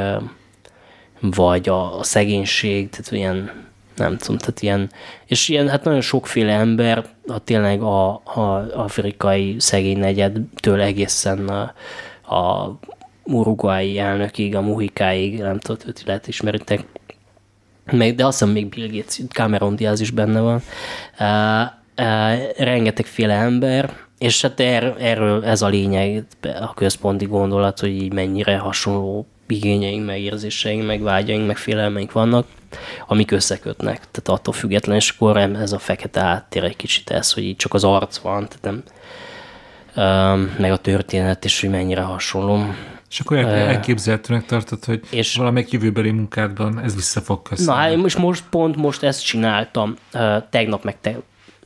[1.20, 3.62] vagy a szegénység, tehát ilyen
[3.96, 4.90] nem tudom, tehát ilyen,
[5.26, 11.74] és ilyen, hát nagyon sokféle ember, a tényleg a, a afrikai szegény negyedtől egészen a,
[12.36, 12.74] a
[13.22, 16.84] uruguayi elnökig, a muhikáig, nem tudom, őt lehet ismeritek,
[17.92, 20.62] meg, de azt hiszem még Bill Gates, Cameron Diaz is benne van,
[21.18, 21.66] uh,
[22.06, 26.24] uh, rengetegféle ember, és hát er, erről ez a lényeg,
[26.60, 32.46] a központi gondolat, hogy így mennyire hasonló igényeink, meg érzéseink, meg vágyaink, meg félelmeink vannak,
[33.06, 33.96] amik összekötnek.
[33.96, 37.74] Tehát attól független, és akkor ez a fekete áttér egy kicsit ez, hogy így csak
[37.74, 38.82] az arc van, tehát
[39.94, 42.74] nem, meg a történet, és hogy mennyire hasonló.
[43.10, 47.94] És akkor elképzelhetőnek tartod, hogy és valamelyik jövőbeli munkádban ez vissza fog köszönni.
[47.94, 49.96] Na, most, most pont most ezt csináltam,
[50.50, 51.16] tegnap meg te,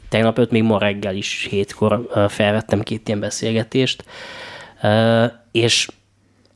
[0.09, 4.05] tegnap öt, még ma reggel is hétkor felvettem két ilyen beszélgetést,
[5.53, 5.89] és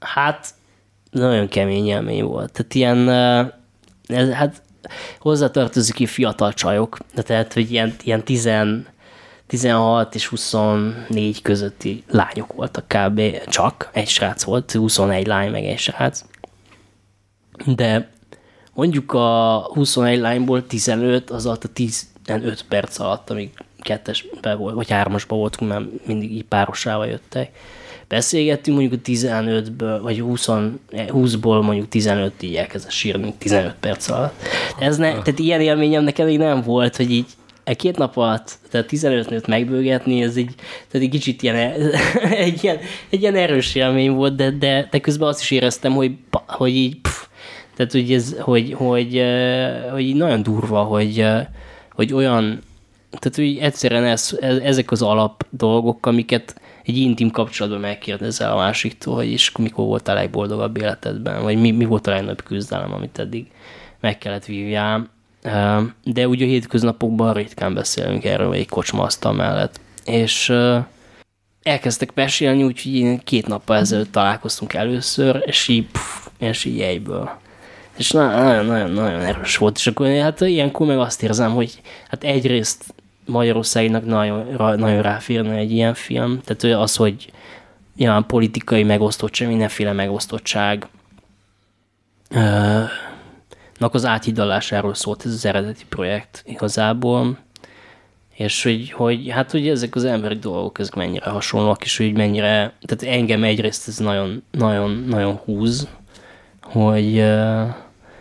[0.01, 0.55] hát
[1.11, 2.53] nagyon kemény élmény volt.
[2.53, 3.09] Tehát ilyen,
[4.07, 4.63] ez, hát
[5.19, 8.51] hozzátartozik ki fiatal csajok, de tehát, hogy ilyen, ilyen 10,
[9.47, 13.21] 16 és 24 közötti lányok voltak kb.
[13.47, 16.25] csak, egy srác volt, 21 lány meg egy srác.
[17.67, 18.11] De
[18.75, 21.59] mondjuk a 21 lányból 15 az a
[22.33, 27.51] 15 perc alatt, amíg kettesbe volt, vagy hármasba voltunk, mert mindig így párosával jöttek
[28.13, 30.49] beszélgettünk, mondjuk a 15-ből, vagy 20,
[30.91, 34.43] 20-ból mondjuk 15 így elkezd sírni 15 perc alatt.
[34.79, 37.27] Ez ne, tehát ilyen élményem nekem még nem volt, hogy így
[37.65, 40.55] e két nap alatt, tehát 15 nőt megbőgetni, ez így,
[40.91, 41.57] tehát egy kicsit ilyen,
[42.47, 42.79] egy ilyen,
[43.11, 46.13] egy ilyen erős élmény volt, de, de, de közben azt is éreztem, hogy,
[46.47, 47.25] hogy így, pff,
[47.77, 49.23] tehát hogy ez, hogy, hogy,
[49.91, 51.25] hogy így nagyon durva, hogy,
[51.95, 52.63] hogy olyan,
[53.11, 59.15] tehát hogy egyszerűen ez, ezek az alap dolgok, amiket egy intim kapcsolatban megkérdezel a másiktól,
[59.15, 63.19] hogy és mikor volt a legboldogabb életedben, vagy mi, mi volt a legnagyobb küzdelem, amit
[63.19, 63.47] eddig
[64.01, 65.09] meg kellett vívjál.
[66.05, 69.81] De ugye a hétköznapokban ritkán beszélünk erről, egy kocsmasztal mellett.
[70.05, 70.53] És
[71.63, 77.41] elkezdtek mesélni, úgyhogy én két nappal ezelőtt találkoztunk először, és így, pff, és így egyből.
[77.97, 82.95] És nagyon-nagyon-nagyon erős volt, és akkor hát ilyenkor meg azt érzem, hogy hát egyrészt
[83.27, 86.41] Magyarországnak nagyon, nagyon ráférne egy ilyen film.
[86.45, 87.33] Tehát az, hogy
[87.97, 90.87] ilyen politikai megosztottság, mindenféle megosztottság
[93.79, 97.39] nak az áthidalásáról szólt ez az eredeti projekt igazából,
[98.35, 102.73] és hogy, hogy hát hogy ezek az emberi dolgok, ezek mennyire hasonlóak, és hogy mennyire,
[102.81, 105.89] tehát engem egyrészt ez nagyon, nagyon, nagyon húz,
[106.63, 107.25] hogy,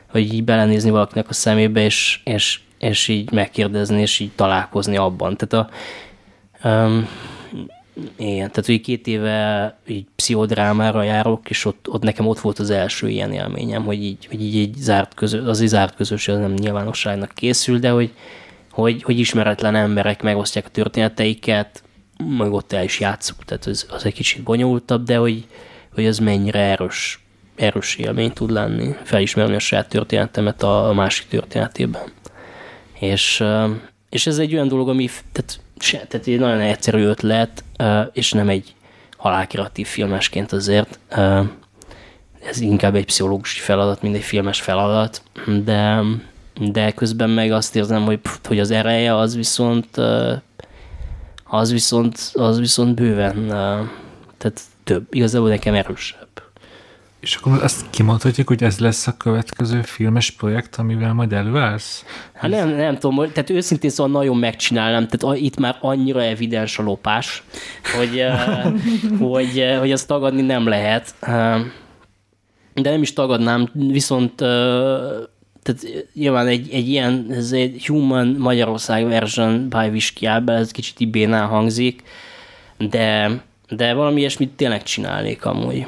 [0.08, 5.38] hogy így belenézni valakinek a szemébe, és, és és így megkérdezni, és így találkozni abban.
[5.38, 5.70] Tehát a,
[6.68, 7.08] um,
[8.18, 12.70] igen, tehát hogy két éve így pszichodrámára járok, és ott, ott nekem ott volt az
[12.70, 16.40] első ilyen élményem, hogy így, hogy így egy zárt közö, az egy zárt közösség, az
[16.40, 18.14] nem nyilvánosságnak készül, de hogy,
[18.72, 21.84] hogy, hogy ismeretlen emberek megosztják a történeteiket,
[22.38, 25.46] meg ott el is játszunk, tehát az, az egy kicsit bonyolultabb, de hogy,
[25.94, 27.21] hogy az mennyire erős,
[27.62, 32.02] erős élmény tud lenni, felismerni a saját történetemet a, másik történetében.
[33.00, 33.44] És,
[34.10, 37.64] és ez egy olyan dolog, ami tehát, se, tehát egy nagyon egyszerű ötlet,
[38.14, 38.76] és nem egy
[39.18, 41.00] halálkreatív filmesként azért.
[42.50, 45.22] Ez inkább egy pszichológusi feladat, mint egy filmes feladat,
[45.64, 46.02] de,
[46.72, 49.98] de közben meg azt érzem, hogy, hogy az ereje az viszont
[51.44, 53.48] az viszont, az viszont bőven
[54.38, 56.28] tehát több, igazából nekem erősebb.
[57.22, 62.06] És akkor azt kimondhatjuk, hogy ez lesz a következő filmes projekt, amivel majd előállsz?
[62.34, 66.84] Hát nem, nem tudom, tehát őszintén szóval nagyon megcsinálnám, tehát itt már annyira evidens a
[66.84, 67.44] lopás,
[67.98, 68.26] hogy,
[69.30, 71.16] hogy, hogy azt tagadni nem lehet.
[72.74, 74.36] De nem is tagadnám, viszont
[75.64, 81.48] tehát nyilván egy, egy ilyen, ez egy Human Magyarország version by Whisky ez kicsit ibénál
[81.48, 82.04] hangzik,
[82.78, 85.86] de, de valami ilyesmit tényleg csinálnék amúgy.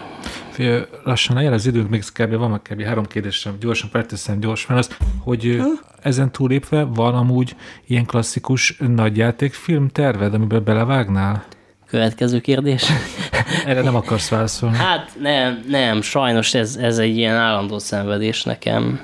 [0.53, 2.35] Fél, lassan lejár az időnk, még kb.
[2.35, 2.81] van, kb.
[2.81, 5.67] három kérdésem, gyorsan felteszem gyorsan, az, hogy ha?
[6.01, 7.55] ezen túlépve van amúgy
[7.87, 11.45] ilyen klasszikus nagyjátékfilm terved, amiben belevágnál?
[11.87, 12.83] Következő kérdés.
[13.65, 14.77] Erre nem akarsz válaszolni.
[14.77, 18.99] Hát nem, nem, sajnos ez, ez egy ilyen állandó szenvedés nekem,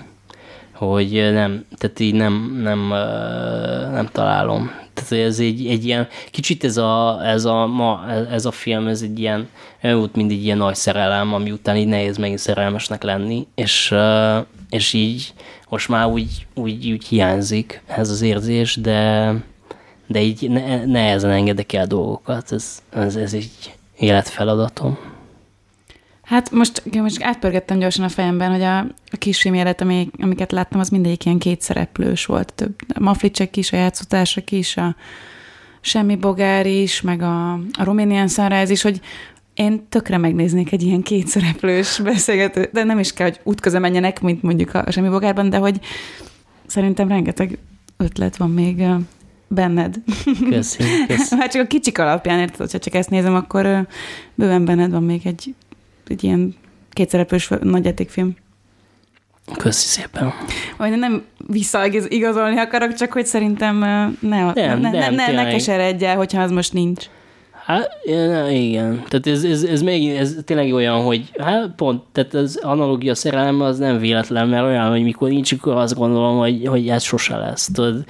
[0.74, 2.88] hogy nem, tehát így nem, nem,
[3.92, 4.72] nem találom.
[5.00, 9.02] Tehát ez egy, egy ilyen, kicsit ez a, ez a, ma, ez a film, ez
[9.02, 9.48] egy ilyen,
[9.82, 13.96] volt mindig ilyen nagy szerelem, ami után így nehéz megint szerelmesnek lenni, és,
[14.70, 15.34] és így
[15.70, 19.34] most már úgy, úgy, úgy hiányzik ez az érzés, de,
[20.08, 24.98] de így ne, nehezen engedek el dolgokat, ez, ez, ez egy életfeladatom.
[26.30, 28.78] Hát most, most átpörgettem gyorsan a fejemben, hogy a,
[29.12, 32.54] a kisfilm élet, amik, amiket láttam, az mindegyik ilyen kétszereplős volt.
[32.54, 34.96] Több, a Maflicsek is, a játszótársak is, a
[35.82, 39.02] Semmi Bogár is, meg a, a Romanian Sunrise is, hogy
[39.54, 44.42] én tökre megnéznék egy ilyen kétszereplős beszélgető, de nem is kell, hogy útközön menjenek, mint
[44.42, 45.80] mondjuk a Semmi Bogárban, de hogy
[46.66, 47.58] szerintem rengeteg
[47.98, 48.84] ötlet van még
[49.48, 49.96] benned.
[50.50, 51.36] Köszi, köszi.
[51.40, 53.88] Hát csak a kicsik alapján, érted, ha csak ezt nézem, akkor
[54.36, 55.54] bőven benned van még egy
[56.10, 56.56] egy ilyen
[56.92, 58.36] kétszereplős nagyjátékfilm.
[59.58, 60.34] Köszi szépen.
[60.78, 66.06] Vagy nem visszaigazolni akarok, csak hogy szerintem ne, nem, ne, nem, ne, ne, ne keseredj
[66.06, 67.06] el, hogyha az most nincs.
[67.66, 67.98] Hát,
[68.52, 69.04] igen.
[69.08, 73.62] Tehát ez, ez, ez, még, ez tényleg olyan, hogy hát pont, tehát az analogia szerelem
[73.62, 77.38] az nem véletlen, mert olyan, hogy mikor nincs, akkor azt gondolom, hogy, hogy ez sose
[77.38, 77.70] lesz.
[77.74, 78.06] Tudod?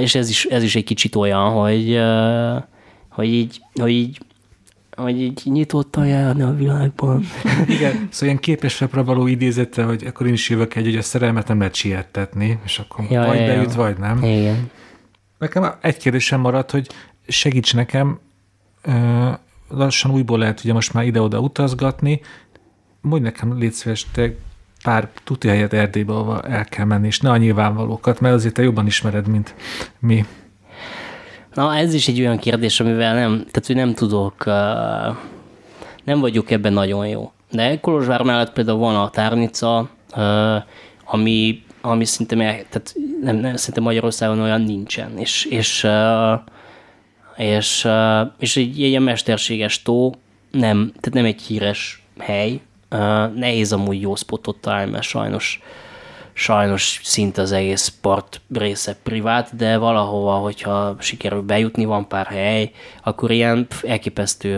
[0.00, 2.00] És ez is, ez is egy kicsit olyan, hogy,
[3.08, 4.18] hogy így, hogy így
[4.96, 7.24] hogy így nyitottan járni a világban.
[7.76, 11.48] Igen, szóval ilyen képesre való idézete, hogy akkor én is jövök egy, hogy a szerelmet
[11.48, 13.76] nem lehet siettetni, és akkor ja, vagy ja, beüt, ja.
[13.76, 14.22] vagy nem.
[14.22, 14.70] Igen.
[15.38, 16.88] Nekem egy kérdésem maradt, hogy
[17.26, 18.18] segíts nekem,
[19.68, 22.20] lassan újból lehet ugye most már ide-oda utazgatni,
[23.00, 24.34] mondj nekem, légy szíves, te
[24.82, 28.86] pár tuti helyet Erdélybe, el kell menni, és ne a nyilvánvalókat, mert azért te jobban
[28.86, 29.54] ismered, mint
[29.98, 30.24] mi.
[31.54, 34.44] Na, ez is egy olyan kérdés, amivel nem, tehát hogy nem tudok,
[36.04, 37.32] nem vagyok ebben nagyon jó.
[37.50, 39.90] De Kolozsvár mellett például van a Tárnica,
[41.04, 45.18] ami, ami szinte, tehát nem, nem, szinte Magyarországon olyan nincsen.
[45.18, 45.86] És, és,
[47.36, 47.88] és,
[48.38, 50.14] és egy ilyen mesterséges tó,
[50.50, 52.60] nem, tehát nem egy híres hely,
[53.34, 55.60] nehéz amúgy jó spotot találni, mert sajnos
[56.34, 62.70] sajnos szinte az egész part része privát, de valahova, hogyha sikerül bejutni, van pár hely,
[63.02, 64.56] akkor ilyen elképesztő,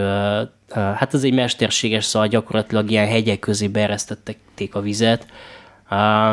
[0.75, 5.27] hát ez egy mesterséges szal, gyakorlatilag ilyen hegyek közé beeresztették a vizet,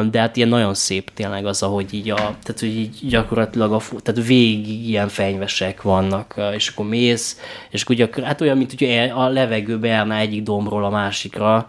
[0.10, 3.82] de hát ilyen nagyon szép tényleg az, ahogy így a, tehát hogy így gyakorlatilag a,
[4.02, 7.40] tehát végig ilyen fenyvesek vannak, és akkor mész,
[7.70, 11.68] és akkor gyakor, hát olyan, mint hogy a levegő beárná egyik dombról a másikra,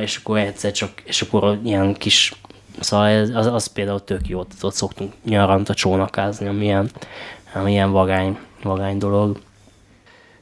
[0.00, 2.32] és akkor egyszer csak, és akkor ilyen kis
[2.80, 6.90] Szóval ez, az, az például tök jó, tehát ott szoktunk nyaranta csónakázni, ami ilyen,
[7.54, 9.40] ami ilyen vagány, vagány dolog.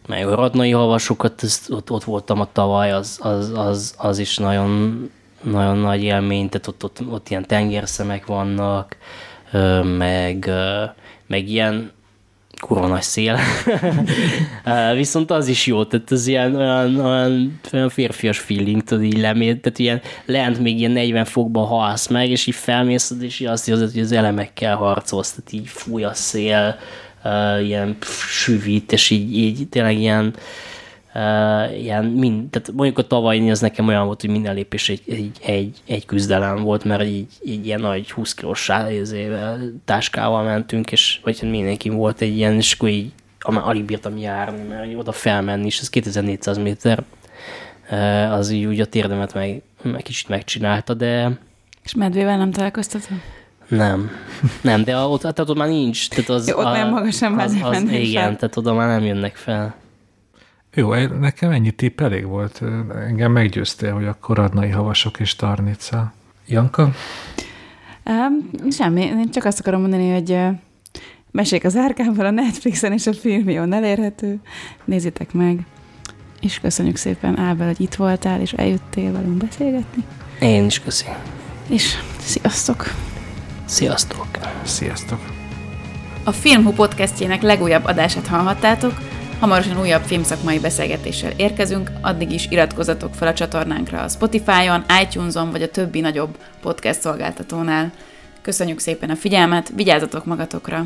[0.06, 5.10] Meg a radnai havasokat, ott, ott voltam a tavaly, az, az, az, az is nagyon,
[5.42, 8.96] nagyon nagy élmény, tehát ott, ott, ott ilyen tengerszemek vannak,
[9.82, 10.50] meg,
[11.26, 11.92] meg ilyen
[12.60, 13.38] kurva nagy szél.
[14.94, 19.60] Viszont az is jó, tehát ez ilyen olyan, olyan, olyan férfias feeling, tudod, így lemér,
[19.60, 23.68] tehát ilyen lent még ilyen 40 fokban halsz meg, és így felmész, és így azt
[23.68, 26.78] érzed, hogy az elemekkel harcolsz, tehát így fúj a szél,
[27.24, 30.34] uh, ilyen pff, süvít, és így, így tényleg ilyen,
[31.14, 35.02] Uh, ilyen mind, tehát mondjuk a tavalyi az nekem olyan volt, hogy minden lépés egy,
[35.08, 38.70] egy, egy, egy küzdelem volt, mert így, így ilyen nagy 20 kilós
[39.84, 44.94] táskával mentünk, és vagy mindenki volt egy ilyen, és akkor így alig bírtam járni, mert
[44.96, 47.02] oda felmenni, és ez 2400 méter,
[47.90, 51.38] uh, az így úgy a térdemet meg, meg kicsit megcsinálta, de...
[51.82, 53.18] És medvével nem találkoztatok?
[53.68, 54.10] Nem.
[54.60, 56.08] Nem, de ott, tehát ott már nincs.
[56.08, 59.04] Tehát az, Jó, ott a, nem magasan az, az, az, Igen, tehát oda már nem
[59.04, 59.74] jönnek fel.
[60.74, 62.62] Jó, nekem ennyi tipp elég volt.
[63.06, 66.12] Engem meggyőztél, hogy akkor radnai havasok és tarnica.
[66.46, 66.90] Janka?
[68.04, 70.38] Um, semmi, én csak azt akarom mondani, hogy
[71.30, 74.40] mesék az árkával a Netflixen és a Filmion elérhető.
[74.84, 75.58] Nézzétek meg.
[76.40, 80.04] És köszönjük szépen, Ábel, hogy itt voltál, és eljöttél velünk beszélgetni.
[80.40, 81.06] Én is köszi.
[81.68, 82.84] És sziasztok!
[83.64, 84.26] Sziasztok!
[84.62, 85.20] Sziasztok!
[86.24, 88.92] A Filmhu podcastjének legújabb adását hallhattátok,
[89.40, 95.62] hamarosan újabb filmszakmai beszélgetéssel érkezünk, addig is iratkozzatok fel a csatornánkra a Spotify-on, iTunes-on vagy
[95.62, 97.92] a többi nagyobb podcast szolgáltatónál.
[98.42, 100.84] Köszönjük szépen a figyelmet, vigyázzatok magatokra!